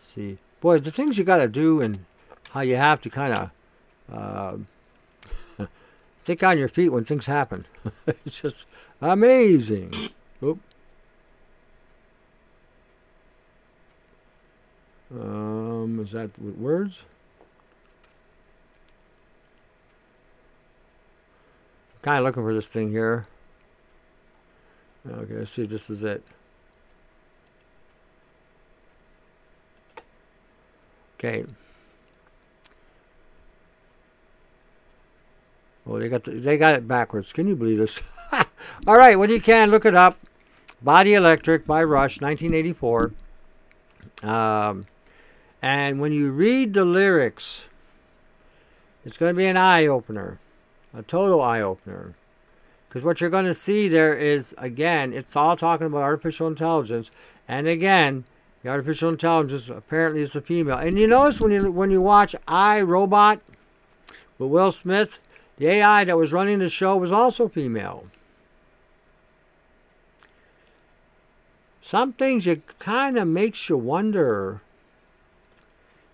see, 0.00 0.36
boy, 0.60 0.78
the 0.78 0.90
things 0.90 1.16
you 1.16 1.24
gotta 1.24 1.48
do 1.48 1.80
and 1.80 2.04
how 2.50 2.60
you 2.60 2.76
have 2.76 3.00
to 3.02 3.10
kind 3.10 3.32
of 3.32 3.50
uh, 4.12 4.54
um, 4.54 4.66
think 6.22 6.42
on 6.42 6.58
your 6.58 6.68
feet 6.68 6.90
when 6.90 7.04
things 7.04 7.26
happen. 7.26 7.64
it's 8.06 8.40
just 8.40 8.66
amazing. 9.00 9.94
Oop. 10.42 10.60
Um, 15.12 16.00
is 16.04 16.12
that 16.12 16.30
words? 16.40 17.02
Kind 22.02 22.18
of 22.18 22.24
looking 22.24 22.42
for 22.42 22.54
this 22.54 22.68
thing 22.68 22.90
here. 22.90 23.26
Okay, 25.08 25.34
let's 25.34 25.50
see 25.50 25.62
if 25.62 25.70
this 25.70 25.90
is 25.90 26.02
it. 26.02 26.22
Okay. 31.18 31.44
Oh, 35.86 35.98
they 35.98 36.08
got 36.08 36.24
the, 36.24 36.32
they 36.32 36.56
got 36.56 36.74
it 36.74 36.86
backwards. 36.86 37.32
Can 37.32 37.48
you 37.48 37.56
believe 37.56 37.78
this? 37.78 38.02
All 38.86 38.96
right, 38.96 39.18
well 39.18 39.30
you 39.30 39.40
can, 39.40 39.70
look 39.70 39.84
it 39.84 39.94
up. 39.94 40.16
Body 40.82 41.14
Electric 41.14 41.66
by 41.66 41.82
Rush, 41.82 42.20
1984. 42.20 43.12
Um, 44.22 44.86
and 45.60 46.00
when 46.00 46.12
you 46.12 46.30
read 46.30 46.72
the 46.72 46.84
lyrics, 46.84 47.64
it's 49.04 49.16
going 49.16 49.34
to 49.34 49.36
be 49.36 49.46
an 49.46 49.56
eye 49.56 49.86
opener, 49.86 50.38
a 50.94 51.02
total 51.02 51.40
eye 51.40 51.60
opener. 51.60 52.14
Because 52.88 53.04
what 53.04 53.20
you're 53.20 53.30
going 53.30 53.46
to 53.46 53.54
see 53.54 53.86
there 53.86 54.14
is, 54.14 54.54
again, 54.58 55.12
it's 55.12 55.36
all 55.36 55.56
talking 55.56 55.86
about 55.86 56.02
artificial 56.02 56.48
intelligence. 56.48 57.10
And 57.46 57.68
again, 57.68 58.24
the 58.62 58.68
artificial 58.68 59.08
intelligence 59.08 59.68
apparently 59.68 60.22
is 60.22 60.34
a 60.34 60.40
female. 60.40 60.78
And 60.78 60.98
you 60.98 61.06
notice 61.06 61.40
when 61.40 61.52
you 61.52 61.70
when 61.70 61.90
you 61.90 62.02
watch 62.02 62.34
I 62.46 62.80
Robot 62.80 63.40
with 64.38 64.50
Will 64.50 64.72
Smith, 64.72 65.18
the 65.56 65.68
AI 65.68 66.04
that 66.04 66.16
was 66.16 66.32
running 66.32 66.58
the 66.58 66.68
show 66.68 66.96
was 66.96 67.12
also 67.12 67.48
female. 67.48 68.06
Some 71.80 72.12
things 72.12 72.46
it 72.46 72.78
kind 72.78 73.18
of 73.18 73.26
makes 73.26 73.68
you 73.68 73.76
wonder. 73.76 74.62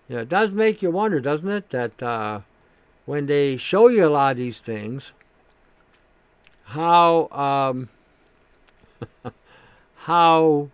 Know, 0.09 0.19
it 0.19 0.29
does 0.29 0.53
make 0.53 0.81
you 0.81 0.89
wonder, 0.89 1.19
doesn't 1.19 1.49
it? 1.49 1.69
That 1.71 2.01
uh, 2.01 2.41
when 3.07 3.25
they 3.25 3.55
show 3.55 3.87
you 3.87 4.05
a 4.05 4.09
lot 4.09 4.31
of 4.31 4.37
these 4.37 4.59
things, 4.59 5.13
how 6.65 7.29
um, 7.29 7.89
how 9.95 10.69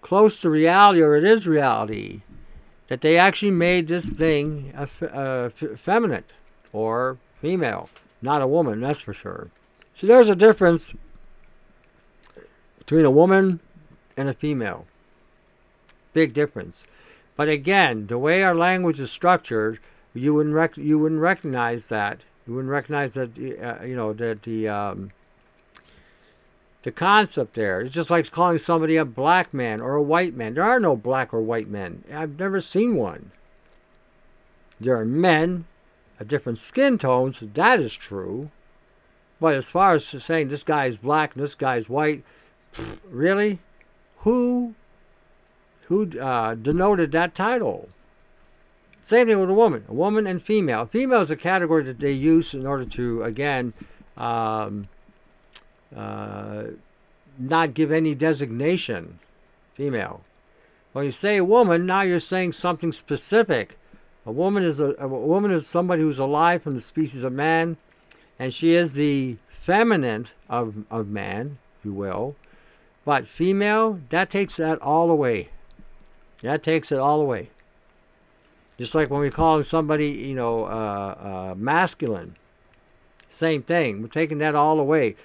close 0.00 0.40
to 0.40 0.48
reality, 0.48 1.02
or 1.02 1.14
it 1.16 1.22
is 1.22 1.46
reality, 1.46 2.22
that 2.88 3.02
they 3.02 3.18
actually 3.18 3.50
made 3.50 3.88
this 3.88 4.10
thing 4.10 4.72
feminine 5.76 6.24
or 6.72 7.18
female, 7.42 7.90
not 8.22 8.40
a 8.40 8.46
woman, 8.46 8.80
that's 8.80 9.00
for 9.00 9.12
sure. 9.12 9.50
See, 9.92 10.06
there's 10.06 10.30
a 10.30 10.36
difference 10.36 10.94
between 12.78 13.04
a 13.04 13.10
woman 13.10 13.60
and 14.16 14.30
a 14.30 14.34
female. 14.34 14.86
Big 16.14 16.32
difference. 16.32 16.86
But 17.36 17.50
again, 17.50 18.06
the 18.06 18.16
way 18.16 18.42
our 18.42 18.54
language 18.54 18.98
is 18.98 19.10
structured, 19.10 19.78
you 20.16 20.34
wouldn't 20.34 20.54
rec- 20.54 20.76
you 20.76 20.98
wouldn't 20.98 21.20
recognize 21.20 21.88
that. 21.88 22.20
You 22.46 22.54
wouldn't 22.54 22.70
recognize 22.70 23.14
that 23.14 23.36
uh, 23.38 23.84
you 23.84 23.96
know 23.96 24.12
that 24.12 24.42
the 24.42 24.68
um, 24.68 25.10
the 26.82 26.92
concept 26.92 27.54
there. 27.54 27.80
It's 27.80 27.94
just 27.94 28.10
like 28.10 28.30
calling 28.30 28.58
somebody 28.58 28.96
a 28.96 29.04
black 29.04 29.52
man 29.52 29.80
or 29.80 29.94
a 29.94 30.02
white 30.02 30.34
man. 30.34 30.54
There 30.54 30.62
are 30.62 30.78
no 30.78 30.96
black 30.96 31.34
or 31.34 31.40
white 31.40 31.68
men. 31.68 32.04
I've 32.12 32.38
never 32.38 32.60
seen 32.60 32.94
one. 32.94 33.32
There 34.78 34.96
are 34.96 35.04
men 35.04 35.64
of 36.20 36.28
different 36.28 36.58
skin 36.58 36.98
tones. 36.98 37.40
That 37.40 37.80
is 37.80 37.94
true. 37.96 38.50
But 39.40 39.54
as 39.54 39.68
far 39.68 39.94
as 39.94 40.06
saying 40.06 40.48
this 40.48 40.62
guy 40.62 40.86
is 40.86 40.98
black 40.98 41.34
and 41.34 41.42
this 41.42 41.54
guy 41.54 41.76
is 41.76 41.88
white, 41.88 42.22
really? 43.10 43.58
Who 44.18 44.74
who 45.88 46.18
uh, 46.18 46.54
denoted 46.54 47.12
that 47.12 47.34
title? 47.34 47.88
Same 49.06 49.28
thing 49.28 49.38
with 49.38 49.48
a 49.48 49.54
woman. 49.54 49.84
A 49.86 49.94
woman 49.94 50.26
and 50.26 50.42
female. 50.42 50.84
Female 50.84 51.20
is 51.20 51.30
a 51.30 51.36
category 51.36 51.84
that 51.84 52.00
they 52.00 52.10
use 52.10 52.52
in 52.54 52.66
order 52.66 52.84
to, 52.84 53.22
again, 53.22 53.72
um, 54.16 54.88
uh, 55.94 56.64
not 57.38 57.72
give 57.72 57.92
any 57.92 58.16
designation. 58.16 59.20
Female. 59.74 60.24
When 60.92 61.04
you 61.04 61.12
say 61.12 61.36
a 61.36 61.44
woman, 61.44 61.86
now 61.86 62.00
you're 62.00 62.18
saying 62.18 62.54
something 62.54 62.90
specific. 62.90 63.78
A 64.26 64.32
woman 64.32 64.64
is 64.64 64.80
a, 64.80 64.96
a 64.98 65.06
woman 65.06 65.52
is 65.52 65.68
somebody 65.68 66.02
who's 66.02 66.18
alive 66.18 66.64
from 66.64 66.74
the 66.74 66.80
species 66.80 67.22
of 67.22 67.32
man, 67.32 67.76
and 68.40 68.52
she 68.52 68.74
is 68.74 68.94
the 68.94 69.36
feminine 69.48 70.26
of 70.48 70.84
of 70.90 71.06
man, 71.06 71.58
if 71.78 71.84
you 71.84 71.92
will. 71.92 72.34
But 73.04 73.24
female, 73.24 74.00
that 74.08 74.30
takes 74.30 74.56
that 74.56 74.82
all 74.82 75.12
away. 75.12 75.50
That 76.42 76.64
takes 76.64 76.90
it 76.90 76.98
all 76.98 77.20
away. 77.20 77.50
Just 78.78 78.94
like 78.94 79.10
when 79.10 79.20
we 79.20 79.30
call 79.30 79.62
somebody, 79.62 80.08
you 80.08 80.34
know, 80.34 80.64
uh, 80.64 80.68
uh, 80.68 81.54
masculine. 81.56 82.36
Same 83.28 83.62
thing. 83.62 84.02
We're 84.02 84.08
taking 84.08 84.38
that 84.38 84.54
all 84.54 84.78
away. 84.78 85.16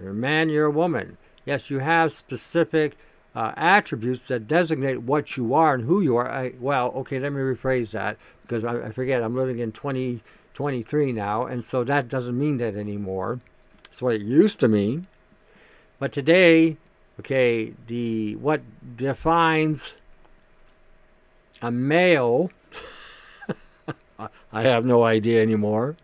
You're 0.00 0.10
a 0.10 0.14
man, 0.14 0.48
you're 0.48 0.66
a 0.66 0.70
woman. 0.70 1.18
Yes, 1.44 1.70
you 1.70 1.80
have 1.80 2.12
specific 2.12 2.96
uh, 3.34 3.52
attributes 3.56 4.28
that 4.28 4.46
designate 4.46 5.02
what 5.02 5.36
you 5.36 5.54
are 5.54 5.74
and 5.74 5.84
who 5.84 6.00
you 6.00 6.16
are. 6.16 6.30
I, 6.30 6.54
well, 6.58 6.88
okay, 6.96 7.18
let 7.18 7.32
me 7.32 7.40
rephrase 7.40 7.92
that 7.92 8.16
because 8.42 8.64
I, 8.64 8.86
I 8.86 8.92
forget 8.92 9.22
I'm 9.22 9.36
living 9.36 9.58
in 9.58 9.72
2023 9.72 11.12
now, 11.12 11.44
and 11.44 11.62
so 11.62 11.84
that 11.84 12.08
doesn't 12.08 12.38
mean 12.38 12.56
that 12.58 12.74
anymore. 12.74 13.40
It's 13.84 14.02
what 14.02 14.14
it 14.14 14.22
used 14.22 14.60
to 14.60 14.68
mean. 14.68 15.06
But 15.98 16.12
today, 16.12 16.76
Okay, 17.20 17.72
the 17.88 18.36
what 18.36 18.60
defines 18.96 19.94
a 21.60 21.72
male, 21.72 22.52
I 24.18 24.62
have 24.62 24.84
no 24.84 25.04
idea 25.04 25.40
anymore. 25.42 25.96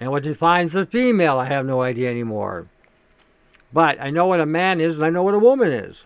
And 0.00 0.10
what 0.10 0.24
defines 0.24 0.74
a 0.74 0.84
female, 0.84 1.38
I 1.38 1.46
have 1.46 1.64
no 1.64 1.82
idea 1.82 2.10
anymore. 2.10 2.66
But 3.72 4.00
I 4.00 4.10
know 4.10 4.26
what 4.26 4.40
a 4.40 4.46
man 4.46 4.80
is 4.80 4.96
and 4.96 5.06
I 5.06 5.10
know 5.10 5.22
what 5.22 5.34
a 5.34 5.38
woman 5.38 5.70
is. 5.70 6.04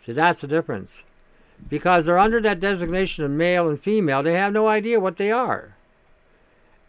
See, 0.00 0.12
that's 0.12 0.40
the 0.40 0.48
difference. 0.48 1.02
Because 1.68 2.06
they're 2.06 2.18
under 2.18 2.40
that 2.42 2.60
designation 2.60 3.24
of 3.24 3.30
male 3.30 3.68
and 3.68 3.80
female, 3.80 4.22
they 4.22 4.34
have 4.34 4.52
no 4.52 4.68
idea 4.68 5.00
what 5.00 5.16
they 5.16 5.30
are. 5.30 5.74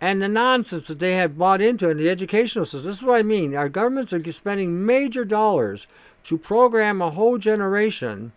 And 0.01 0.21
the 0.21 0.27
nonsense 0.27 0.87
that 0.87 0.99
they 0.99 1.13
have 1.13 1.37
bought 1.37 1.61
into 1.61 1.89
in 1.89 1.97
the 1.97 2.09
educational 2.09 2.65
system, 2.65 2.89
this 2.89 2.99
is 2.99 3.05
what 3.05 3.19
I 3.19 3.23
mean. 3.23 3.55
Our 3.55 3.69
governments 3.69 4.13
are 4.13 4.31
spending 4.31 4.85
major 4.85 5.23
dollars 5.25 5.87
to 6.25 6.37
program 6.37 7.01
a 7.01 7.11
whole 7.11 7.37
generation 7.37 8.33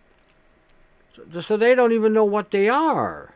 so 1.40 1.56
they 1.56 1.74
don't 1.74 1.92
even 1.92 2.12
know 2.12 2.24
what 2.24 2.50
they 2.50 2.68
are. 2.68 3.29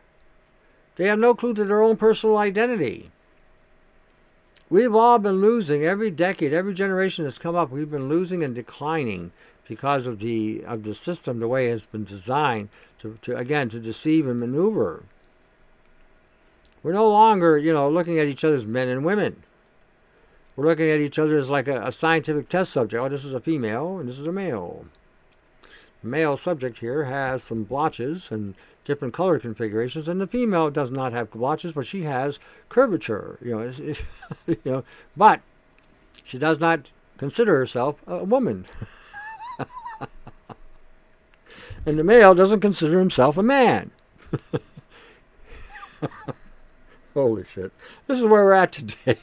They 0.95 1.07
have 1.07 1.19
no 1.19 1.35
clue 1.35 1.53
to 1.53 1.65
their 1.65 1.81
own 1.81 1.97
personal 1.97 2.37
identity. 2.37 3.11
We've 4.69 4.95
all 4.95 5.19
been 5.19 5.41
losing 5.41 5.83
every 5.83 6.09
decade, 6.09 6.53
every 6.53 6.73
generation 6.73 7.23
that's 7.23 7.37
come 7.37 7.55
up, 7.55 7.69
we've 7.69 7.91
been 7.91 8.09
losing 8.09 8.43
and 8.43 8.55
declining 8.55 9.31
because 9.67 10.07
of 10.07 10.19
the 10.19 10.63
of 10.65 10.83
the 10.83 10.95
system, 10.95 11.39
the 11.39 11.47
way 11.47 11.67
it's 11.67 11.85
been 11.85 12.03
designed 12.03 12.69
to, 12.99 13.17
to 13.21 13.35
again 13.35 13.69
to 13.69 13.79
deceive 13.79 14.27
and 14.27 14.39
maneuver. 14.39 15.03
We're 16.81 16.93
no 16.93 17.09
longer, 17.09 17.57
you 17.57 17.73
know, 17.73 17.89
looking 17.89 18.19
at 18.19 18.27
each 18.27 18.43
other 18.43 18.55
as 18.55 18.67
men 18.67 18.89
and 18.89 19.03
women. 19.03 19.43
We're 20.55 20.67
looking 20.67 20.89
at 20.89 20.99
each 20.99 21.19
other 21.19 21.37
as 21.37 21.49
like 21.49 21.67
a, 21.67 21.81
a 21.87 21.91
scientific 21.91 22.47
test 22.47 22.71
subject. 22.71 23.01
Oh, 23.01 23.09
this 23.09 23.25
is 23.25 23.33
a 23.33 23.39
female 23.39 23.97
and 23.97 24.07
this 24.07 24.19
is 24.19 24.27
a 24.27 24.31
male. 24.31 24.85
The 26.01 26.09
male 26.09 26.37
subject 26.37 26.79
here 26.79 27.05
has 27.05 27.43
some 27.43 27.63
blotches 27.63 28.29
and 28.31 28.55
different 28.85 29.13
color 29.13 29.37
configurations, 29.39 30.07
and 30.07 30.21
the 30.21 30.27
female 30.27 30.69
does 30.69 30.91
not 30.91 31.11
have 31.11 31.31
blotches, 31.31 31.73
but 31.73 31.85
she 31.85 32.03
has 32.03 32.39
curvature. 32.69 33.37
You 33.41 33.51
know, 33.51 33.59
it, 33.61 34.01
you 34.47 34.57
know, 34.63 34.83
but 35.17 35.41
she 36.23 36.37
does 36.37 36.59
not 36.59 36.91
consider 37.17 37.57
herself 37.57 37.97
a 38.07 38.23
woman. 38.23 38.65
and 41.85 41.99
the 41.99 42.03
male 42.03 42.33
doesn't 42.33 42.61
consider 42.61 42.99
himself 42.99 43.37
a 43.37 43.43
man. 43.43 43.91
Holy 47.13 47.43
shit. 47.45 47.71
This 48.07 48.19
is 48.19 48.25
where 48.25 48.43
we're 48.43 48.53
at 48.53 48.73
today. 48.73 49.17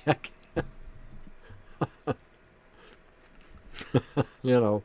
you 4.43 4.61
know. 4.61 4.83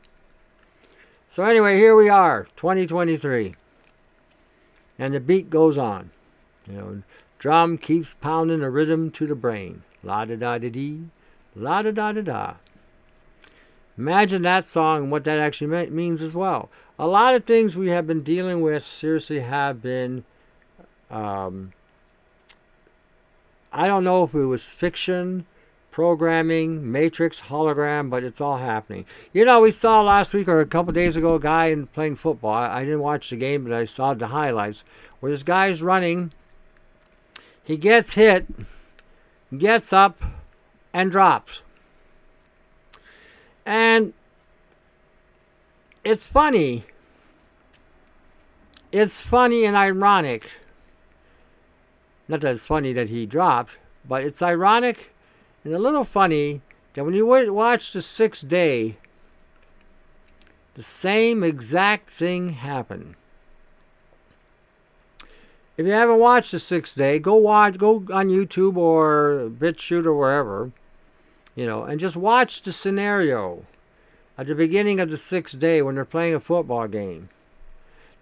So 1.30 1.44
anyway, 1.44 1.76
here 1.76 1.96
we 1.96 2.08
are, 2.08 2.48
2023. 2.56 3.54
And 4.98 5.14
the 5.14 5.20
beat 5.20 5.50
goes 5.50 5.78
on. 5.78 6.10
You 6.66 6.74
know, 6.74 7.02
drum 7.38 7.78
keeps 7.78 8.14
pounding 8.14 8.62
a 8.62 8.70
rhythm 8.70 9.10
to 9.12 9.26
the 9.26 9.34
brain. 9.34 9.82
La 10.02 10.24
da 10.24 10.36
da 10.36 10.58
da 10.58 10.68
dee, 10.68 11.08
la 11.54 11.82
da 11.82 11.90
da 11.90 12.12
da 12.12 12.20
da. 12.20 12.54
Imagine 13.96 14.42
that 14.42 14.64
song 14.64 15.04
and 15.04 15.10
what 15.10 15.24
that 15.24 15.38
actually 15.38 15.90
means 15.90 16.22
as 16.22 16.34
well. 16.34 16.68
A 16.98 17.06
lot 17.06 17.34
of 17.34 17.44
things 17.44 17.76
we 17.76 17.88
have 17.88 18.06
been 18.06 18.22
dealing 18.22 18.60
with 18.60 18.84
seriously 18.84 19.40
have 19.40 19.82
been 19.82 20.24
Um, 21.10 21.72
I 23.72 23.86
don't 23.86 24.04
know 24.04 24.24
if 24.24 24.34
it 24.34 24.44
was 24.44 24.70
fiction, 24.70 25.46
programming, 25.98 26.92
matrix, 26.92 27.40
hologram, 27.40 28.08
but 28.08 28.22
it's 28.22 28.40
all 28.40 28.58
happening. 28.58 29.04
You 29.32 29.44
know, 29.44 29.62
we 29.62 29.72
saw 29.72 30.00
last 30.00 30.32
week 30.32 30.46
or 30.46 30.60
a 30.60 30.64
couple 30.64 30.92
days 30.92 31.16
ago 31.16 31.34
a 31.34 31.40
guy 31.40 31.66
in 31.66 31.88
playing 31.88 32.14
football. 32.14 32.52
I, 32.52 32.84
didn't 32.84 33.00
watch 33.00 33.30
the 33.30 33.36
game, 33.36 33.64
but 33.64 33.72
I 33.72 33.84
saw 33.84 34.14
the 34.14 34.28
highlights 34.28 34.84
where 35.18 35.32
this 35.32 35.42
guy's 35.42 35.82
running. 35.82 36.30
He 37.64 37.76
gets 37.76 38.12
hit, 38.12 38.46
gets 39.58 39.92
up, 39.92 40.22
and 40.92 41.10
drops. 41.10 41.64
And 43.66 44.12
it's 46.04 46.24
funny. 46.24 46.84
It's 48.92 49.20
funny 49.20 49.64
and 49.64 49.76
ironic. 49.76 50.48
Not 52.28 52.42
that 52.42 52.54
it's 52.54 52.68
funny 52.68 52.92
that 52.92 53.08
he 53.08 53.26
dropped, 53.26 53.78
but 54.08 54.22
it's 54.22 54.40
ironic 54.40 55.12
and 55.68 55.76
a 55.76 55.78
little 55.78 56.02
funny 56.02 56.62
that 56.94 57.04
when 57.04 57.12
you 57.12 57.26
watch 57.26 57.92
the 57.92 58.00
sixth 58.00 58.48
day, 58.48 58.96
the 60.72 60.82
same 60.82 61.44
exact 61.44 62.08
thing 62.08 62.54
happened. 62.54 63.16
If 65.76 65.84
you 65.84 65.92
haven't 65.92 66.20
watched 66.20 66.52
the 66.52 66.58
sixth 66.58 66.96
day, 66.96 67.18
go 67.18 67.34
watch, 67.34 67.76
go 67.76 67.96
on 68.10 68.30
YouTube 68.30 68.78
or 68.78 69.50
BitChute 69.50 70.06
or 70.06 70.14
wherever, 70.14 70.72
you 71.54 71.66
know, 71.66 71.82
and 71.82 72.00
just 72.00 72.16
watch 72.16 72.62
the 72.62 72.72
scenario 72.72 73.66
at 74.38 74.46
the 74.46 74.54
beginning 74.54 75.00
of 75.00 75.10
the 75.10 75.18
sixth 75.18 75.58
day 75.58 75.82
when 75.82 75.96
they're 75.96 76.06
playing 76.06 76.34
a 76.34 76.40
football 76.40 76.88
game. 76.88 77.28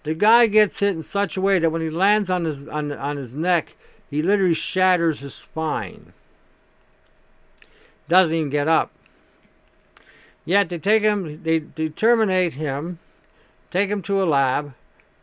The 0.03 0.15
guy 0.15 0.49
gets 0.49 0.81
hit 0.81 0.97
in 0.97 1.03
such 1.03 1.37
a 1.37 1.41
way 1.41 1.61
that 1.61 1.71
when 1.71 1.81
he 1.81 1.91
lands 1.91 2.29
on 2.29 2.45
his 2.45 2.67
on, 2.67 2.91
on 2.91 3.19
his 3.19 3.37
neck, 3.37 3.77
he 4.11 4.21
literally 4.21 4.53
shatters 4.53 5.21
his 5.21 5.35
spine. 5.35 6.13
Doesn't 8.09 8.35
even 8.35 8.51
get 8.51 8.69
up. 8.69 8.91
Yet 10.45 10.69
they 10.69 10.79
take 10.79 11.03
him, 11.03 11.43
they, 11.43 11.59
they 11.59 11.89
terminate 11.89 12.55
him, 12.55 13.01
take 13.71 13.91
him 13.91 14.01
to 14.03 14.23
a 14.23 14.25
lab, 14.25 14.75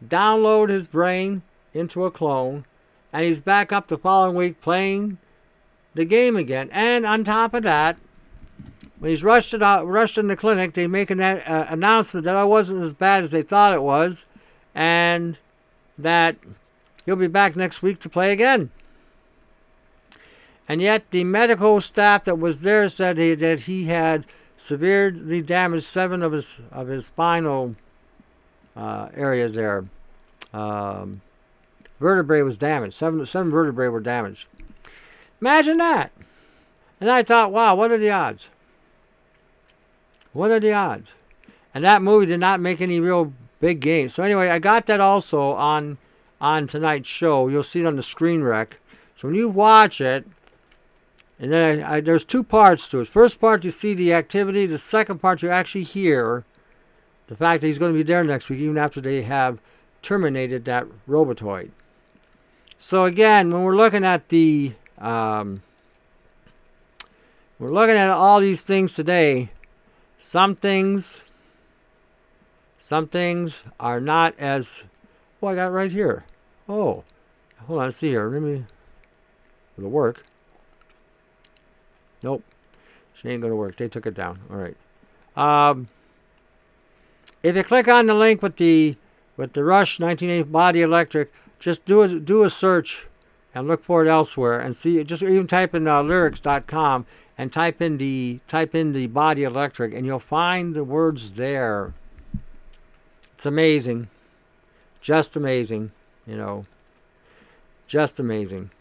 download 0.05 0.69
his 0.69 0.85
brain 0.85 1.43
into 1.73 2.05
a 2.05 2.11
clone, 2.11 2.65
and 3.13 3.23
he's 3.23 3.39
back 3.39 3.71
up 3.71 3.87
the 3.87 3.97
following 3.97 4.35
week 4.35 4.59
playing 4.59 5.17
the 5.93 6.05
game 6.05 6.35
again. 6.35 6.69
And 6.71 7.05
on 7.05 7.23
top 7.23 7.53
of 7.53 7.63
that, 7.63 7.97
when 8.99 9.11
he's 9.11 9.23
rushed, 9.23 9.53
out, 9.53 9.87
rushed 9.87 10.17
in 10.17 10.27
the 10.27 10.35
clinic, 10.35 10.73
they 10.73 10.87
make 10.87 11.09
an 11.09 11.21
uh, 11.21 11.67
announcement 11.69 12.25
that 12.25 12.35
I 12.35 12.43
wasn't 12.43 12.83
as 12.83 12.93
bad 12.93 13.23
as 13.23 13.31
they 13.31 13.41
thought 13.41 13.73
it 13.73 13.83
was, 13.83 14.25
and 14.75 15.37
that 15.97 16.35
he'll 17.05 17.15
be 17.15 17.27
back 17.27 17.55
next 17.55 17.81
week 17.81 17.99
to 17.99 18.09
play 18.09 18.31
again. 18.31 18.71
And 20.67 20.81
yet, 20.81 21.11
the 21.11 21.23
medical 21.23 21.81
staff 21.81 22.23
that 22.23 22.39
was 22.39 22.61
there 22.61 22.87
said 22.89 23.17
he, 23.17 23.35
that 23.35 23.61
he 23.61 23.85
had 23.85 24.25
severely 24.57 25.41
damaged 25.41 25.83
seven 25.83 26.21
of 26.21 26.31
his 26.31 26.61
of 26.71 26.87
his 26.87 27.07
spinal 27.07 27.75
uh, 28.75 29.09
areas 29.13 29.53
there. 29.53 29.85
Um, 30.53 31.21
vertebrae 31.99 32.41
was 32.41 32.57
damaged. 32.57 32.95
Seven 32.95 33.25
seven 33.25 33.51
vertebrae 33.51 33.89
were 33.89 33.99
damaged. 33.99 34.47
Imagine 35.41 35.77
that. 35.77 36.11
And 37.01 37.11
I 37.11 37.23
thought, 37.23 37.51
wow, 37.51 37.75
what 37.75 37.91
are 37.91 37.97
the 37.97 38.11
odds? 38.11 38.49
What 40.31 40.51
are 40.51 40.59
the 40.59 40.71
odds? 40.71 41.13
And 41.73 41.83
that 41.83 42.01
movie 42.01 42.27
did 42.27 42.39
not 42.39 42.61
make 42.61 42.79
any 42.79 42.99
real 42.99 43.33
big 43.59 43.81
gains. 43.81 44.13
So 44.13 44.23
anyway, 44.23 44.49
I 44.49 44.59
got 44.59 44.85
that 44.85 45.01
also 45.01 45.51
on 45.51 45.97
on 46.39 46.67
tonight's 46.67 47.09
show. 47.09 47.47
You'll 47.47 47.63
see 47.63 47.81
it 47.81 47.85
on 47.85 47.95
the 47.95 48.03
screen 48.03 48.43
wreck. 48.43 48.79
So 49.15 49.27
when 49.27 49.35
you 49.35 49.49
watch 49.49 49.99
it, 50.01 50.25
and 51.39 51.51
then 51.51 51.83
I, 51.83 51.95
I, 51.95 52.01
there's 52.01 52.23
two 52.23 52.43
parts 52.43 52.87
to 52.89 52.99
it. 52.99 53.07
First 53.07 53.39
part 53.39 53.63
you 53.63 53.71
see 53.71 53.93
the 53.93 54.13
activity. 54.13 54.65
The 54.65 54.77
second 54.77 55.19
part 55.19 55.41
you 55.41 55.49
actually 55.49 55.83
hear 55.83 56.45
the 57.27 57.35
fact 57.35 57.61
that 57.61 57.67
he's 57.67 57.79
going 57.79 57.91
to 57.91 57.97
be 57.97 58.03
there 58.03 58.23
next 58.23 58.49
week, 58.49 58.59
even 58.59 58.77
after 58.77 59.01
they 59.01 59.23
have 59.23 59.59
terminated 60.01 60.65
that 60.65 60.85
robotoid. 61.07 61.71
So 62.77 63.05
again, 63.05 63.49
when 63.49 63.63
we're 63.63 63.75
looking 63.75 64.03
at 64.03 64.29
the 64.29 64.73
um, 64.97 65.63
we're 67.59 67.71
looking 67.71 67.95
at 67.95 68.09
all 68.09 68.39
these 68.39 68.63
things 68.63 68.93
today, 68.93 69.49
some 70.17 70.55
things, 70.55 71.17
some 72.77 73.07
things 73.07 73.63
are 73.79 74.01
not 74.01 74.37
as. 74.37 74.83
Oh, 75.41 75.47
I 75.47 75.55
got 75.55 75.71
right 75.71 75.91
here. 75.91 76.25
Oh, 76.67 77.03
hold 77.67 77.81
on. 77.81 77.91
See 77.91 78.09
here. 78.09 78.29
Let 78.29 78.41
me. 78.41 78.65
It'll 79.77 79.89
work. 79.89 80.25
Nope. 82.23 82.43
She 83.13 83.29
ain't 83.29 83.41
gonna 83.41 83.55
work. 83.55 83.77
They 83.77 83.87
took 83.87 84.05
it 84.05 84.15
down. 84.15 84.39
All 84.49 84.57
right. 84.57 84.77
Um, 85.35 85.89
if 87.43 87.55
you 87.55 87.63
click 87.63 87.87
on 87.87 88.05
the 88.05 88.13
link 88.13 88.41
with 88.41 88.55
the 88.57 88.95
with 89.37 89.53
the 89.53 89.63
Rush 89.63 89.99
1980 89.99 90.49
Body 90.49 90.81
Electric, 90.81 91.31
just 91.59 91.85
do 91.85 92.01
a 92.01 92.19
do 92.19 92.43
a 92.43 92.49
search 92.49 93.07
and 93.53 93.67
look 93.67 93.83
for 93.83 94.03
it 94.03 94.09
elsewhere 94.09 94.59
and 94.59 94.75
see. 94.75 95.03
Just 95.03 95.21
even 95.21 95.47
type 95.47 95.75
in 95.75 95.87
uh, 95.87 96.01
lyrics.com 96.01 97.05
and 97.37 97.51
type 97.51 97.81
in 97.81 97.97
the 97.97 98.39
type 98.47 98.75
in 98.75 98.93
the 98.93 99.07
body 99.07 99.43
electric 99.43 99.93
and 99.93 100.05
you'll 100.05 100.19
find 100.19 100.75
the 100.75 100.83
words 100.83 101.33
there. 101.33 101.93
It's 103.33 103.45
amazing. 103.45 104.09
Just 105.01 105.35
amazing, 105.35 105.91
you 106.25 106.37
know. 106.37 106.65
Just 107.87 108.19
amazing. 108.19 108.71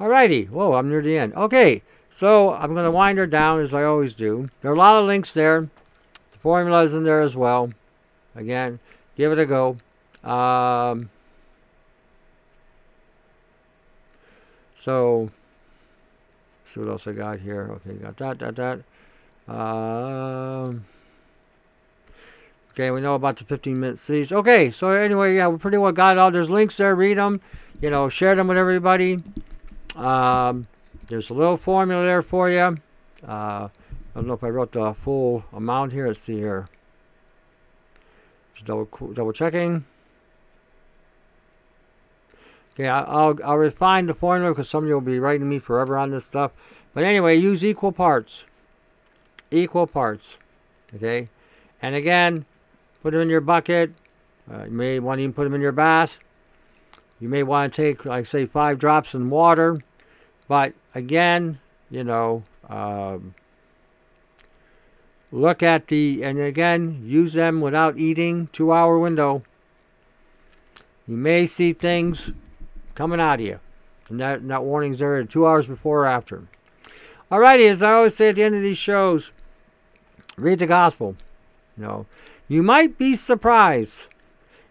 Alrighty. 0.00 0.48
Whoa, 0.48 0.74
I'm 0.74 0.88
near 0.88 1.02
the 1.02 1.18
end. 1.18 1.34
Okay, 1.36 1.82
so 2.08 2.54
I'm 2.54 2.72
going 2.72 2.86
to 2.86 2.90
wind 2.90 3.18
her 3.18 3.26
down 3.26 3.60
as 3.60 3.74
I 3.74 3.84
always 3.84 4.14
do. 4.14 4.48
There 4.62 4.70
are 4.70 4.74
a 4.74 4.78
lot 4.78 4.98
of 4.98 5.06
links 5.06 5.30
there. 5.32 5.68
The 6.32 6.38
formula 6.38 6.82
is 6.82 6.94
in 6.94 7.04
there 7.04 7.20
as 7.20 7.36
well. 7.36 7.72
Again, 8.34 8.80
give 9.16 9.30
it 9.30 9.38
a 9.38 9.44
go. 9.44 9.76
Um, 10.24 11.10
so 14.74 15.30
see 16.64 16.80
what 16.80 16.88
else 16.88 17.06
I 17.06 17.12
got 17.12 17.40
here. 17.40 17.70
Okay, 17.72 17.94
got 17.96 18.16
that, 18.16 18.38
that, 18.38 18.56
that. 18.56 19.52
Um, 19.52 20.86
okay, 22.72 22.90
we 22.90 23.02
know 23.02 23.16
about 23.16 23.36
the 23.36 23.44
15 23.44 23.78
minute 23.78 23.98
series. 23.98 24.32
Okay, 24.32 24.70
so 24.70 24.90
anyway, 24.90 25.36
yeah, 25.36 25.48
we 25.48 25.58
pretty 25.58 25.76
well 25.76 25.92
got 25.92 26.16
it 26.16 26.18
all. 26.18 26.30
There's 26.30 26.48
links 26.48 26.78
there. 26.78 26.94
Read 26.94 27.18
them. 27.18 27.42
You 27.82 27.90
know, 27.90 28.08
share 28.08 28.34
them 28.34 28.48
with 28.48 28.56
everybody. 28.56 29.22
Um, 29.96 30.66
there's 31.08 31.30
a 31.30 31.34
little 31.34 31.56
formula 31.56 32.04
there 32.04 32.22
for 32.22 32.48
you. 32.50 32.78
Uh, 33.26 33.68
I 33.68 33.70
don't 34.14 34.26
know 34.26 34.34
if 34.34 34.44
I 34.44 34.48
wrote 34.48 34.72
the 34.72 34.94
full 34.94 35.44
amount 35.52 35.92
here. 35.92 36.06
Let's 36.06 36.20
see 36.20 36.36
here. 36.36 36.68
Just 38.54 38.66
double 38.66 38.86
double 39.12 39.32
checking. 39.32 39.84
Okay, 42.74 42.88
I'll, 42.88 43.38
I'll 43.44 43.58
refine 43.58 44.06
the 44.06 44.14
formula 44.14 44.52
because 44.52 44.68
some 44.68 44.84
of 44.84 44.88
you 44.88 44.94
will 44.94 45.00
be 45.00 45.18
writing 45.18 45.48
me 45.48 45.58
forever 45.58 45.98
on 45.98 46.10
this 46.10 46.24
stuff. 46.24 46.52
But 46.94 47.04
anyway, 47.04 47.36
use 47.36 47.64
equal 47.64 47.92
parts. 47.92 48.44
Equal 49.50 49.86
parts. 49.86 50.38
Okay? 50.94 51.28
And 51.82 51.94
again, 51.94 52.46
put 53.02 53.12
them 53.12 53.20
in 53.20 53.28
your 53.28 53.40
bucket. 53.40 53.92
Uh, 54.50 54.64
you 54.64 54.70
may 54.70 54.98
want 54.98 55.18
to 55.18 55.22
even 55.22 55.32
put 55.32 55.44
them 55.44 55.54
in 55.54 55.60
your 55.60 55.72
bath. 55.72 56.18
You 57.20 57.28
may 57.28 57.42
want 57.42 57.72
to 57.72 57.82
take, 57.82 58.04
like, 58.04 58.26
say, 58.26 58.46
five 58.46 58.78
drops 58.78 59.14
in 59.14 59.30
water. 59.30 59.80
But 60.48 60.72
again, 60.94 61.60
you 61.90 62.02
know, 62.02 62.44
um, 62.68 63.34
look 65.30 65.62
at 65.62 65.88
the, 65.88 66.24
and 66.24 66.40
again, 66.40 67.02
use 67.04 67.34
them 67.34 67.60
without 67.60 67.98
eating. 67.98 68.48
Two 68.52 68.72
hour 68.72 68.98
window. 68.98 69.42
You 71.06 71.16
may 71.16 71.44
see 71.46 71.72
things 71.72 72.32
coming 72.94 73.20
out 73.20 73.40
of 73.40 73.46
you. 73.46 73.60
And 74.08 74.18
that, 74.20 74.46
that 74.48 74.64
warning's 74.64 74.98
there 74.98 75.22
two 75.24 75.46
hours 75.46 75.66
before 75.66 76.04
or 76.04 76.06
after. 76.06 76.44
Alrighty, 77.30 77.68
as 77.70 77.82
I 77.82 77.92
always 77.92 78.16
say 78.16 78.30
at 78.30 78.34
the 78.34 78.42
end 78.42 78.56
of 78.56 78.62
these 78.62 78.78
shows, 78.78 79.30
read 80.36 80.58
the 80.58 80.66
gospel. 80.66 81.16
You 81.76 81.84
know, 81.84 82.06
you 82.48 82.62
might 82.62 82.98
be 82.98 83.14
surprised. 83.14 84.06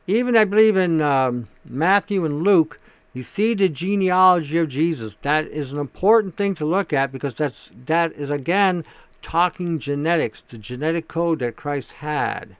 Even 0.10 0.36
I 0.36 0.43
believe 0.43 0.76
in 0.76 1.01
um, 1.01 1.49
Matthew 1.64 2.26
and 2.26 2.41
Luke, 2.41 2.80
you 3.14 3.22
see 3.22 3.53
the 3.53 3.70
genealogy 3.70 4.57
of 4.57 4.68
Jesus. 4.68 5.16
That 5.18 5.45
is 5.45 5.72
an 5.72 5.78
important 5.78 6.36
thing 6.36 6.55
to 6.55 6.66
look 6.66 6.91
at 6.91 7.12
because 7.12 7.36
that's 7.36 7.70
that 7.86 8.14
is 8.14 8.32
again 8.32 8.86
talking 9.22 9.78
genetics, 9.78 10.41
the 10.41 10.57
genetic 10.57 11.07
code 11.07 11.38
that 11.39 11.55
Christ 11.55 11.93
had. 11.93 12.55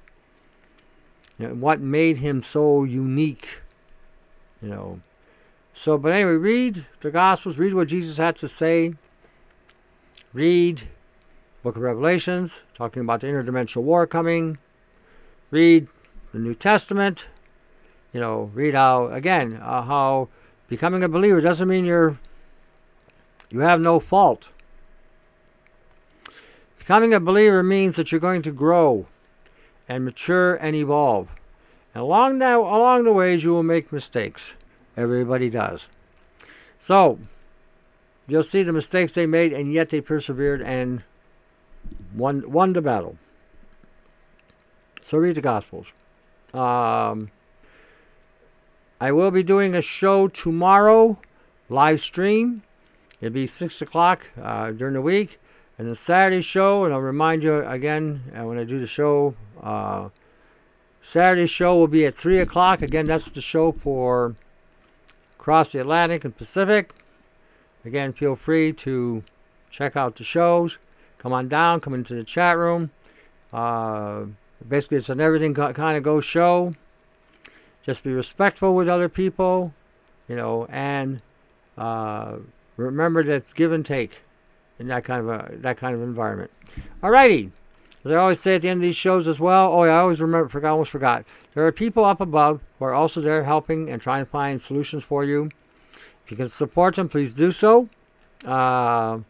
You 1.40 1.48
know, 1.48 1.54
what 1.56 1.82
made 1.82 2.18
him 2.18 2.44
so 2.44 2.84
unique. 2.84 3.62
You 4.62 4.70
know, 4.70 5.00
so, 5.74 5.98
but 5.98 6.12
anyway, 6.12 6.34
read 6.34 6.86
the 7.00 7.10
Gospels, 7.10 7.58
read 7.58 7.74
what 7.74 7.88
Jesus 7.88 8.18
had 8.18 8.36
to 8.36 8.48
say. 8.48 8.94
Read 10.34 10.84
Book 11.64 11.78
of 11.78 11.82
Revelations, 11.82 12.62
talking 12.76 13.02
about 13.02 13.22
the 13.22 13.28
interdimensional 13.28 13.82
war 13.82 14.06
coming. 14.06 14.60
Read 15.50 15.88
the 16.32 16.38
New 16.38 16.54
Testament. 16.54 17.28
You 18.14 18.20
know, 18.20 18.52
read 18.54 18.76
out 18.76 19.14
again 19.14 19.60
uh, 19.62 19.84
how 19.84 20.30
becoming 20.68 21.04
a 21.04 21.10
believer 21.10 21.42
doesn't 21.42 21.68
mean 21.68 21.86
you're 21.86 22.20
you 23.50 23.62
have 23.62 23.82
no 23.82 24.00
fault. 24.00 24.50
Becoming 26.78 27.14
a 27.14 27.20
believer 27.20 27.64
means 27.64 27.96
that 27.96 28.12
you're 28.12 28.22
going 28.22 28.42
to 28.44 28.52
grow 28.52 29.08
and 29.88 30.06
mature 30.06 30.56
and 30.56 30.76
evolve. 30.76 31.30
And 31.94 32.04
along 32.04 32.40
that 32.40 32.58
along 32.58 33.04
the 33.04 33.14
ways 33.14 33.44
you 33.44 33.52
will 33.52 33.64
make 33.64 33.92
mistakes. 33.92 34.54
Everybody 34.98 35.50
does. 35.50 35.88
So 36.78 37.20
you'll 38.28 38.44
see 38.44 38.64
the 38.64 38.74
mistakes 38.74 39.14
they 39.14 39.26
made 39.26 39.54
and 39.54 39.74
yet 39.74 39.90
they 39.90 40.02
persevered 40.02 40.62
and 40.62 41.04
won 42.14 42.50
won 42.52 42.74
the 42.74 42.82
battle. 42.82 43.18
So 45.02 45.18
read 45.18 45.36
the 45.36 45.42
Gospels. 45.42 45.92
Um, 46.54 47.32
I 49.02 49.14
will 49.14 49.32
be 49.32 49.44
doing 49.44 49.76
a 49.76 49.82
show 49.82 50.28
tomorrow, 50.28 51.20
live 51.70 52.02
stream. 52.02 52.64
It'll 53.22 53.34
be 53.34 53.48
6 53.48 53.82
o'clock 53.82 54.28
uh, 54.42 54.72
during 54.72 54.94
the 54.94 55.02
week. 55.02 55.40
And 55.78 55.88
the 55.88 55.96
Saturday 55.96 56.42
show, 56.42 56.84
and 56.84 56.94
I'll 56.94 57.00
remind 57.00 57.42
you 57.42 57.66
again 57.66 58.24
uh, 58.38 58.44
when 58.44 58.60
I 58.60 58.66
do 58.66 58.78
the 58.78 58.88
show, 58.88 59.36
uh, 59.64 60.10
Saturday 61.02 61.46
show 61.46 61.78
will 61.78 61.88
be 61.88 62.06
at 62.06 62.14
3 62.14 62.40
o'clock. 62.40 62.82
Again, 62.82 63.06
that's 63.06 63.32
the 63.32 63.40
show 63.40 63.72
for 63.72 64.36
across 65.40 65.72
the 65.72 65.80
Atlantic 65.80 66.26
and 66.26 66.36
Pacific. 66.36 66.92
Again, 67.86 68.12
feel 68.12 68.36
free 68.36 68.74
to 68.74 69.24
check 69.70 69.96
out 69.96 70.18
the 70.18 70.26
shows. 70.26 70.78
Come 71.18 71.32
on 71.32 71.48
down, 71.48 71.80
come 71.80 71.94
into 71.94 72.16
the 72.16 72.26
chat 72.26 72.58
room. 72.58 72.92
Uh, 73.54 74.26
basically, 74.68 74.98
it's 74.98 75.08
an 75.08 75.22
everything 75.22 75.54
kind 75.54 75.98
of 75.98 76.04
go 76.04 76.20
show. 76.20 76.76
Just 77.90 78.04
be 78.04 78.14
respectful 78.14 78.76
with 78.76 78.88
other 78.88 79.10
people, 79.10 79.74
you 80.28 80.36
know, 80.36 80.68
and 80.70 81.24
uh, 81.76 82.36
remember 82.78 83.24
that 83.24 83.34
it's 83.34 83.52
give 83.52 83.72
and 83.72 83.84
take 83.84 84.22
in 84.78 84.90
that 84.90 85.04
kind 85.04 85.28
of 85.28 85.28
a 85.28 85.56
that 85.56 85.78
kind 85.78 85.96
of 85.96 86.04
environment. 86.04 86.52
Alrighty. 87.02 87.50
As 88.06 88.12
I 88.12 88.16
always 88.18 88.40
say 88.40 88.54
at 88.54 88.62
the 88.62 88.70
end 88.70 88.78
of 88.78 88.84
these 88.84 88.96
shows 88.96 89.28
as 89.28 89.40
well, 89.40 89.74
oh, 89.74 89.80
I 89.80 89.98
always 89.98 90.22
remember, 90.22 90.48
forgot, 90.50 90.74
almost 90.74 90.92
forgot. 90.92 91.26
There 91.56 91.66
are 91.66 91.72
people 91.72 92.06
up 92.06 92.22
above 92.22 92.62
who 92.78 92.86
are 92.86 92.94
also 92.94 93.22
there 93.22 93.44
helping 93.46 93.90
and 93.90 94.00
trying 94.00 94.24
to 94.24 94.30
find 94.30 94.62
solutions 94.62 95.04
for 95.04 95.24
you. 95.24 95.50
If 96.24 96.30
you 96.30 96.38
can 96.38 96.46
support 96.46 96.94
them, 96.94 97.10
please 97.10 97.34
do 97.34 97.52
so. 97.52 97.90
Uh, 98.46 99.22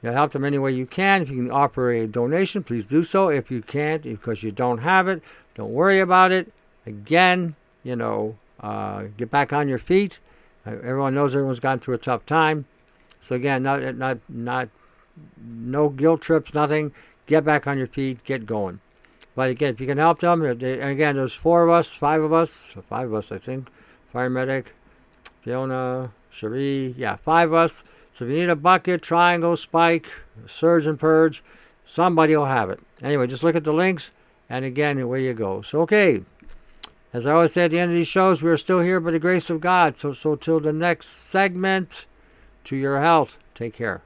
you 0.00 0.08
know, 0.08 0.12
help 0.14 0.32
them 0.32 0.46
any 0.46 0.56
way 0.56 0.72
you 0.72 0.86
can. 0.86 1.20
If 1.20 1.28
you 1.28 1.36
can 1.36 1.50
offer 1.50 1.90
a 1.90 2.06
donation, 2.06 2.64
please 2.64 2.86
do 2.86 3.04
so. 3.04 3.28
If 3.28 3.50
you 3.50 3.60
can't, 3.60 4.04
because 4.04 4.42
you 4.42 4.52
don't 4.52 4.78
have 4.78 5.06
it, 5.06 5.22
don't 5.54 5.70
worry 5.70 6.00
about 6.00 6.32
it. 6.32 6.50
Again, 6.86 7.56
you 7.86 7.94
know, 7.94 8.36
uh, 8.58 9.04
get 9.16 9.30
back 9.30 9.52
on 9.52 9.68
your 9.68 9.78
feet. 9.78 10.18
Uh, 10.66 10.72
everyone 10.72 11.14
knows 11.14 11.36
everyone's 11.36 11.60
gone 11.60 11.78
through 11.78 11.94
a 11.94 11.98
tough 11.98 12.26
time. 12.26 12.64
So 13.20 13.36
again, 13.36 13.62
not 13.62 13.94
not 13.94 14.18
not 14.28 14.68
no 15.38 15.88
guilt 15.88 16.20
trips, 16.20 16.52
nothing. 16.52 16.92
Get 17.26 17.44
back 17.44 17.66
on 17.66 17.78
your 17.78 17.86
feet, 17.86 18.24
get 18.24 18.44
going. 18.44 18.80
But 19.36 19.50
again, 19.50 19.74
if 19.74 19.80
you 19.80 19.86
can 19.86 19.98
help 19.98 20.20
them, 20.20 20.40
they, 20.58 20.80
and 20.80 20.90
again, 20.90 21.16
there's 21.16 21.34
four 21.34 21.62
of 21.62 21.70
us, 21.70 21.94
five 21.94 22.22
of 22.22 22.32
us, 22.32 22.74
five 22.88 23.08
of 23.08 23.14
us, 23.14 23.30
I 23.30 23.38
think. 23.38 23.68
Firemedic, 24.12 24.66
Fiona, 25.42 26.10
Cherie, 26.30 26.94
yeah, 26.96 27.16
five 27.16 27.50
of 27.50 27.54
us. 27.54 27.84
So 28.12 28.24
if 28.24 28.30
you 28.30 28.38
need 28.38 28.48
a 28.48 28.56
bucket, 28.56 29.02
triangle, 29.02 29.56
spike, 29.56 30.06
surge 30.46 30.86
and 30.86 30.98
purge, 30.98 31.44
somebody 31.84 32.34
will 32.36 32.46
have 32.46 32.70
it. 32.70 32.80
Anyway, 33.02 33.26
just 33.26 33.44
look 33.44 33.54
at 33.54 33.64
the 33.64 33.72
links, 33.72 34.10
and 34.48 34.64
again, 34.64 34.98
away 34.98 35.24
you 35.24 35.34
go. 35.34 35.62
So 35.62 35.82
okay. 35.82 36.22
As 37.16 37.26
I 37.26 37.32
always 37.32 37.52
say 37.52 37.64
at 37.64 37.70
the 37.70 37.78
end 37.78 37.92
of 37.92 37.96
these 37.96 38.06
shows, 38.06 38.42
we 38.42 38.50
are 38.50 38.58
still 38.58 38.80
here 38.80 39.00
by 39.00 39.10
the 39.10 39.18
grace 39.18 39.48
of 39.48 39.58
God. 39.58 39.96
So, 39.96 40.12
so 40.12 40.36
till 40.36 40.60
the 40.60 40.70
next 40.70 41.08
segment, 41.08 42.04
to 42.64 42.76
your 42.76 43.00
health. 43.00 43.38
Take 43.54 43.72
care. 43.72 44.02